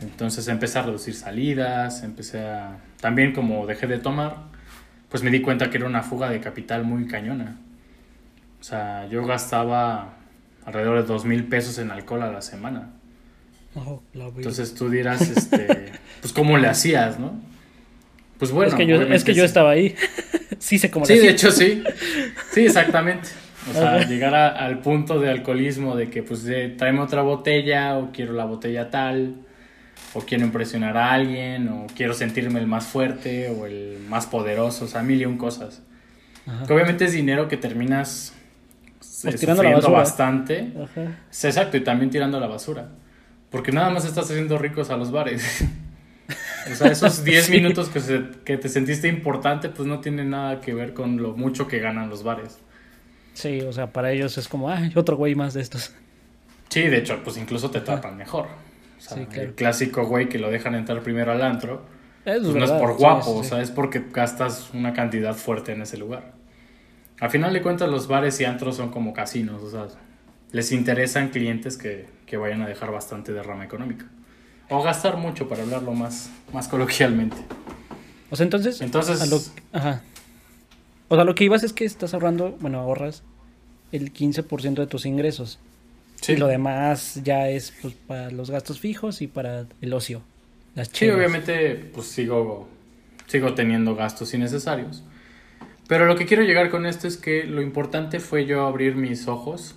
Entonces 0.00 0.48
empecé 0.48 0.78
a 0.78 0.82
reducir 0.82 1.14
salidas, 1.14 2.02
empecé 2.02 2.40
a... 2.40 2.78
También 3.00 3.32
como 3.32 3.66
dejé 3.66 3.86
de 3.86 3.98
tomar, 3.98 4.48
pues 5.08 5.22
me 5.22 5.30
di 5.30 5.40
cuenta 5.40 5.70
que 5.70 5.78
era 5.78 5.86
una 5.86 6.02
fuga 6.02 6.30
de 6.30 6.40
capital 6.40 6.84
muy 6.84 7.06
cañona. 7.06 7.56
O 8.60 8.64
sea, 8.64 9.06
yo 9.08 9.24
gastaba 9.24 10.16
alrededor 10.64 11.02
de 11.02 11.06
dos 11.06 11.24
mil 11.24 11.44
pesos 11.44 11.78
en 11.78 11.90
alcohol 11.90 12.22
a 12.22 12.32
la 12.32 12.42
semana. 12.42 12.90
Entonces 14.36 14.74
tú 14.74 14.90
dirás, 14.90 15.22
este, 15.22 15.92
pues 16.20 16.32
cómo 16.32 16.58
le 16.58 16.68
hacías, 16.68 17.18
¿no? 17.18 17.40
Pues 18.38 18.50
bueno. 18.50 18.70
Es 18.70 18.74
que 18.74 18.86
yo, 18.86 19.02
es 19.02 19.24
que 19.24 19.34
yo 19.34 19.44
estaba 19.44 19.70
ahí. 19.70 19.94
sí 20.58 20.78
sé 20.78 20.90
cómo 20.90 21.06
Sí, 21.06 21.18
de 21.18 21.30
hecho 21.30 21.50
sí. 21.50 21.82
Sí, 22.52 22.66
exactamente. 22.66 23.28
O 23.70 23.72
sea, 23.72 24.06
llegar 24.06 24.34
al 24.34 24.78
punto 24.80 25.18
de 25.20 25.30
alcoholismo 25.30 25.96
de 25.96 26.10
que 26.10 26.22
pues 26.22 26.44
de, 26.44 26.68
tráeme 26.68 27.00
otra 27.00 27.22
botella 27.22 27.98
o 27.98 28.10
quiero 28.12 28.32
la 28.32 28.44
botella 28.44 28.90
tal 28.90 29.36
o 30.14 30.20
quiero 30.20 30.44
impresionar 30.44 30.96
a 30.96 31.12
alguien 31.12 31.68
o 31.68 31.86
quiero 31.94 32.14
sentirme 32.14 32.60
el 32.60 32.66
más 32.66 32.86
fuerte 32.86 33.50
o 33.50 33.66
el 33.66 33.98
más 34.08 34.26
poderoso, 34.26 34.86
o 34.86 34.88
sea, 34.88 35.02
mil 35.02 35.20
y 35.20 35.26
un 35.26 35.36
cosas. 35.36 35.82
Que 36.66 36.72
obviamente 36.72 37.04
es 37.04 37.12
dinero 37.12 37.46
que 37.46 37.58
terminas 37.58 38.32
pues 39.22 39.36
tirando 39.36 39.62
la 39.62 39.72
basura. 39.72 39.98
bastante. 39.98 40.72
Ajá. 40.82 41.18
exacto, 41.30 41.76
y 41.76 41.80
también 41.80 42.10
tirando 42.10 42.40
la 42.40 42.46
basura. 42.46 42.88
Porque 43.50 43.72
nada 43.72 43.90
más 43.90 44.04
estás 44.04 44.30
haciendo 44.30 44.56
ricos 44.58 44.90
a 44.90 44.96
los 44.96 45.10
bares. 45.10 45.64
o 46.72 46.74
sea, 46.74 46.90
esos 46.90 47.24
10 47.24 47.50
minutos 47.50 47.88
que, 47.88 48.00
que 48.44 48.56
te 48.56 48.68
sentiste 48.68 49.08
importante, 49.08 49.68
pues 49.68 49.86
no 49.86 50.00
tienen 50.00 50.30
nada 50.30 50.60
que 50.60 50.72
ver 50.72 50.94
con 50.94 51.20
lo 51.20 51.36
mucho 51.36 51.68
que 51.68 51.80
ganan 51.80 52.08
los 52.08 52.22
bares. 52.22 52.58
Sí, 53.38 53.60
o 53.60 53.72
sea, 53.72 53.92
para 53.92 54.10
ellos 54.10 54.36
es 54.36 54.48
como, 54.48 54.68
ay, 54.68 54.90
otro 54.96 55.16
güey 55.16 55.36
más 55.36 55.54
de 55.54 55.60
estos. 55.60 55.92
Sí, 56.70 56.82
de 56.82 56.98
hecho, 56.98 57.20
pues 57.22 57.36
incluso 57.36 57.70
te 57.70 57.80
tratan 57.80 58.16
mejor. 58.16 58.46
O 58.46 59.00
sea, 59.00 59.16
Sí, 59.16 59.26
claro. 59.26 59.42
el 59.50 59.54
clásico 59.54 60.04
güey 60.06 60.28
que 60.28 60.40
lo 60.40 60.50
dejan 60.50 60.74
entrar 60.74 61.00
primero 61.02 61.30
al 61.30 61.40
antro, 61.42 61.82
pues 62.24 62.42
no 62.42 62.64
es 62.64 62.70
por 62.72 62.96
guapo, 62.96 63.22
sí, 63.34 63.38
o 63.38 63.44
sea, 63.44 63.62
es 63.62 63.70
porque 63.70 64.02
gastas 64.12 64.70
una 64.74 64.92
cantidad 64.92 65.34
fuerte 65.36 65.70
en 65.70 65.82
ese 65.82 65.96
lugar. 65.98 66.32
Al 67.20 67.30
final 67.30 67.52
de 67.52 67.62
cuentas, 67.62 67.88
los 67.88 68.08
bares 68.08 68.40
y 68.40 68.44
antros 68.44 68.74
son 68.76 68.90
como 68.90 69.12
casinos, 69.12 69.62
o 69.62 69.70
sea, 69.70 69.86
les 70.50 70.72
interesan 70.72 71.28
clientes 71.28 71.76
que, 71.76 72.06
que 72.26 72.36
vayan 72.36 72.62
a 72.62 72.66
dejar 72.66 72.90
bastante 72.90 73.32
derrama 73.32 73.64
económica. 73.64 74.06
O 74.68 74.82
gastar 74.82 75.16
mucho, 75.16 75.48
para 75.48 75.62
hablarlo 75.62 75.92
más, 75.92 76.28
más 76.52 76.66
coloquialmente. 76.66 77.36
O 78.30 78.36
sea, 78.36 78.42
entonces, 78.44 78.80
Entonces- 78.80 79.22
a 79.22 79.26
lo, 79.26 79.40
ajá. 79.72 80.02
O 81.08 81.14
sea, 81.14 81.24
lo 81.24 81.34
que 81.34 81.44
ibas 81.44 81.62
es 81.64 81.72
que 81.72 81.84
estás 81.84 82.14
ahorrando, 82.14 82.56
bueno, 82.60 82.80
ahorras 82.80 83.22
el 83.92 84.12
15% 84.12 84.74
de 84.74 84.86
tus 84.86 85.06
ingresos. 85.06 85.58
Sí, 86.20 86.32
Y 86.32 86.36
lo 86.36 86.48
demás 86.48 87.20
ya 87.24 87.48
es 87.48 87.72
pues, 87.80 87.94
para 87.94 88.30
los 88.30 88.50
gastos 88.50 88.80
fijos 88.80 89.22
y 89.22 89.26
para 89.26 89.66
el 89.80 89.92
ocio. 89.92 90.22
Las 90.74 90.88
sí 90.88 91.08
obviamente, 91.08 91.76
pues 91.94 92.08
sigo, 92.08 92.68
sigo 93.26 93.54
teniendo 93.54 93.94
gastos 93.94 94.34
innecesarios. 94.34 95.02
Pero 95.86 96.06
lo 96.06 96.16
que 96.16 96.26
quiero 96.26 96.42
llegar 96.42 96.70
con 96.70 96.84
esto 96.86 97.08
es 97.08 97.16
que 97.16 97.44
lo 97.44 97.62
importante 97.62 98.20
fue 98.20 98.44
yo 98.46 98.66
abrir 98.66 98.94
mis 98.94 99.26
ojos 99.26 99.74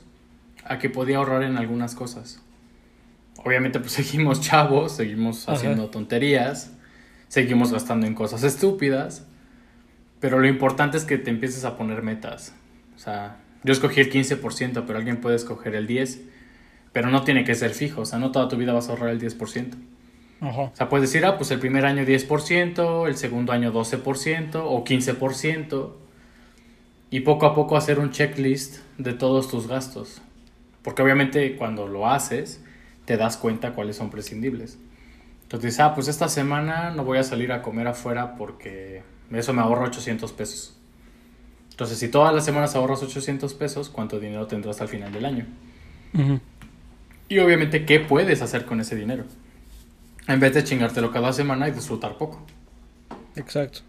a 0.65 0.77
que 0.77 0.89
podía 0.89 1.17
ahorrar 1.17 1.43
en 1.43 1.57
algunas 1.57 1.95
cosas. 1.95 2.41
Obviamente, 3.43 3.79
pues 3.79 3.91
seguimos 3.93 4.41
chavos, 4.41 4.91
seguimos 4.93 5.47
Ajá. 5.47 5.57
haciendo 5.57 5.89
tonterías, 5.89 6.71
seguimos 7.29 7.71
gastando 7.71 8.07
en 8.07 8.13
cosas 8.15 8.43
estúpidas, 8.43 9.25
pero 10.21 10.39
lo 10.39 10.47
importante 10.47 10.95
es 10.95 11.03
que 11.03 11.17
te 11.17 11.29
empieces 11.29 11.65
a 11.65 11.75
poner 11.75 12.03
metas. 12.03 12.53
O 12.95 12.99
sea, 12.99 13.39
yo 13.63 13.73
escogí 13.73 13.99
el 13.99 14.09
15%, 14.09 14.85
pero 14.87 14.97
alguien 14.97 15.17
puede 15.19 15.35
escoger 15.35 15.75
el 15.75 15.87
10%, 15.87 16.21
pero 16.93 17.09
no 17.09 17.23
tiene 17.23 17.43
que 17.43 17.55
ser 17.55 17.71
fijo, 17.71 18.01
o 18.01 18.05
sea, 18.05 18.19
no 18.19 18.31
toda 18.31 18.47
tu 18.47 18.55
vida 18.55 18.71
vas 18.71 18.87
a 18.87 18.91
ahorrar 18.91 19.09
el 19.09 19.19
10%. 19.19 19.73
Ajá. 20.41 20.61
O 20.61 20.71
sea, 20.75 20.89
puedes 20.89 21.09
decir, 21.09 21.25
ah, 21.25 21.37
pues 21.37 21.51
el 21.51 21.59
primer 21.59 21.85
año 21.85 22.03
10%, 22.03 23.07
el 23.07 23.17
segundo 23.17 23.51
año 23.51 23.73
12% 23.73 24.61
o 24.63 24.83
15%. 24.83 25.93
Y 27.11 27.19
poco 27.21 27.45
a 27.45 27.53
poco 27.53 27.75
hacer 27.75 27.99
un 27.99 28.11
checklist 28.11 28.79
de 28.97 29.13
todos 29.13 29.49
tus 29.49 29.67
gastos. 29.67 30.21
Porque 30.81 31.01
obviamente 31.01 31.55
cuando 31.57 31.87
lo 31.87 32.09
haces, 32.09 32.63
te 33.05 33.17
das 33.17 33.37
cuenta 33.37 33.73
cuáles 33.73 33.97
son 33.97 34.09
prescindibles. 34.09 34.79
Entonces 35.43 35.79
ah, 35.79 35.93
pues 35.93 36.07
esta 36.07 36.29
semana 36.29 36.91
no 36.91 37.03
voy 37.03 37.17
a 37.17 37.23
salir 37.23 37.51
a 37.51 37.61
comer 37.61 37.87
afuera 37.87 38.35
porque 38.35 39.03
eso 39.39 39.53
me 39.53 39.61
ahorra 39.61 39.85
800 39.85 40.31
pesos. 40.33 40.75
Entonces, 41.71 41.97
si 41.97 42.09
todas 42.09 42.33
las 42.35 42.45
semanas 42.45 42.75
ahorras 42.75 43.01
800 43.01 43.53
pesos, 43.53 43.89
¿cuánto 43.89 44.19
dinero 44.19 44.45
tendrás 44.47 44.81
al 44.81 44.87
final 44.87 45.11
del 45.11 45.25
año? 45.25 45.45
Y 47.29 47.39
obviamente, 47.39 47.85
¿qué 47.85 47.99
puedes 48.01 48.41
hacer 48.41 48.65
con 48.65 48.79
ese 48.81 48.95
dinero? 48.95 49.23
En 50.27 50.39
vez 50.39 50.53
de 50.53 50.63
chingártelo 50.63 51.11
cada 51.11 51.33
semana 51.33 51.67
y 51.67 51.71
disfrutar 51.71 52.17
poco. 52.17 52.45
Exacto. 53.35 53.79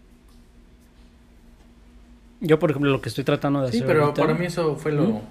Yo, 2.39 2.57
por 2.59 2.71
ejemplo, 2.71 2.89
lo 2.91 3.01
que 3.01 3.09
estoy 3.09 3.23
tratando 3.23 3.61
de 3.61 3.67
hacer. 3.69 3.81
Sí, 3.81 3.85
pero 3.87 4.05
ahorita- 4.05 4.21
para 4.21 4.33
mí 4.33 4.45
eso 4.45 4.75
fue 4.75 4.91
lo... 4.91 5.21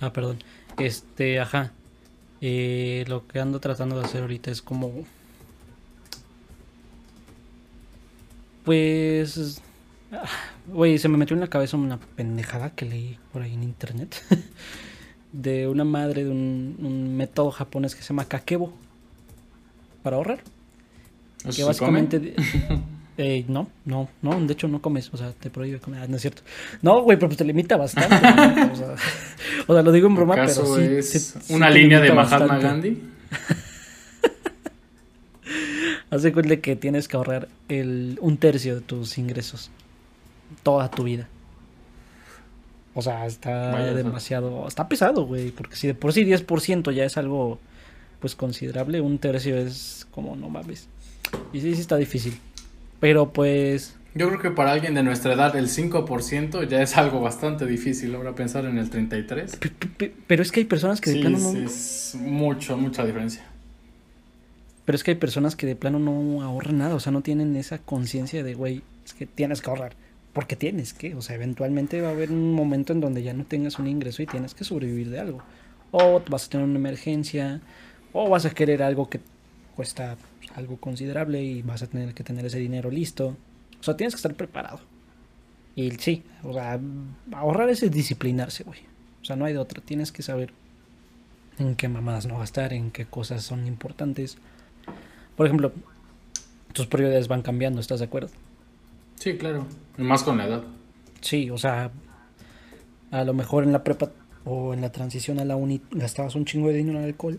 Ah, 0.00 0.12
perdón. 0.12 0.38
Este, 0.78 1.40
ajá. 1.40 1.72
Eh, 2.40 3.04
lo 3.08 3.26
que 3.26 3.40
ando 3.40 3.60
tratando 3.60 3.98
de 3.98 4.04
hacer 4.04 4.20
ahorita 4.22 4.50
es 4.50 4.60
como. 4.60 4.92
Pues. 8.66 9.62
Güey, 10.66 10.98
se 10.98 11.08
me 11.08 11.16
metió 11.16 11.34
en 11.34 11.40
la 11.40 11.46
cabeza 11.48 11.76
una 11.76 11.98
pendejada 11.98 12.70
que 12.70 12.84
leí 12.84 13.18
por 13.32 13.40
ahí 13.40 13.54
en 13.54 13.62
internet. 13.62 14.22
de 15.32 15.68
una 15.68 15.84
madre 15.84 16.24
de 16.24 16.30
un, 16.30 16.76
un 16.80 17.16
método 17.16 17.50
japonés 17.50 17.94
que 17.94 18.02
se 18.02 18.08
llama 18.08 18.26
kakebo. 18.26 18.74
Para 20.02 20.16
ahorrar. 20.16 20.40
¿Eso 21.44 21.56
Que 21.56 21.64
básicamente. 21.64 22.34
Eh, 23.18 23.46
no, 23.48 23.66
no, 23.86 24.10
no, 24.20 24.38
de 24.46 24.52
hecho 24.52 24.68
no 24.68 24.82
comes, 24.82 25.08
o 25.10 25.16
sea, 25.16 25.32
te 25.32 25.48
prohíbe 25.48 25.78
comer, 25.78 26.02
ah, 26.02 26.06
no 26.06 26.16
es 26.16 26.20
cierto. 26.20 26.42
No, 26.82 27.00
güey, 27.00 27.16
pero 27.16 27.28
pues 27.30 27.38
te 27.38 27.46
limita 27.46 27.78
bastante. 27.78 28.14
¿no? 28.14 28.72
o, 28.74 28.76
sea, 28.76 28.94
o 29.68 29.72
sea, 29.72 29.82
lo 29.82 29.90
digo 29.90 30.06
en 30.08 30.16
broma, 30.16 30.34
¿Acaso 30.34 30.74
pero 30.76 30.86
sí. 30.86 30.96
es 30.98 31.10
sí- 31.46 31.54
una 31.54 31.70
línea 31.70 31.98
de 32.02 32.12
Mahatma 32.12 32.46
bastante. 32.46 32.66
Gandhi? 32.66 33.02
Haz 36.10 36.22
de 36.22 36.32
cuenta 36.32 36.56
que 36.58 36.76
tienes 36.76 37.08
que 37.08 37.16
ahorrar 37.16 37.48
el, 37.68 38.18
un 38.20 38.36
tercio 38.36 38.76
de 38.76 38.80
tus 38.80 39.18
ingresos 39.18 39.70
toda 40.62 40.90
tu 40.90 41.02
vida. 41.04 41.28
O 42.94 43.02
sea, 43.02 43.26
está 43.26 43.72
Vaya, 43.72 43.88
eso. 43.88 43.96
demasiado. 43.96 44.66
Está 44.68 44.88
pesado, 44.88 45.26
güey. 45.26 45.50
Porque 45.50 45.76
si 45.76 45.86
de 45.88 45.94
por 45.94 46.12
sí 46.12 46.24
10% 46.24 46.92
ya 46.92 47.04
es 47.04 47.16
algo 47.16 47.58
pues 48.20 48.34
considerable, 48.34 49.00
un 49.00 49.18
tercio 49.18 49.56
es 49.58 50.06
como 50.12 50.36
no 50.36 50.48
mames. 50.48 50.88
Y 51.52 51.60
sí, 51.60 51.74
sí 51.74 51.80
está 51.80 51.96
difícil. 51.96 52.38
Pero 53.00 53.32
pues. 53.32 53.94
Yo 54.14 54.28
creo 54.28 54.40
que 54.40 54.50
para 54.50 54.72
alguien 54.72 54.94
de 54.94 55.02
nuestra 55.02 55.34
edad 55.34 55.54
el 55.56 55.68
5% 55.68 56.66
ya 56.68 56.80
es 56.80 56.96
algo 56.96 57.20
bastante 57.20 57.66
difícil. 57.66 58.14
Ahora 58.14 58.34
pensar 58.34 58.64
en 58.64 58.78
el 58.78 58.88
33%. 58.90 59.58
pe- 59.58 59.68
pe- 59.68 59.86
pe- 59.88 60.14
Pero 60.26 60.42
es 60.42 60.50
que 60.52 60.60
hay 60.60 60.66
personas 60.66 61.02
que 61.02 61.10
de 61.10 61.16
Sí, 61.16 61.20
plano 61.22 61.38
sí, 61.38 61.58
es 61.66 62.16
mucho, 62.18 62.78
mucha 62.78 63.04
diferencia. 63.04 63.44
Pero 64.86 64.96
es 64.96 65.04
que 65.04 65.10
hay 65.10 65.16
personas 65.16 65.56
que 65.56 65.66
de 65.66 65.76
plano 65.76 65.98
no 65.98 66.42
ahorran 66.42 66.78
nada. 66.78 66.94
O 66.94 67.00
sea, 67.00 67.12
no 67.12 67.20
tienen 67.20 67.56
esa 67.56 67.78
conciencia 67.78 68.42
de, 68.42 68.54
güey, 68.54 68.82
es 69.04 69.12
que 69.12 69.26
tienes 69.26 69.60
que 69.60 69.68
ahorrar. 69.68 69.94
Porque 70.32 70.56
tienes 70.56 70.94
que. 70.94 71.14
O 71.14 71.22
sea, 71.22 71.34
eventualmente 71.34 72.00
va 72.00 72.08
a 72.08 72.12
haber 72.12 72.30
un 72.30 72.54
momento 72.54 72.92
en 72.92 73.00
donde 73.00 73.22
ya 73.22 73.34
no 73.34 73.44
tengas 73.44 73.78
un 73.78 73.88
ingreso 73.88 74.22
y 74.22 74.26
tienes 74.26 74.54
que 74.54 74.64
sobrevivir 74.64 75.10
de 75.10 75.18
algo. 75.18 75.42
O 75.90 76.22
vas 76.30 76.46
a 76.46 76.50
tener 76.50 76.66
una 76.66 76.78
emergencia. 76.78 77.60
O 78.12 78.30
vas 78.30 78.46
a 78.46 78.50
querer 78.50 78.82
algo 78.82 79.10
que 79.10 79.20
cuesta 79.74 80.16
algo 80.54 80.78
considerable 80.78 81.42
y 81.42 81.62
vas 81.62 81.82
a 81.82 81.86
tener 81.86 82.14
que 82.14 82.24
tener 82.24 82.46
ese 82.46 82.58
dinero 82.58 82.90
listo. 82.90 83.36
O 83.80 83.82
sea, 83.82 83.96
tienes 83.96 84.14
que 84.14 84.18
estar 84.18 84.34
preparado. 84.34 84.80
Y 85.74 85.90
sí, 85.92 86.22
o 86.44 86.54
sea, 86.54 86.80
ahorrar 87.32 87.68
es 87.68 87.90
disciplinarse, 87.90 88.64
güey. 88.64 88.80
O 89.20 89.24
sea, 89.24 89.36
no 89.36 89.44
hay 89.44 89.52
de 89.52 89.58
otra. 89.58 89.82
Tienes 89.82 90.12
que 90.12 90.22
saber 90.22 90.52
en 91.58 91.74
qué 91.74 91.88
mamadas 91.88 92.26
no 92.26 92.38
gastar, 92.38 92.72
en 92.72 92.90
qué 92.90 93.04
cosas 93.04 93.42
son 93.42 93.66
importantes. 93.66 94.38
Por 95.36 95.46
ejemplo, 95.46 95.72
tus 96.72 96.86
prioridades 96.86 97.28
van 97.28 97.42
cambiando, 97.42 97.80
¿estás 97.80 98.00
de 98.00 98.06
acuerdo? 98.06 98.28
Sí, 99.16 99.36
claro. 99.36 99.66
Y 99.98 100.02
más 100.02 100.22
con 100.22 100.38
la 100.38 100.46
edad. 100.46 100.62
Sí, 101.20 101.50
o 101.50 101.58
sea, 101.58 101.90
a 103.10 103.24
lo 103.24 103.34
mejor 103.34 103.64
en 103.64 103.72
la 103.72 103.82
prepa 103.84 104.10
o 104.44 104.74
en 104.74 104.80
la 104.80 104.92
transición 104.92 105.38
a 105.40 105.44
la 105.44 105.56
uni 105.56 105.80
gastabas 105.90 106.34
un 106.34 106.44
chingo 106.44 106.68
de 106.68 106.74
dinero 106.74 106.98
en 106.98 107.04
alcohol, 107.04 107.38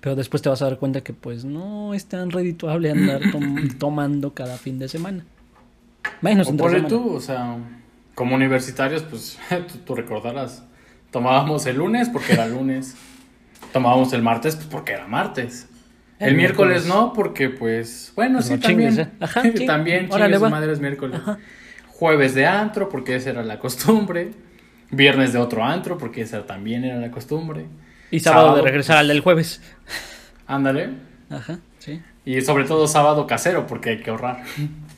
pero 0.00 0.16
después 0.16 0.42
te 0.42 0.48
vas 0.48 0.60
a 0.62 0.66
dar 0.66 0.78
cuenta 0.78 1.02
que 1.02 1.12
pues 1.12 1.44
no 1.44 1.94
es 1.94 2.06
tan 2.06 2.30
redituable 2.30 2.90
andar 2.90 3.20
tom- 3.32 3.68
tomando 3.78 4.34
cada 4.34 4.56
fin 4.56 4.78
de 4.78 4.88
semana. 4.88 5.24
Menos 6.20 6.48
O 6.48 6.50
semana. 6.50 6.88
tú, 6.88 7.14
o 7.14 7.20
sea, 7.20 7.56
como 8.14 8.34
universitarios, 8.34 9.02
pues 9.02 9.38
tú, 9.72 9.78
tú 9.86 9.94
recordarás. 9.94 10.62
Tomábamos 11.10 11.66
el 11.66 11.76
lunes 11.76 12.08
porque 12.08 12.32
era 12.34 12.46
lunes. 12.46 12.96
Tomábamos 13.72 14.12
el 14.12 14.22
martes 14.22 14.56
pues, 14.56 14.66
porque 14.68 14.92
era 14.92 15.06
martes. 15.06 15.68
El, 16.20 16.30
El 16.30 16.36
miércoles, 16.36 16.84
miércoles. 16.84 16.86
no, 16.86 17.12
porque 17.14 17.50
pues, 17.50 18.12
bueno, 18.14 18.38
Pues 18.38 18.46
sí, 18.46 18.58
también. 18.58 18.90
chingues, 18.90 18.98
¿eh? 18.98 19.10
Ajá, 19.20 19.42
sí. 19.54 19.66
también, 19.66 20.06
Órale, 20.10 20.34
chingue 20.34 20.38
su 20.38 20.42
va. 20.44 20.50
madre 20.50 20.72
es 20.72 20.80
miércoles. 20.80 21.20
Ajá. 21.20 21.38
Jueves 21.88 22.34
de 22.34 22.46
antro, 22.46 22.88
porque 22.88 23.16
esa 23.16 23.30
era 23.30 23.42
la 23.42 23.58
costumbre. 23.58 24.32
Viernes 24.92 25.32
de 25.32 25.38
otro 25.38 25.64
antro, 25.64 25.98
porque 25.98 26.22
esa 26.22 26.46
también 26.46 26.84
era 26.84 26.96
la 26.96 27.10
costumbre. 27.10 27.66
Y 28.10 28.20
sábado, 28.20 28.42
sábado, 28.48 28.56
de 28.56 28.62
regresar 28.62 28.98
al 28.98 29.08
del 29.08 29.20
jueves. 29.20 29.62
Ándale. 30.46 30.90
Ajá, 31.30 31.60
sí. 31.78 32.02
Y 32.24 32.40
sobre 32.42 32.64
todo 32.64 32.86
sábado 32.88 33.26
casero, 33.26 33.66
porque 33.66 33.90
hay 33.90 33.98
que 34.00 34.10
ahorrar. 34.10 34.42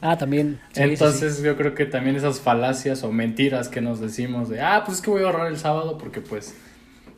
Ah, 0.00 0.16
también. 0.18 0.60
sí, 0.72 0.88
sí, 0.88 0.96
sí. 1.12 1.14
Entonces 1.14 1.42
yo 1.42 1.56
creo 1.56 1.74
que 1.74 1.86
también 1.86 2.16
esas 2.16 2.40
falacias 2.40 3.04
o 3.04 3.12
mentiras 3.12 3.68
que 3.68 3.80
nos 3.80 4.00
decimos 4.00 4.48
de, 4.48 4.60
ah, 4.60 4.82
pues 4.84 4.98
es 4.98 5.04
que 5.04 5.10
voy 5.10 5.22
a 5.22 5.26
ahorrar 5.26 5.46
el 5.48 5.58
sábado 5.58 5.98
porque 5.98 6.20
pues 6.20 6.54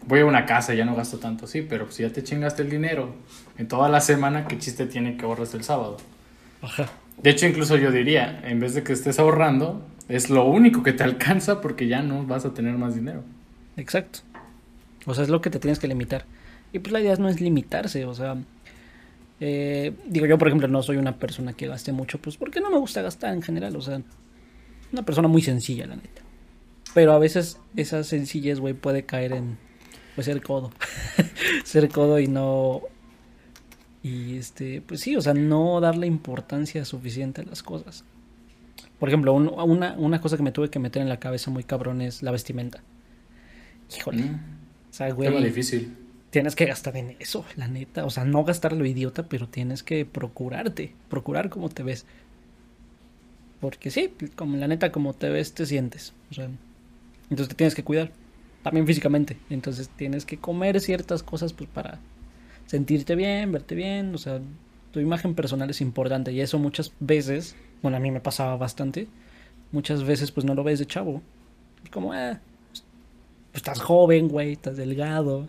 voy 0.06 0.20
a 0.20 0.26
una 0.26 0.44
casa 0.46 0.74
y 0.74 0.78
ya 0.78 0.84
no 0.84 0.94
gasto 0.94 1.18
tanto, 1.18 1.46
sí, 1.46 1.62
pero 1.62 1.90
si 1.90 2.02
ya 2.02 2.10
te 2.10 2.22
chingaste 2.22 2.62
el 2.62 2.70
dinero 2.70 3.14
en 3.58 3.68
toda 3.68 3.88
la 3.88 4.00
semana, 4.00 4.46
¿qué 4.46 4.58
chiste 4.58 4.86
tiene 4.86 5.16
que 5.16 5.24
ahorras 5.24 5.54
el 5.54 5.64
sábado? 5.64 5.96
Ajá. 6.62 6.90
De 7.22 7.30
hecho, 7.30 7.46
incluso 7.46 7.76
yo 7.76 7.90
diría, 7.90 8.40
en 8.44 8.60
vez 8.60 8.74
de 8.74 8.82
que 8.82 8.92
estés 8.92 9.18
ahorrando, 9.18 9.82
es 10.08 10.30
lo 10.30 10.44
único 10.44 10.82
que 10.82 10.92
te 10.92 11.04
alcanza 11.04 11.60
porque 11.60 11.86
ya 11.86 12.02
no 12.02 12.24
vas 12.24 12.44
a 12.44 12.54
tener 12.54 12.76
más 12.76 12.94
dinero. 12.94 13.22
Exacto. 13.76 14.20
O 15.06 15.14
sea, 15.14 15.24
es 15.24 15.30
lo 15.30 15.40
que 15.40 15.50
te 15.50 15.58
tienes 15.58 15.78
que 15.78 15.88
limitar. 15.88 16.24
Y 16.72 16.80
pues 16.80 16.92
la 16.92 17.00
idea 17.00 17.14
no 17.16 17.28
es 17.28 17.40
limitarse, 17.40 18.04
o 18.04 18.14
sea, 18.14 18.36
eh, 19.40 19.92
digo 20.06 20.26
yo 20.26 20.38
por 20.38 20.48
ejemplo 20.48 20.68
no 20.68 20.82
soy 20.82 20.96
una 20.96 21.18
persona 21.18 21.52
que 21.52 21.68
gaste 21.68 21.92
mucho, 21.92 22.18
pues 22.18 22.36
porque 22.36 22.60
no 22.60 22.70
me 22.70 22.78
gusta 22.78 23.02
gastar 23.02 23.34
en 23.34 23.42
general, 23.42 23.76
o 23.76 23.80
sea, 23.80 24.00
una 24.92 25.02
persona 25.04 25.28
muy 25.28 25.42
sencilla, 25.42 25.86
la 25.86 25.96
neta. 25.96 26.22
Pero 26.94 27.12
a 27.12 27.18
veces 27.18 27.58
esa 27.76 28.04
sencillez, 28.04 28.60
güey, 28.60 28.74
puede 28.74 29.04
caer 29.04 29.32
en, 29.32 29.58
pues, 30.14 30.26
ser 30.26 30.42
codo. 30.42 30.72
ser 31.64 31.88
codo 31.88 32.20
y 32.20 32.28
no... 32.28 32.82
Y 34.04 34.36
este, 34.36 34.80
pues 34.82 35.00
sí, 35.00 35.16
o 35.16 35.20
sea, 35.20 35.34
no 35.34 35.80
darle 35.80 36.06
importancia 36.06 36.84
suficiente 36.84 37.40
a 37.40 37.44
las 37.44 37.62
cosas. 37.64 38.04
Por 39.00 39.08
ejemplo, 39.08 39.32
un- 39.32 39.48
una, 39.48 39.94
una 39.98 40.20
cosa 40.20 40.36
que 40.36 40.42
me 40.44 40.52
tuve 40.52 40.70
que 40.70 40.78
meter 40.78 41.02
en 41.02 41.08
la 41.08 41.18
cabeza 41.18 41.50
muy 41.50 41.64
cabrón 41.64 42.00
es 42.02 42.22
la 42.22 42.30
vestimenta. 42.30 42.82
Híjole. 43.96 44.22
Mm, 44.22 44.34
O 44.90 44.92
sea, 44.92 45.06
Tema 45.08 45.30
güey, 45.30 45.44
difícil. 45.44 45.96
tienes 46.30 46.54
que 46.54 46.66
gastar 46.66 46.96
en 46.96 47.16
eso, 47.18 47.44
la 47.56 47.66
neta. 47.66 48.04
O 48.04 48.10
sea, 48.10 48.24
no 48.24 48.44
gastar 48.44 48.72
lo 48.74 48.86
idiota, 48.86 49.24
pero 49.24 49.48
tienes 49.48 49.82
que 49.82 50.04
procurarte, 50.06 50.94
procurar 51.08 51.48
cómo 51.48 51.68
te 51.70 51.82
ves. 51.82 52.06
Porque 53.60 53.90
sí, 53.90 54.12
como 54.36 54.56
la 54.58 54.68
neta, 54.68 54.92
como 54.92 55.14
te 55.14 55.30
ves, 55.30 55.54
te 55.54 55.64
sientes. 55.66 56.12
O 56.30 56.34
sea, 56.34 56.48
entonces 57.30 57.48
te 57.48 57.54
tienes 57.54 57.74
que 57.74 57.82
cuidar, 57.84 58.12
también 58.62 58.86
físicamente. 58.86 59.38
Entonces 59.48 59.88
tienes 59.88 60.26
que 60.26 60.36
comer 60.36 60.78
ciertas 60.80 61.22
cosas 61.22 61.52
pues 61.54 61.68
para 61.70 61.98
sentirte 62.66 63.14
bien, 63.14 63.52
verte 63.52 63.74
bien. 63.74 64.14
O 64.14 64.18
sea, 64.18 64.40
tu 64.90 65.00
imagen 65.00 65.34
personal 65.34 65.70
es 65.70 65.80
importante 65.80 66.32
y 66.32 66.40
eso 66.40 66.58
muchas 66.58 66.92
veces, 67.00 67.56
bueno, 67.82 67.96
a 67.96 68.00
mí 68.00 68.10
me 68.10 68.20
pasaba 68.20 68.56
bastante, 68.56 69.08
muchas 69.72 70.04
veces 70.04 70.30
pues 70.30 70.44
no 70.46 70.54
lo 70.54 70.64
ves 70.64 70.78
de 70.78 70.86
chavo. 70.86 71.22
Como, 71.90 72.12
ah, 72.12 72.38
pues, 72.70 72.84
pues, 73.50 73.62
estás 73.62 73.80
joven, 73.80 74.28
güey, 74.28 74.52
estás 74.52 74.76
delgado. 74.76 75.48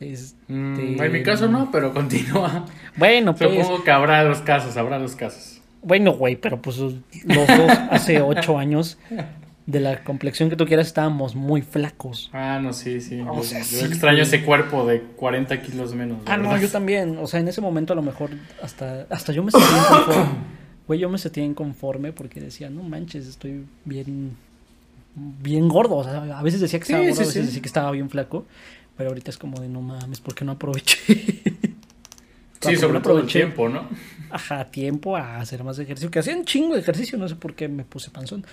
Este, 0.00 0.36
Mm, 0.52 1.00
en 1.02 1.12
mi 1.12 1.22
caso 1.22 1.48
no, 1.48 1.70
pero 1.70 1.92
continúa. 1.94 2.66
Bueno, 2.96 3.34
pues, 3.34 3.50
Supongo 3.50 3.82
que 3.84 3.90
habrá 3.90 4.24
los 4.24 4.40
casos, 4.40 4.76
habrá 4.76 4.98
los 4.98 5.16
casos. 5.16 5.60
bueno, 5.82 6.12
güey, 6.12 6.36
pero 6.36 6.60
pues 6.60 6.76
los 6.78 6.94
dos 7.24 7.70
hace 7.90 8.20
ocho 8.20 8.58
años, 8.58 8.98
de 9.66 9.80
la 9.80 10.04
complexión 10.04 10.48
que 10.48 10.56
tú 10.56 10.64
quieras, 10.64 10.86
estábamos 10.86 11.34
muy 11.34 11.60
flacos. 11.60 12.30
Ah, 12.32 12.60
no, 12.62 12.72
sí, 12.72 13.00
sí. 13.00 13.20
O 13.28 13.42
sea, 13.42 13.58
yo 13.58 13.64
sí, 13.64 13.84
extraño 13.84 14.18
güey. 14.18 14.22
ese 14.26 14.44
cuerpo 14.44 14.86
de 14.86 15.00
40 15.00 15.60
kilos 15.60 15.92
menos. 15.94 16.18
Ah, 16.26 16.36
no, 16.36 16.56
yo 16.56 16.68
también. 16.68 17.18
O 17.18 17.26
sea, 17.26 17.40
en 17.40 17.48
ese 17.48 17.60
momento 17.60 17.92
a 17.92 17.96
lo 17.96 18.02
mejor 18.02 18.30
hasta, 18.62 19.06
hasta 19.10 19.32
yo 19.32 19.42
me 19.42 19.50
sentía 19.50 19.78
inconforme. 19.78 20.26
Güey, 20.86 21.00
yo 21.00 21.10
me 21.10 21.18
sentía 21.18 21.42
inconforme 21.42 22.12
porque 22.12 22.40
decía, 22.40 22.70
no 22.70 22.84
manches, 22.84 23.26
estoy 23.26 23.64
bien, 23.84 24.36
bien 25.16 25.68
gordo. 25.68 25.96
O 25.96 26.04
sea, 26.04 26.38
a 26.38 26.42
veces 26.44 26.60
decía 26.60 26.78
que 26.78 26.84
estaba 26.84 27.02
gordo, 27.02 27.16
sí, 27.16 27.22
a 27.22 27.26
veces 27.26 27.46
decía 27.46 27.60
que 27.60 27.66
estaba 27.66 27.90
bien 27.90 28.08
flaco. 28.08 28.46
Pero 28.96 29.10
ahorita 29.10 29.32
es 29.32 29.36
como 29.36 29.60
de, 29.60 29.68
no 29.68 29.80
mames, 29.82 30.20
¿por 30.20 30.36
qué 30.36 30.44
no 30.44 30.52
aproveché? 30.52 30.96
Sí, 32.58 32.68
¿Por 32.68 32.70
qué 32.70 32.78
sobre 32.78 33.00
todo 33.00 33.18
el 33.18 33.26
tiempo, 33.26 33.68
¿no? 33.68 33.86
Ajá, 34.30 34.64
tiempo 34.64 35.14
a 35.14 35.40
hacer 35.40 35.62
más 35.62 35.78
ejercicio. 35.78 36.10
Que 36.10 36.20
hacía 36.20 36.34
un 36.34 36.46
chingo 36.46 36.72
de 36.72 36.80
ejercicio, 36.80 37.18
no 37.18 37.28
sé 37.28 37.36
por 37.36 37.54
qué 37.54 37.68
me 37.68 37.84
puse 37.84 38.10
panzón. 38.10 38.46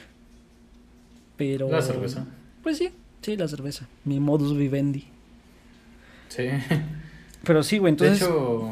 Pero... 1.38 1.69
La 1.69 1.81
cerveza. 1.81 2.25
Pues 2.61 2.77
sí, 2.77 2.89
sí, 3.21 3.36
la 3.38 3.47
cerveza. 3.47 3.88
Mi 4.05 4.19
modus 4.19 4.57
vivendi. 4.57 5.07
Sí. 6.29 6.47
Pero 7.43 7.63
sí, 7.63 7.77
güey, 7.77 7.91
entonces... 7.91 8.19
de 8.19 8.25
hecho, 8.25 8.69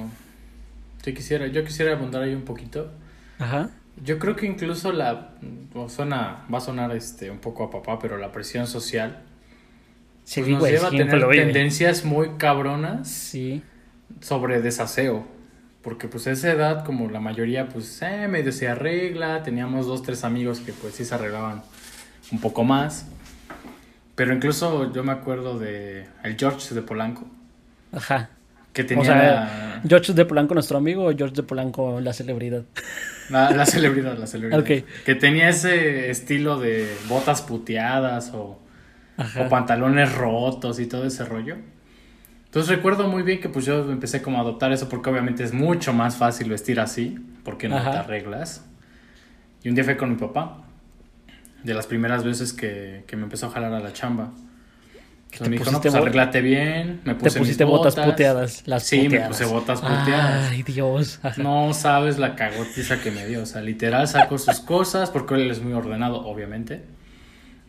sí 1.04 1.14
quisiera, 1.14 1.48
yo 1.48 1.64
quisiera 1.66 1.94
abundar 1.94 2.24
ahí 2.24 2.34
un 2.34 2.44
poquito. 2.44 2.92
Ajá. 3.40 3.70
Yo 4.04 4.18
creo 4.18 4.36
que 4.36 4.46
incluso 4.46 4.92
la 4.94 5.32
suena, 5.90 6.46
va 6.52 6.58
a 6.58 6.62
sonar 6.62 6.96
este 6.96 7.30
un 7.30 7.40
poco 7.40 7.64
a 7.64 7.70
papá, 7.70 8.00
pero 8.00 8.18
la 8.18 8.32
presión 8.32 8.66
social 8.68 9.24
Sí, 10.24 10.42
pues, 10.42 10.52
nos 10.52 10.60
güey, 10.60 10.72
lleva 10.74 10.88
a 10.88 10.92
tener 10.92 11.28
tendencias 11.30 12.06
muy 12.06 12.30
cabronas 12.38 13.08
Sí. 13.08 13.62
sobre 14.22 14.62
desaseo. 14.62 15.26
Porque 15.82 16.08
pues 16.08 16.28
a 16.28 16.32
esa 16.32 16.52
edad, 16.52 16.86
como 16.86 17.10
la 17.10 17.20
mayoría, 17.20 17.68
pues 17.68 18.02
eh, 18.04 18.28
medio 18.30 18.52
se 18.52 18.68
arregla. 18.68 19.42
Teníamos 19.44 19.88
dos, 19.88 20.04
tres 20.04 20.24
amigos 20.24 20.60
que 20.60 20.74
pues 20.74 20.94
sí 20.96 21.06
se 21.06 21.16
arreglaban 21.16 21.64
un 22.32 22.40
poco 22.40 22.64
más. 22.64 23.06
Pero 24.16 24.34
incluso 24.34 24.92
yo 24.94 25.04
me 25.04 25.12
acuerdo 25.12 25.58
de 25.58 26.06
el 26.24 26.38
George 26.38 26.76
de 26.76 26.82
Polanco, 26.82 27.26
Ajá. 27.92 28.30
que 28.74 28.84
tenía 28.84 29.02
O 29.02 29.06
sea, 29.06 29.82
George 29.88 30.14
de 30.14 30.26
Polanco, 30.26 30.54
nuestro 30.54 30.78
amigo, 30.78 31.06
o 31.08 31.16
George 31.16 31.36
de 31.36 31.44
Polanco, 31.44 32.00
la 32.02 32.14
celebridad. 32.14 32.64
la, 33.30 33.52
la 33.52 33.66
celebridad, 33.66 34.18
la 34.18 34.28
celebridad. 34.28 34.60
Ok. 34.60 34.86
Que 35.06 35.16
tenía 35.16 35.50
ese 35.50 36.10
estilo 36.12 36.60
de 36.60 36.94
botas 37.08 37.42
puteadas 37.42 38.32
o, 38.34 38.60
o 39.18 39.50
pantalones 39.50 40.14
rotos 40.14 40.80
y 40.80 40.86
todo 40.88 41.06
ese 41.06 41.26
rollo. 41.26 41.56
Entonces 42.46 42.76
recuerdo 42.76 43.08
muy 43.08 43.24
bien 43.24 43.40
que 43.40 43.48
pues 43.48 43.66
yo 43.66 43.90
empecé 43.90 44.22
como 44.22 44.38
a 44.38 44.42
adoptar 44.42 44.74
eso 44.74 44.90
porque 44.90 45.10
obviamente 45.10 45.44
es 45.46 45.54
mucho 45.54 45.94
más 45.94 46.18
fácil 46.18 46.50
vestir 46.50 46.82
así, 46.82 47.18
porque 47.46 47.70
no 47.70 47.78
Ajá. 47.78 47.92
te 47.92 47.98
arreglas. 48.00 48.66
Y 49.64 49.70
un 49.70 49.76
día 49.76 49.86
fue 49.86 49.96
con 49.96 50.10
mi 50.10 50.18
papá, 50.18 50.58
de 51.64 51.74
las 51.74 51.88
primeras 51.88 52.24
veces 52.24 52.54
que, 52.54 53.04
que 53.08 53.16
me 53.16 53.24
empezó 53.24 53.48
a 53.48 53.52
jalar 53.52 53.74
a 53.74 53.80
la 53.80 53.94
chamba. 53.94 54.32
Entonces 55.32 55.50
me 55.50 55.58
dijo, 55.58 55.72
no, 55.72 55.78
pusiste 55.78 55.92
pues 55.92 56.02
arréglate 56.02 56.42
bien, 56.42 57.02
me 57.06 57.14
Te 57.14 57.20
puse 57.20 57.40
mis 57.40 57.48
pusiste 57.48 57.64
botas, 57.64 57.96
puteadas. 57.96 58.64
Las 58.66 58.84
sí, 58.84 59.04
puteadas. 59.04 59.30
me 59.30 59.34
puse 59.34 59.46
botas 59.46 59.80
puteadas. 59.80 60.50
Ay, 60.52 60.64
Dios. 60.64 61.20
Ajá. 61.24 61.42
No 61.42 61.74
sabes 61.74 62.20
la 62.20 62.36
cagotiza 62.36 63.02
que 63.02 63.12
me 63.12 63.26
dio. 63.26 63.44
O 63.44 63.46
sea, 63.46 63.62
literal 63.62 64.08
sacó 64.10 64.38
sus 64.38 64.60
cosas, 64.60 65.10
porque 65.10 65.36
él 65.36 65.50
es 65.50 65.62
muy 65.62 65.72
ordenado, 65.72 66.26
obviamente. 66.26 66.84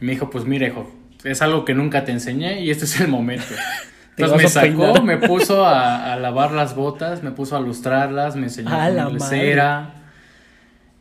Y 0.01 0.05
me 0.05 0.13
dijo, 0.13 0.29
pues 0.29 0.45
mira, 0.45 0.67
hijo, 0.67 0.93
es 1.23 1.41
algo 1.41 1.65
que 1.65 1.75
nunca 1.75 2.05
te 2.05 2.11
enseñé 2.11 2.63
y 2.63 2.71
este 2.71 2.85
es 2.85 3.01
el 3.01 3.09
momento. 3.09 3.55
Entonces 4.17 4.43
me 4.43 4.49
sacó, 4.49 5.03
me 5.03 5.17
puso 5.29 5.65
a, 5.65 6.13
a 6.13 6.17
lavar 6.17 6.51
las 6.51 6.75
botas, 6.75 7.23
me 7.23 7.31
puso 7.31 7.57
a 7.57 7.61
lustrarlas, 7.61 8.35
me 8.35 8.45
enseñó 8.45 8.71
A 8.71 8.91
la 8.91 9.09
cera. 9.21 9.95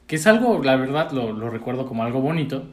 Que 0.05 0.17
es 0.17 0.27
algo, 0.27 0.61
la 0.63 0.75
verdad, 0.75 1.11
lo, 1.11 1.31
lo 1.33 1.49
recuerdo 1.49 1.87
como 1.87 2.03
algo 2.03 2.21
bonito. 2.21 2.67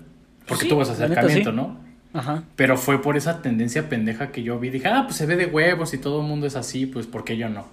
Porque 0.49 0.64
Sí, 0.64 0.68
tuvo 0.68 0.82
ese 0.82 0.92
neta, 0.92 1.05
acercamiento, 1.05 1.51
sí. 1.51 1.57
¿no? 1.57 1.76
Ajá. 2.14 2.42
Pero 2.57 2.76
fue 2.76 3.01
por 3.03 3.16
esa 3.16 3.42
tendencia 3.42 3.88
pendeja 3.88 4.32
que 4.32 4.42
yo 4.42 4.59
vi. 4.59 4.70
Dije, 4.70 4.88
ah, 4.88 5.03
pues 5.05 5.16
se 5.16 5.26
ve 5.26 5.36
de 5.36 5.46
huevos 5.46 5.92
y 5.94 5.99
todo 5.99 6.22
el 6.22 6.26
mundo 6.26 6.46
es 6.46 6.57
así, 6.57 6.86
pues 6.86 7.07
¿por 7.07 7.24
qué 7.24 7.36
yo 7.36 7.49
no? 7.49 7.66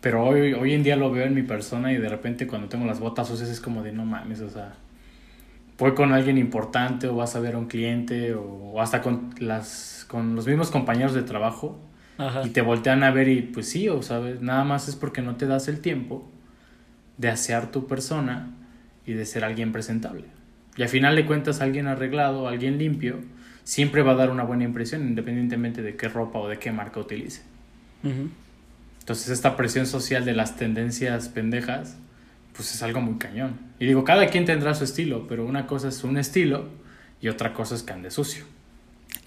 Pero 0.00 0.24
hoy, 0.24 0.54
hoy 0.54 0.72
en 0.72 0.82
día 0.82 0.96
lo 0.96 1.10
veo 1.10 1.26
en 1.26 1.34
mi 1.34 1.42
persona 1.42 1.92
y 1.92 1.98
de 1.98 2.08
repente 2.08 2.46
cuando 2.46 2.68
tengo 2.68 2.86
las 2.86 3.00
botas 3.00 3.28
sucias 3.28 3.50
es 3.50 3.60
como 3.60 3.82
de 3.82 3.92
no 3.92 4.04
mames, 4.06 4.40
o 4.40 4.48
sea, 4.48 4.72
voy 5.78 5.92
con 5.94 6.12
alguien 6.12 6.38
importante 6.38 7.06
o 7.08 7.16
vas 7.16 7.36
a 7.36 7.40
ver 7.40 7.54
a 7.54 7.58
un 7.58 7.66
cliente 7.66 8.34
o, 8.34 8.42
o 8.42 8.80
hasta 8.80 9.02
con, 9.02 9.34
las, 9.40 10.06
con 10.08 10.36
los 10.36 10.46
mismos 10.46 10.70
compañeros 10.70 11.12
de 11.12 11.22
trabajo 11.22 11.78
Ajá. 12.18 12.42
y 12.46 12.50
te 12.50 12.62
voltean 12.62 13.02
a 13.02 13.10
ver 13.10 13.28
y 13.28 13.42
pues 13.42 13.68
sí, 13.68 13.88
o 13.88 14.00
sabes, 14.02 14.40
nada 14.40 14.64
más 14.64 14.88
es 14.88 14.96
porque 14.96 15.20
no 15.22 15.36
te 15.36 15.46
das 15.46 15.68
el 15.68 15.80
tiempo 15.80 16.30
de 17.18 17.28
asear 17.28 17.70
tu 17.70 17.86
persona 17.86 18.50
y 19.04 19.12
de 19.12 19.26
ser 19.26 19.44
alguien 19.44 19.72
presentable. 19.72 20.24
Y 20.80 20.82
al 20.82 20.88
final 20.88 21.14
de 21.14 21.26
cuentas, 21.26 21.60
alguien 21.60 21.88
arreglado, 21.88 22.48
alguien 22.48 22.78
limpio, 22.78 23.16
siempre 23.64 24.00
va 24.00 24.12
a 24.12 24.14
dar 24.14 24.30
una 24.30 24.44
buena 24.44 24.64
impresión 24.64 25.02
independientemente 25.06 25.82
de 25.82 25.94
qué 25.94 26.08
ropa 26.08 26.38
o 26.38 26.48
de 26.48 26.58
qué 26.58 26.72
marca 26.72 26.98
utilice. 27.00 27.42
Entonces 29.00 29.28
esta 29.28 29.58
presión 29.58 29.84
social 29.86 30.24
de 30.24 30.32
las 30.32 30.56
tendencias 30.56 31.28
pendejas, 31.28 31.98
pues 32.56 32.74
es 32.74 32.82
algo 32.82 33.02
muy 33.02 33.18
cañón. 33.18 33.58
Y 33.78 33.84
digo, 33.84 34.04
cada 34.04 34.26
quien 34.28 34.46
tendrá 34.46 34.74
su 34.74 34.84
estilo, 34.84 35.26
pero 35.28 35.44
una 35.44 35.66
cosa 35.66 35.88
es 35.88 36.02
un 36.02 36.16
estilo 36.16 36.68
y 37.20 37.28
otra 37.28 37.52
cosa 37.52 37.74
es 37.74 37.82
que 37.82 37.92
ande 37.92 38.10
sucio. 38.10 38.44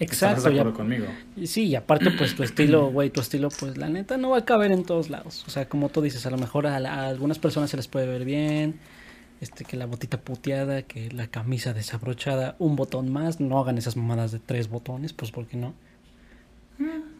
Exacto. 0.00 0.48
de 0.48 0.54
y 0.54 0.58
a- 0.58 0.60
acuerdo 0.62 0.76
conmigo? 0.76 1.06
sí, 1.44 1.66
y 1.66 1.76
aparte, 1.76 2.10
pues 2.10 2.34
tu 2.34 2.42
estilo, 2.42 2.86
güey, 2.90 3.10
tu 3.10 3.20
estilo, 3.20 3.48
pues 3.60 3.76
la 3.76 3.88
neta 3.88 4.16
no 4.16 4.30
va 4.30 4.38
a 4.38 4.44
caber 4.44 4.72
en 4.72 4.82
todos 4.82 5.08
lados. 5.08 5.44
O 5.46 5.50
sea, 5.50 5.68
como 5.68 5.88
tú 5.88 6.02
dices, 6.02 6.26
a 6.26 6.30
lo 6.30 6.36
mejor 6.38 6.66
a, 6.66 6.80
la- 6.80 6.94
a 6.94 7.06
algunas 7.06 7.38
personas 7.38 7.70
se 7.70 7.76
les 7.76 7.86
puede 7.86 8.08
ver 8.08 8.24
bien. 8.24 8.74
Este, 9.44 9.66
que 9.66 9.76
la 9.76 9.84
botita 9.84 10.16
puteada, 10.22 10.82
que 10.84 11.10
la 11.12 11.26
camisa 11.26 11.74
desabrochada, 11.74 12.56
un 12.58 12.76
botón 12.76 13.12
más. 13.12 13.40
No 13.40 13.58
hagan 13.60 13.76
esas 13.76 13.94
mamadas 13.94 14.32
de 14.32 14.38
tres 14.38 14.68
botones, 14.70 15.12
pues 15.12 15.30
porque 15.30 15.58
no. 15.58 15.74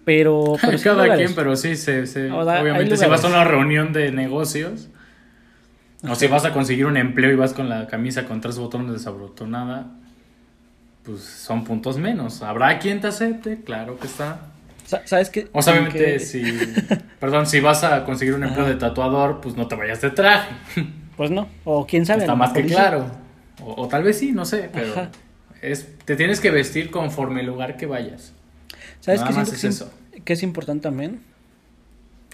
Pero, 0.06 0.54
pero 0.60 0.78
sí 0.78 0.88
hay 0.88 0.96
Cada 0.96 1.16
quien, 1.16 1.34
pero 1.34 1.54
sí, 1.54 1.76
se, 1.76 2.06
se- 2.06 2.30
Ahora, 2.30 2.54
hay 2.54 2.62
obviamente 2.62 2.96
si 2.96 3.04
vas 3.06 3.22
a 3.24 3.28
una 3.28 3.44
reunión 3.44 3.92
de 3.92 4.10
negocios 4.10 4.88
o 6.08 6.14
si 6.14 6.26
vas 6.26 6.46
a 6.46 6.52
conseguir 6.54 6.86
un 6.86 6.96
empleo 6.96 7.30
y 7.30 7.36
vas 7.36 7.52
con 7.52 7.68
la 7.68 7.86
camisa 7.88 8.24
con 8.24 8.40
tres 8.40 8.58
botones 8.58 8.90
desabrotonada, 8.92 9.86
pues 11.02 11.20
son 11.20 11.64
puntos 11.64 11.98
menos. 11.98 12.40
¿Habrá 12.42 12.78
quien 12.78 13.02
te 13.02 13.08
acepte? 13.08 13.60
Claro 13.64 13.98
que 13.98 14.06
está. 14.06 14.40
Sa- 14.86 15.06
¿Sabes 15.06 15.28
qué? 15.28 15.48
O 15.52 15.60
sea, 15.60 15.74
obviamente 15.74 15.98
Que- 16.14 16.18
si, 16.20 16.42
perdón, 17.20 17.46
si 17.46 17.60
vas 17.60 17.84
a 17.84 18.04
conseguir 18.04 18.32
un 18.34 18.44
empleo 18.44 18.64
Ajá. 18.64 18.72
de 18.74 18.80
tatuador, 18.80 19.40
pues 19.42 19.56
no 19.56 19.68
te 19.68 19.74
vayas 19.76 20.00
de 20.00 20.10
traje. 20.10 20.54
Pues 21.16 21.30
no. 21.30 21.48
O 21.64 21.86
quién 21.86 22.06
sabe. 22.06 22.20
Está 22.22 22.34
más 22.34 22.52
que 22.52 22.64
claro. 22.64 23.06
O, 23.62 23.82
o 23.82 23.88
tal 23.88 24.02
vez 24.02 24.18
sí, 24.18 24.32
no 24.32 24.44
sé, 24.44 24.68
pero 24.72 24.92
Ajá. 24.92 25.10
es, 25.62 25.86
te 26.04 26.16
tienes 26.16 26.40
que 26.40 26.50
vestir 26.50 26.90
conforme 26.90 27.40
el 27.40 27.46
lugar 27.46 27.76
que 27.76 27.86
vayas. 27.86 28.32
¿Sabes 29.00 29.22
qué 29.22 29.30
es 29.30 29.50
que, 29.50 29.54
es 29.56 29.64
eso. 29.64 29.92
que 30.24 30.32
es 30.32 30.42
importante 30.42 30.82
también? 30.82 31.20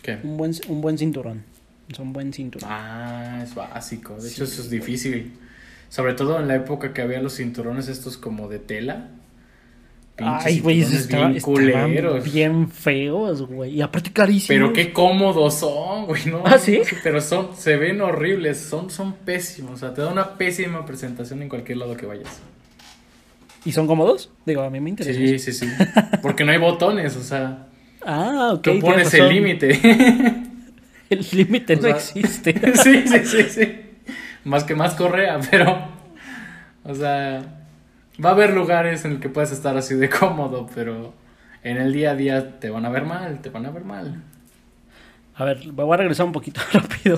¿Qué? 0.02 0.18
Un 0.22 0.36
buen, 0.36 0.52
un 0.68 0.80
buen 0.80 0.96
cinturón. 0.96 1.44
Es 1.90 1.98
un 1.98 2.12
buen 2.12 2.32
cinturón. 2.32 2.68
Ah, 2.72 3.40
es 3.42 3.54
básico. 3.54 4.14
De 4.14 4.22
Sí, 4.22 4.34
hecho, 4.34 4.44
eso 4.44 4.62
es 4.62 4.70
difícil. 4.70 5.32
Sobre 5.88 6.14
todo 6.14 6.38
en 6.38 6.46
la 6.46 6.54
época 6.54 6.92
que 6.94 7.02
había 7.02 7.20
los 7.20 7.36
cinturones 7.36 7.88
estos 7.88 8.16
como 8.16 8.48
de 8.48 8.60
tela. 8.60 9.08
Pinches 10.20 10.46
Ay, 10.46 10.60
güey, 10.60 10.80
estaban, 10.80 11.32
bien 11.32 11.36
estaban 11.36 12.22
bien 12.22 12.70
feos, 12.70 13.42
güey. 13.42 13.76
Y 13.76 13.82
aparte 13.82 14.12
carísimos. 14.12 14.48
Pero 14.48 14.72
qué 14.72 14.92
cómodos 14.92 15.54
son, 15.58 16.06
güey, 16.06 16.26
¿no? 16.26 16.42
¿Ah, 16.44 16.58
sí? 16.58 16.80
Pero 17.02 17.20
son, 17.20 17.56
se 17.56 17.76
ven 17.76 18.00
horribles, 18.00 18.58
son, 18.60 18.90
son 18.90 19.14
pésimos. 19.14 19.72
O 19.72 19.76
sea, 19.78 19.94
te 19.94 20.02
da 20.02 20.08
una 20.08 20.36
pésima 20.36 20.84
presentación 20.86 21.42
en 21.42 21.48
cualquier 21.48 21.78
lado 21.78 21.96
que 21.96 22.06
vayas. 22.06 22.40
¿Y 23.64 23.72
son 23.72 23.86
cómodos? 23.86 24.30
Digo, 24.46 24.62
a 24.62 24.70
mí 24.70 24.80
me 24.80 24.90
interesa. 24.90 25.18
Sí, 25.18 25.38
sí, 25.38 25.52
sí. 25.52 25.66
Porque 26.22 26.44
no 26.44 26.52
hay 26.52 26.58
botones, 26.58 27.16
o 27.16 27.22
sea, 27.22 27.66
Ah, 28.04 28.52
ok. 28.54 28.62
tú 28.62 28.78
pones 28.80 29.12
el 29.14 29.28
límite. 29.28 29.78
El 31.10 31.26
límite 31.32 31.76
no 31.76 31.82
sea, 31.82 31.90
existe. 31.90 32.54
sí, 32.82 33.04
sí, 33.06 33.18
sí, 33.24 33.42
sí. 33.50 33.80
Más 34.44 34.64
que 34.64 34.74
más 34.74 34.94
correa, 34.94 35.38
pero 35.50 35.88
O 36.84 36.94
sea, 36.94 37.59
va 38.24 38.30
a 38.30 38.32
haber 38.32 38.52
lugares 38.54 39.04
en 39.04 39.12
el 39.12 39.20
que 39.20 39.28
puedes 39.28 39.52
estar 39.52 39.76
así 39.76 39.94
de 39.94 40.08
cómodo, 40.08 40.68
pero 40.74 41.12
en 41.62 41.76
el 41.78 41.92
día 41.92 42.12
a 42.12 42.16
día 42.16 42.58
te 42.60 42.70
van 42.70 42.84
a 42.86 42.90
ver 42.90 43.04
mal, 43.04 43.40
te 43.40 43.50
van 43.50 43.66
a 43.66 43.70
ver 43.70 43.84
mal. 43.84 44.22
A 45.34 45.44
ver, 45.44 45.60
voy 45.72 45.94
a 45.94 45.96
regresar 45.96 46.26
un 46.26 46.32
poquito 46.32 46.60
rápido 46.72 47.16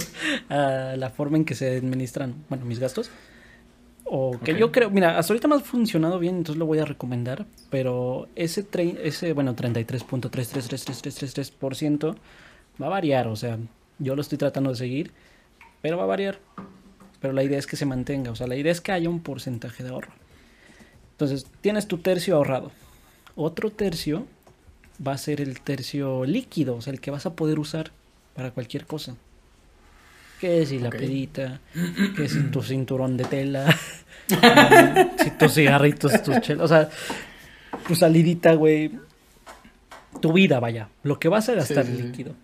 a 0.48 0.94
la 0.96 1.11
forma 1.11 1.36
en 1.38 1.44
que 1.44 1.55
se 1.55 1.76
administran, 1.76 2.34
bueno, 2.48 2.64
mis 2.64 2.78
gastos. 2.78 3.11
O 4.05 4.38
que 4.44 4.53
Ok. 4.53 4.59
yo 4.59 4.72
creo, 4.72 4.90
mira, 4.90 5.18
hasta 5.18 5.32
ahorita 5.32 5.48
me 5.48 5.55
ha 5.57 5.61
funcionado 5.61 6.18
bien, 6.18 6.36
entonces 6.36 6.59
lo 6.59 6.66
voy 6.66 6.78
a 6.78 6.84
recomendar. 6.84 7.46
Pero 7.70 8.28
ese, 8.36 8.68
tre- 8.68 8.98
ese 9.03 9.32
bueno, 9.32 9.57
33.333333% 9.57 12.16
va 12.80 12.86
a 12.86 12.90
variar. 12.90 13.26
O 13.28 13.36
sea, 13.36 13.59
yo 13.98 14.14
lo 14.14 14.20
estoy 14.22 14.38
tratando 14.38 14.70
de 14.70 14.76
seguir, 14.76 15.12
pero 15.80 15.96
va 15.96 16.05
a 16.05 16.07
variar. 16.07 16.38
Pero 17.20 17.32
la 17.32 17.42
idea 17.44 17.59
es 17.59 17.66
que 17.66 17.76
se 17.76 17.86
mantenga. 17.86 18.30
O 18.30 18.36
sea, 18.36 18.46
la 18.46 18.57
idea 18.57 18.72
es 18.72 18.80
que 18.80 18.92
haya 18.92 19.09
un 19.09 19.20
porcentaje 19.20 19.82
de 19.82 19.90
ahorro. 19.90 20.12
Entonces, 21.12 21.46
tienes 21.60 21.86
tu 21.88 21.98
tercio 21.98 22.36
ahorrado. 22.36 22.72
Otro 23.36 23.70
tercio 23.70 24.26
va 25.06 25.12
a 25.12 25.18
ser 25.18 25.40
el 25.40 25.60
tercio 25.60 26.24
líquido, 26.24 26.76
o 26.76 26.82
sea, 26.82 26.92
el 26.92 27.00
que 27.00 27.10
vas 27.10 27.26
a 27.26 27.34
poder 27.34 27.58
usar 27.58 27.90
para 28.34 28.50
cualquier 28.50 28.86
cosa. 28.86 29.14
Que 30.40 30.66
si 30.66 30.78
la 30.78 30.88
Ok. 30.88 30.96
pedita, 30.96 31.60
que 32.16 32.28
si 32.28 32.42
tu 32.44 32.62
cinturón 32.62 33.16
de 33.16 33.24
tela, 33.24 33.76
si 35.18 35.30
tus 35.32 35.54
cigarritos, 35.54 36.22
tus 36.22 36.40
chelas, 36.40 36.64
o 36.64 36.68
sea, 36.68 36.88
tu 37.86 37.94
salidita, 37.94 38.54
güey. 38.54 38.90
Tu 40.20 40.32
vida, 40.32 40.60
vaya. 40.60 40.88
Lo 41.04 41.18
que 41.18 41.28
vas 41.28 41.48
a 41.48 41.54
gastar 41.54 41.86
sí, 41.86 41.96
sí. 41.96 42.02
líquido. 42.02 42.34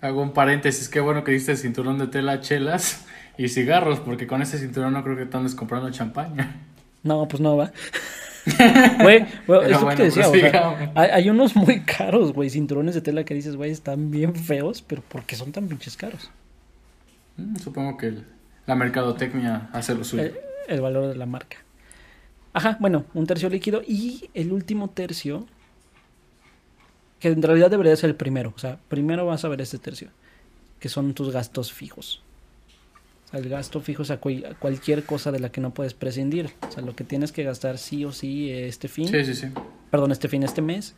Hago 0.00 0.22
un 0.22 0.32
paréntesis, 0.32 0.88
qué 0.88 1.00
bueno 1.00 1.24
que 1.24 1.32
diste 1.32 1.56
cinturón 1.56 1.98
de 1.98 2.06
tela, 2.06 2.40
chelas 2.40 3.04
y 3.38 3.48
cigarros, 3.48 4.00
porque 4.00 4.26
con 4.26 4.42
ese 4.42 4.58
cinturón 4.58 4.92
no 4.92 5.02
creo 5.02 5.16
que 5.16 5.26
te 5.26 5.36
andes 5.36 5.54
comprando 5.54 5.90
champaña. 5.90 6.56
No, 7.02 7.26
pues 7.28 7.40
no 7.40 7.56
va. 7.56 7.72
Güey, 8.44 9.20
güey, 9.20 9.26
Pero 9.46 9.62
es 9.62 9.80
lo 9.80 9.88
que 9.88 9.94
te 9.96 10.02
decía, 10.04 10.28
o 10.28 10.34
sea, 10.34 10.92
hay, 10.96 11.10
hay 11.10 11.30
unos 11.30 11.54
muy 11.54 11.80
caros, 11.82 12.32
güey, 12.32 12.50
cinturones 12.50 12.96
de 12.96 13.00
tela 13.00 13.22
que 13.24 13.34
dices, 13.34 13.54
güey, 13.54 13.70
están 13.70 14.10
bien 14.10 14.34
feos, 14.34 14.82
pero 14.82 15.00
¿por 15.02 15.22
qué 15.24 15.36
son 15.36 15.52
tan 15.52 15.68
pinches 15.68 15.96
caros? 15.96 16.28
Mm, 17.36 17.56
Supongo 17.58 17.96
que 17.96 18.06
el- 18.08 18.26
la 18.66 18.74
mercadotecnia 18.74 19.70
hace 19.72 19.94
lo 19.94 20.02
suyo. 20.02 20.24
el, 20.24 20.34
el 20.66 20.80
valor 20.80 21.06
de 21.06 21.14
la 21.14 21.26
marca. 21.26 21.58
Ajá, 22.52 22.76
bueno, 22.80 23.04
un 23.14 23.26
tercio 23.28 23.48
líquido 23.48 23.80
y 23.86 24.28
el 24.34 24.52
último 24.52 24.90
tercio, 24.90 25.46
que 27.20 27.28
en 27.28 27.42
realidad 27.42 27.70
debería 27.70 27.94
ser 27.96 28.10
el 28.10 28.16
primero. 28.16 28.52
O 28.56 28.58
sea, 28.58 28.78
primero 28.88 29.24
vas 29.24 29.44
a 29.44 29.48
ver 29.48 29.60
este 29.60 29.78
tercio, 29.78 30.08
que 30.80 30.88
son 30.88 31.14
tus 31.14 31.32
gastos 31.32 31.72
fijos. 31.72 32.22
El 33.32 33.48
gasto 33.48 33.80
fijo 33.80 34.02
es 34.02 34.10
a, 34.10 34.14
a 34.14 34.54
cualquier 34.58 35.04
cosa 35.04 35.32
de 35.32 35.40
la 35.40 35.50
que 35.50 35.60
no 35.60 35.72
puedes 35.72 35.94
prescindir. 35.94 36.50
O 36.68 36.70
sea, 36.72 36.82
lo 36.82 36.94
que 36.94 37.04
tienes 37.04 37.32
que 37.32 37.44
gastar 37.44 37.78
sí 37.78 38.04
o 38.04 38.12
sí 38.12 38.50
este 38.50 38.88
fin. 38.88 39.08
Sí, 39.08 39.24
sí, 39.24 39.34
sí. 39.34 39.46
Perdón, 39.90 40.12
este 40.12 40.28
fin, 40.28 40.42
este 40.42 40.60
mes. 40.62 40.94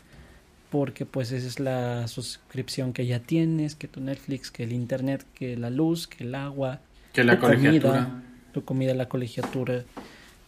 Porque 0.70 1.06
pues 1.06 1.30
esa 1.30 1.46
es 1.46 1.60
la 1.60 2.08
suscripción 2.08 2.92
que 2.92 3.06
ya 3.06 3.20
tienes, 3.20 3.76
que 3.76 3.86
tu 3.86 4.00
Netflix, 4.00 4.50
que 4.50 4.64
el 4.64 4.72
internet, 4.72 5.24
que 5.34 5.56
la 5.56 5.70
luz, 5.70 6.08
que 6.08 6.24
el 6.24 6.34
agua, 6.34 6.80
Que 7.12 7.22
la 7.22 7.36
tu 7.36 7.42
comida, 7.42 7.58
colegiatura, 7.60 8.22
tu 8.52 8.64
comida, 8.64 8.94
la 8.94 9.08
colegiatura. 9.08 9.84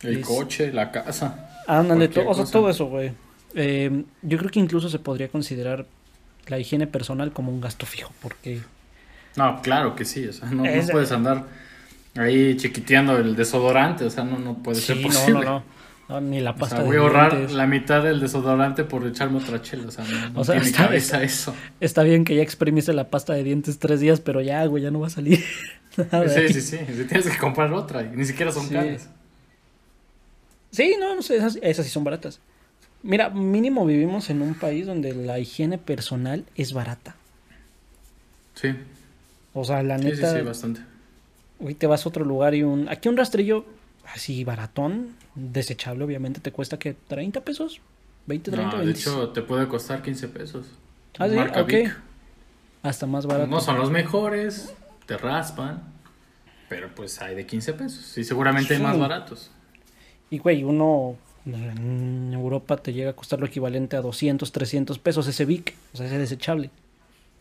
el 0.03 0.17
es- 0.19 0.27
coche, 0.27 0.73
la 0.73 0.91
casa. 0.91 1.63
Ándale, 1.69 2.09
to- 2.09 2.29
o 2.29 2.35
sea, 2.35 2.45
todo 2.47 2.69
eso, 2.69 2.87
güey. 2.87 3.13
Eh, 3.55 4.05
yo 4.23 4.39
creo 4.39 4.51
que 4.51 4.59
incluso 4.59 4.89
se 4.89 4.99
podría 4.99 5.29
considerar 5.29 5.87
la 6.49 6.59
higiene 6.59 6.87
personal 6.89 7.33
como 7.33 7.53
un 7.53 7.61
gasto 7.61 7.87
fijo, 7.87 8.13
porque 8.21 8.61
No, 9.37 9.63
claro 9.63 9.95
que 9.95 10.05
sí, 10.05 10.27
o 10.27 10.33
sea, 10.33 10.49
no, 10.51 10.65
no 10.65 10.67
Es- 10.67 10.91
puedes 10.91 11.13
andar 11.13 11.45
ahí 12.19 12.57
chiquiteando 12.57 13.17
el 13.19 13.37
desodorante, 13.37 14.05
o 14.05 14.11
sea, 14.11 14.25
no, 14.25 14.39
no 14.39 14.55
puede 14.63 14.81
ser 14.81 14.97
sí, 14.97 15.03
no, 15.03 15.09
posible. 15.09 15.33
no, 15.45 15.45
no, 15.45 15.65
no, 16.09 16.21
ni 16.21 16.41
la 16.41 16.53
O 16.53 16.57
pasta 16.57 16.77
sea, 16.77 16.83
de 16.85 16.89
voy 16.89 16.97
a 16.97 17.01
ahorrar 17.01 17.33
dientes. 17.37 17.55
la 17.57 17.67
mitad 17.67 18.03
del 18.03 18.21
desodorante 18.21 18.85
por 18.85 19.07
echarme 19.07 19.39
otra 19.39 19.61
chela, 19.63 19.89
o 19.89 19.91
sea, 19.91 20.05
no, 20.05 20.31
no 20.31 20.41
O 20.41 20.45
sea, 20.45 20.55
tiene 20.55 20.69
está- 20.71 20.85
cabeza 20.87 21.23
eso. 21.23 21.55
Está 21.81 22.03
bien 22.03 22.25
que 22.25 22.35
ya 22.37 22.43
exprimiste 22.43 22.93
la 22.93 23.11
pasta 23.11 23.33
de 23.35 23.43
dientes 23.45 23.79
tres 23.79 24.01
días, 24.01 24.21
pero 24.21 24.41
ya, 24.41 24.65
güey, 24.67 24.83
ya 24.83 24.91
no 24.91 25.01
va 25.01 25.09
a 25.09 25.11
salir. 25.11 25.43
nada 26.13 26.29
Sí, 26.29 26.49
sí, 26.53 26.61
sí, 26.61 26.79
sí, 26.87 27.05
tienes 27.05 27.27
que 27.29 27.39
comprar 27.39 27.73
otra, 27.73 28.03
y 28.03 28.11
ni 28.17 28.25
siquiera 28.25 28.53
son 28.53 28.69
Sí. 28.69 28.75
caras. 28.75 29.09
Sí, 30.71 30.97
no, 31.01 31.15
no 31.15 31.23
sé, 31.23 31.37
esas, 31.37 31.59
esas 31.63 31.87
sí 31.87 31.91
son 31.91 32.05
baratas. 32.05 32.41
Mira, 33.03 33.31
mínimo 33.31 33.87
vivimos 33.87 34.31
en 34.31 34.43
un 34.43 34.55
país 34.55 34.85
donde 34.87 35.15
la 35.15 35.39
higiene 35.39 35.79
personal 35.79 36.45
es 36.57 36.73
barata. 36.73 37.15
Sí, 38.55 38.75
O 39.55 39.65
sea, 39.65 39.83
la 39.83 39.99
sí, 39.99 40.05
sí, 40.05 40.11
neta, 40.17 40.35
sí, 40.39 40.41
bastante. 40.45 40.81
Hoy 41.59 41.75
te 41.75 41.87
vas 41.87 42.05
a 42.05 42.09
otro 42.09 42.25
lugar 42.25 42.55
y 42.55 42.63
un... 42.63 42.89
Aquí 42.89 43.09
un 43.09 43.17
rastrillo 43.17 43.65
así 44.13 44.45
baratón, 44.45 45.17
desechable 45.35 46.05
obviamente, 46.05 46.41
te 46.41 46.53
cuesta 46.53 46.79
que 46.79 46.95
30 46.95 47.41
pesos, 47.41 47.81
20, 48.27 48.51
30, 48.51 48.71
No, 48.73 48.79
de 48.79 48.85
20. 48.85 49.01
hecho, 49.01 49.29
te 49.31 49.43
puede 49.43 49.67
costar 49.69 50.03
15 50.03 50.29
pesos. 50.29 50.67
Ah, 51.19 51.29
sí, 51.29 51.35
Marca 51.35 51.63
ok. 51.63 51.69
Vic. 51.69 51.97
Hasta 52.83 53.07
más 53.07 53.27
barato. 53.27 53.51
No 53.51 53.61
son 53.61 53.79
los 53.79 53.91
mejores, 53.91 54.73
te 55.07 55.17
raspan, 55.17 55.83
pero 56.69 56.89
pues 56.95 57.21
hay 57.21 57.35
de 57.35 57.47
15 57.47 57.73
pesos. 57.73 58.17
Y 58.19 58.23
seguramente 58.25 58.77
hay 58.77 58.83
más 58.83 58.99
baratos. 58.99 59.51
Y 60.31 60.39
güey, 60.39 60.63
uno 60.63 61.17
en 61.47 62.33
Europa 62.33 62.77
te 62.77 62.93
llega 62.93 63.11
a 63.11 63.13
costar 63.15 63.41
lo 63.41 63.47
equivalente 63.47 63.97
a 63.97 64.01
200, 64.03 64.53
300 64.53 64.99
pesos 64.99 65.27
ese 65.27 65.45
Vic, 65.45 65.75
o 65.95 65.97
sea, 65.97 66.07
ese 66.07 66.19
desechable. 66.19 66.71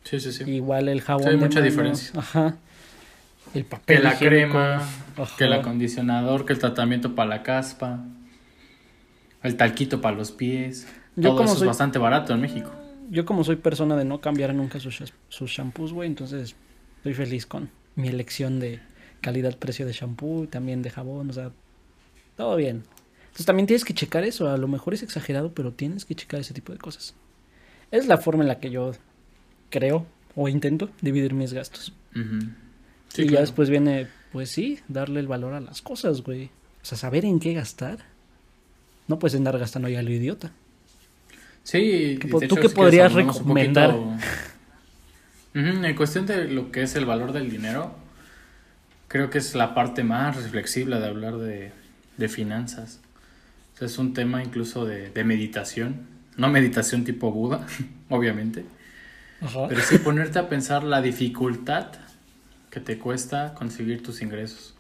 Sí, 0.04 0.20
sí, 0.20 0.32
sí. 0.32 0.44
Igual 0.50 0.88
el 0.88 1.02
jabón. 1.02 1.24
Sí, 1.24 1.30
hay 1.30 1.38
mucha 1.38 1.62
diferencia. 1.62 2.20
Ajá. 2.20 2.58
El 3.56 3.66
papel 3.66 3.98
Que 3.98 4.04
la 4.04 4.14
higiénico, 4.14 4.50
crema, 4.52 4.76
ajá. 5.18 5.36
que 5.38 5.44
el 5.46 5.54
acondicionador, 5.54 6.46
que 6.46 6.54
el 6.54 6.60
tratamiento 6.60 7.16
para 7.16 7.30
la 7.30 7.44
caspa, 7.44 8.04
el 9.44 9.56
talquito 9.58 10.02
para 10.02 10.16
los 10.16 10.32
pies. 10.32 10.88
Yo 11.16 11.30
Todo 11.30 11.38
como 11.38 11.50
eso 11.50 11.56
soy- 11.60 11.66
es 11.66 11.70
bastante 11.70 12.00
barato 12.00 12.34
en 12.34 12.42
México. 12.42 12.72
Yo 13.10 13.26
como 13.26 13.44
soy 13.44 13.56
persona 13.58 13.96
de 13.96 14.04
no 14.06 14.20
cambiar 14.20 14.54
nunca 14.54 14.80
sus, 14.80 15.02
sus 15.30 15.52
shampoos, 15.52 15.94
güey, 15.94 16.10
entonces 16.10 16.56
estoy 16.98 17.14
feliz 17.14 17.46
con 17.46 17.70
mi 17.96 18.08
elección 18.08 18.60
de 18.60 18.80
calidad-precio 19.22 19.86
de 19.86 19.94
shampoo 19.94 20.44
y 20.44 20.48
también 20.48 20.82
de 20.82 20.90
jabón, 20.90 21.30
o 21.30 21.34
sea, 21.34 21.52
todo 22.36 22.56
bien. 22.56 22.84
Entonces 23.26 23.46
también 23.46 23.68
tienes 23.68 23.86
que 23.86 23.94
checar 23.94 24.24
eso, 24.24 24.50
a 24.50 24.58
lo 24.58 24.68
mejor 24.68 24.94
es 24.96 25.04
exagerado, 25.04 25.54
pero 25.54 25.72
tienes 25.72 26.04
que 26.06 26.16
checar 26.16 26.40
ese 26.40 26.54
tipo 26.54 26.74
de 26.74 26.80
cosas. 26.80 27.14
Es 27.92 28.08
la 28.08 28.18
forma 28.18 28.44
en 28.44 28.48
la 28.48 28.60
que 28.60 28.72
yo 28.72 28.92
creo 29.70 30.06
o 30.36 30.50
intento 30.50 30.90
dividir 31.02 31.34
mis 31.34 31.54
gastos. 31.54 31.94
Ujú. 32.16 32.40
Sí, 33.16 33.24
y 33.24 33.30
ya 33.30 33.42
después 33.42 33.70
viene, 33.70 34.08
pues 34.32 34.50
sí, 34.50 34.80
darle 34.88 35.20
el 35.20 35.28
valor 35.28 35.54
a 35.54 35.62
las 35.62 35.82
cosas, 35.82 36.22
güey. 36.22 36.46
O 36.82 36.86
sea, 36.86 36.98
saber 36.98 37.26
en 37.26 37.40
qué 37.40 37.54
gastar. 37.54 38.00
No 39.08 39.20
puedes 39.20 39.36
andar 39.36 39.58
gastando 39.58 39.88
ya 39.88 40.02
lo 40.02 40.10
idiota. 40.12 40.52
Sí, 41.64 42.18
¿Qué 42.20 42.28
tú 42.28 42.40
hecho, 42.44 42.56
qué 42.58 42.70
podrías 42.70 43.14
recomendar? 43.14 43.92
poquito- 43.92 44.18
En 45.54 45.96
cuestión 45.96 46.26
de 46.26 46.48
lo 46.50 46.72
que 46.72 46.84
es 46.84 46.96
el 46.96 47.06
valor 47.06 47.32
del 47.32 47.50
dinero, 47.50 47.96
creo 49.08 49.30
que 49.30 49.38
es 49.38 49.56
la 49.56 49.74
parte 49.74 50.04
más 50.04 50.36
reflexible 50.36 51.00
de 51.00 51.08
hablar 51.08 51.38
de, 51.38 51.72
de 52.18 52.30
finanzas. 52.30 53.00
O 53.74 53.78
sea, 53.78 53.88
es 53.88 53.98
un 53.98 54.14
tema 54.14 54.44
incluso 54.44 54.86
de, 54.86 55.10
de 55.10 55.24
meditación. 55.24 56.08
No 56.38 56.50
meditación 56.50 57.04
tipo 57.06 57.32
Buda, 57.32 57.66
obviamente. 58.10 58.66
Ajá. 59.42 59.68
Pero 59.70 59.82
sí 59.82 59.98
ponerte 60.00 60.40
a 60.40 60.50
pensar 60.50 60.84
la 60.84 61.02
dificultad 61.02 61.88
que 62.76 62.82
te 62.82 63.00
cuesta 63.00 63.54
conseguir 63.54 64.04
tus 64.04 64.22
ingresos. 64.22 64.74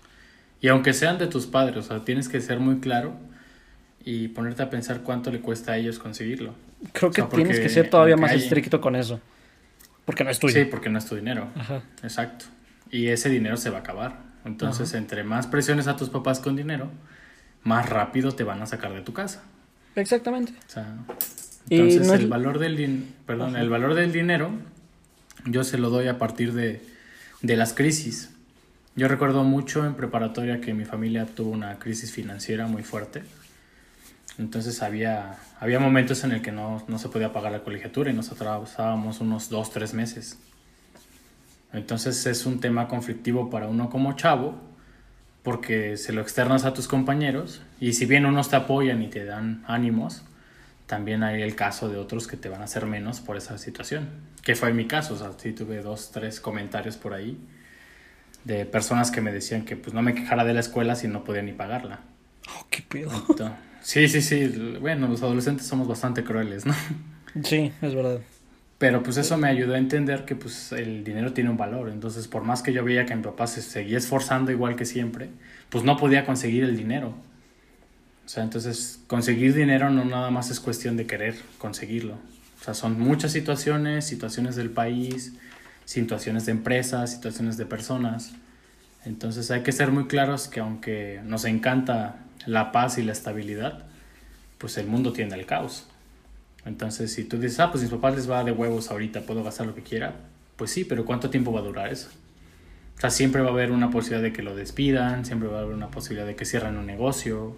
Y 0.59 0.67
aunque 0.67 0.91
sean 0.91 1.17
de 1.17 1.27
tus 1.27 1.45
padres, 1.47 1.77
o 1.77 1.81
sea, 1.81 2.03
tienes 2.03 2.27
que 2.27 2.41
ser 2.41 2.59
muy 2.59 2.79
claro 2.81 3.13
y 4.03 4.27
ponerte 4.27 4.61
a 4.63 4.69
pensar 4.69 4.99
cuánto 5.01 5.31
le 5.31 5.39
cuesta 5.39 5.71
a 5.71 5.77
ellos 5.77 5.97
conseguirlo. 5.97 6.53
Creo 6.91 7.09
O 7.09 7.13
que 7.13 7.21
sea, 7.21 7.29
tienes 7.29 7.57
que 7.61 7.69
ser 7.69 7.89
todavía 7.89 8.17
más 8.17 8.31
calle- 8.31 8.43
estricto 8.43 8.81
con 8.81 8.97
eso. 8.97 9.21
Porque 10.03 10.25
no 10.25 10.29
es 10.29 10.39
tuyo. 10.39 10.53
Sí, 10.53 10.65
porque 10.65 10.89
no 10.89 10.99
es 10.99 11.05
tu 11.05 11.15
dinero. 11.15 11.47
Ajá. 11.55 11.83
Exacto. 12.03 12.45
Y 12.91 13.07
ese 13.07 13.29
dinero 13.29 13.55
se 13.55 13.69
va 13.69 13.77
a 13.77 13.79
acabar. 13.79 14.19
Entonces, 14.43 14.93
entre 14.93 15.23
más 15.23 15.47
presiones 15.47 15.87
a 15.87 15.95
tus 15.95 16.09
papás 16.09 16.41
con 16.41 16.57
dinero, 16.57 16.91
más 17.63 17.89
rápido 17.89 18.33
te 18.33 18.43
van 18.43 18.61
a 18.61 18.65
sacar 18.65 18.93
de 18.93 19.01
tu 19.01 19.13
casa. 19.13 19.41
Exactamente. 19.95 20.51
O 20.67 20.69
sea, 20.69 20.95
entonces 21.69 22.05
no 22.05 22.13
es- 22.13 22.19
el 22.19 22.27
valor 22.27 22.59
del 22.59 22.75
din- 22.77 23.05
perdón, 23.25 23.55
el 23.55 23.69
valor 23.69 23.93
del 23.95 24.11
dinero 24.11 24.51
yo 25.45 25.63
se 25.63 25.77
lo 25.77 25.89
doy 25.89 26.07
a 26.09 26.17
partir 26.17 26.51
de, 26.53 26.81
de 27.41 27.55
las 27.55 27.73
crisis. 27.73 28.31
Yo 28.95 29.07
recuerdo 29.07 29.43
mucho 29.43 29.85
en 29.85 29.95
preparatoria 29.95 30.61
que 30.61 30.73
mi 30.73 30.85
familia 30.85 31.25
tuvo 31.25 31.51
una 31.51 31.79
crisis 31.79 32.11
financiera 32.11 32.67
muy 32.67 32.83
fuerte. 32.83 33.23
Entonces 34.37 34.81
había, 34.81 35.37
había 35.59 35.79
momentos 35.79 36.23
en 36.23 36.31
el 36.31 36.41
que 36.41 36.51
no, 36.51 36.83
no 36.87 36.99
se 36.99 37.09
podía 37.09 37.31
pagar 37.31 37.51
la 37.51 37.63
colegiatura 37.63 38.11
y 38.11 38.13
nos 38.13 38.31
atrasábamos 38.31 39.19
unos 39.21 39.49
dos, 39.49 39.71
tres 39.71 39.93
meses. 39.93 40.37
Entonces 41.73 42.25
es 42.25 42.45
un 42.45 42.59
tema 42.59 42.87
conflictivo 42.87 43.49
para 43.49 43.67
uno 43.67 43.89
como 43.89 44.13
chavo 44.13 44.55
porque 45.43 45.97
se 45.97 46.11
lo 46.11 46.21
externas 46.21 46.65
a 46.65 46.73
tus 46.73 46.87
compañeros 46.87 47.61
y 47.79 47.93
si 47.93 48.05
bien 48.05 48.25
unos 48.25 48.49
te 48.49 48.55
apoyan 48.55 49.01
y 49.01 49.07
te 49.07 49.25
dan 49.25 49.63
ánimos, 49.67 50.23
también 50.87 51.23
hay 51.23 51.41
el 51.41 51.55
caso 51.55 51.89
de 51.89 51.97
otros 51.97 52.27
que 52.27 52.37
te 52.37 52.49
van 52.49 52.61
a 52.61 52.65
hacer 52.65 52.85
menos 52.85 53.19
por 53.19 53.37
esa 53.37 53.57
situación, 53.57 54.09
que 54.45 54.55
fue 54.55 54.71
mi 54.73 54.85
caso, 54.85 55.15
o 55.15 55.17
sea, 55.17 55.31
sí 55.37 55.51
tuve 55.51 55.81
dos, 55.81 56.11
tres 56.11 56.39
comentarios 56.39 56.95
por 56.95 57.13
ahí 57.13 57.37
de 58.45 58.65
personas 58.65 59.09
que 59.09 59.19
me 59.19 59.31
decían 59.31 59.65
que 59.65 59.75
pues 59.75 59.93
no 59.93 60.03
me 60.03 60.13
quejara 60.13 60.45
de 60.45 60.53
la 60.53 60.59
escuela 60.59 60.95
si 60.95 61.07
no 61.07 61.23
podía 61.23 61.41
ni 61.41 61.51
pagarla. 61.51 62.01
Oh, 62.47 62.67
qué 62.69 62.83
pedo. 62.87 63.11
Sí, 63.81 64.07
sí, 64.07 64.21
sí. 64.21 64.77
Bueno, 64.79 65.07
los 65.07 65.23
adolescentes 65.23 65.65
somos 65.65 65.87
bastante 65.87 66.23
crueles, 66.23 66.65
¿no? 66.65 66.75
Sí, 67.43 67.73
es 67.81 67.95
verdad. 67.95 68.19
Pero 68.77 69.01
pues 69.01 69.17
eso 69.17 69.35
me 69.35 69.47
ayudó 69.47 69.73
a 69.73 69.77
entender 69.79 70.25
que 70.25 70.35
pues 70.35 70.71
el 70.71 71.03
dinero 71.03 71.33
tiene 71.33 71.49
un 71.49 71.57
valor. 71.57 71.89
Entonces, 71.89 72.27
por 72.27 72.43
más 72.43 72.61
que 72.61 72.71
yo 72.71 72.83
veía 72.83 73.05
que 73.07 73.15
mi 73.15 73.23
papá 73.23 73.47
se 73.47 73.63
seguía 73.63 73.97
esforzando 73.97 74.51
igual 74.51 74.75
que 74.75 74.85
siempre, 74.85 75.29
pues 75.69 75.83
no 75.83 75.97
podía 75.97 76.23
conseguir 76.23 76.63
el 76.65 76.77
dinero. 76.77 77.15
O 78.25 78.29
sea, 78.29 78.43
entonces 78.43 78.99
conseguir 79.07 79.55
dinero 79.55 79.89
no 79.89 80.05
nada 80.05 80.29
más 80.29 80.51
es 80.51 80.59
cuestión 80.59 80.97
de 80.97 81.07
querer 81.07 81.35
conseguirlo. 81.57 82.17
Sea, 82.65 82.73
son 82.73 82.99
muchas 82.99 83.31
situaciones, 83.31 84.07
situaciones 84.07 84.55
del 84.55 84.71
país, 84.71 85.33
situaciones 85.85 86.47
de 86.47 86.53
empresas, 86.53 87.11
situaciones 87.11 87.57
de 87.57 87.67
personas. 87.67 88.33
Entonces 89.05 89.51
hay 89.51 89.61
que 89.61 89.71
ser 89.71 89.91
muy 89.91 90.07
claros 90.07 90.47
que 90.47 90.61
aunque 90.61 91.21
nos 91.25 91.45
encanta 91.45 92.25
la 92.47 92.71
paz 92.71 92.97
y 92.97 93.03
la 93.03 93.11
estabilidad, 93.11 93.85
pues 94.57 94.79
el 94.79 94.87
mundo 94.87 95.13
tiende 95.13 95.35
al 95.35 95.45
caos. 95.45 95.85
Entonces 96.65 97.13
si 97.13 97.23
tú 97.23 97.37
dices, 97.37 97.59
ah, 97.59 97.69
pues 97.69 97.83
mis 97.83 97.91
papás 97.91 98.15
les 98.15 98.27
va 98.27 98.43
de 98.43 98.51
huevos 98.51 98.89
ahorita, 98.89 99.21
puedo 99.21 99.43
gastar 99.43 99.67
lo 99.67 99.75
que 99.75 99.83
quiera, 99.83 100.15
pues 100.55 100.71
sí, 100.71 100.85
pero 100.85 101.05
¿cuánto 101.05 101.29
tiempo 101.29 101.51
va 101.51 101.59
a 101.59 101.63
durar 101.63 101.93
eso? 101.93 102.09
O 102.97 102.99
sea, 102.99 103.11
siempre 103.11 103.43
va 103.43 103.49
a 103.49 103.51
haber 103.51 103.71
una 103.71 103.91
posibilidad 103.91 104.23
de 104.23 104.33
que 104.33 104.41
lo 104.41 104.55
despidan, 104.55 105.23
siempre 105.23 105.49
va 105.49 105.59
a 105.59 105.61
haber 105.61 105.75
una 105.75 105.91
posibilidad 105.91 106.25
de 106.25 106.35
que 106.35 106.45
cierren 106.45 106.77
un 106.77 106.87
negocio 106.87 107.55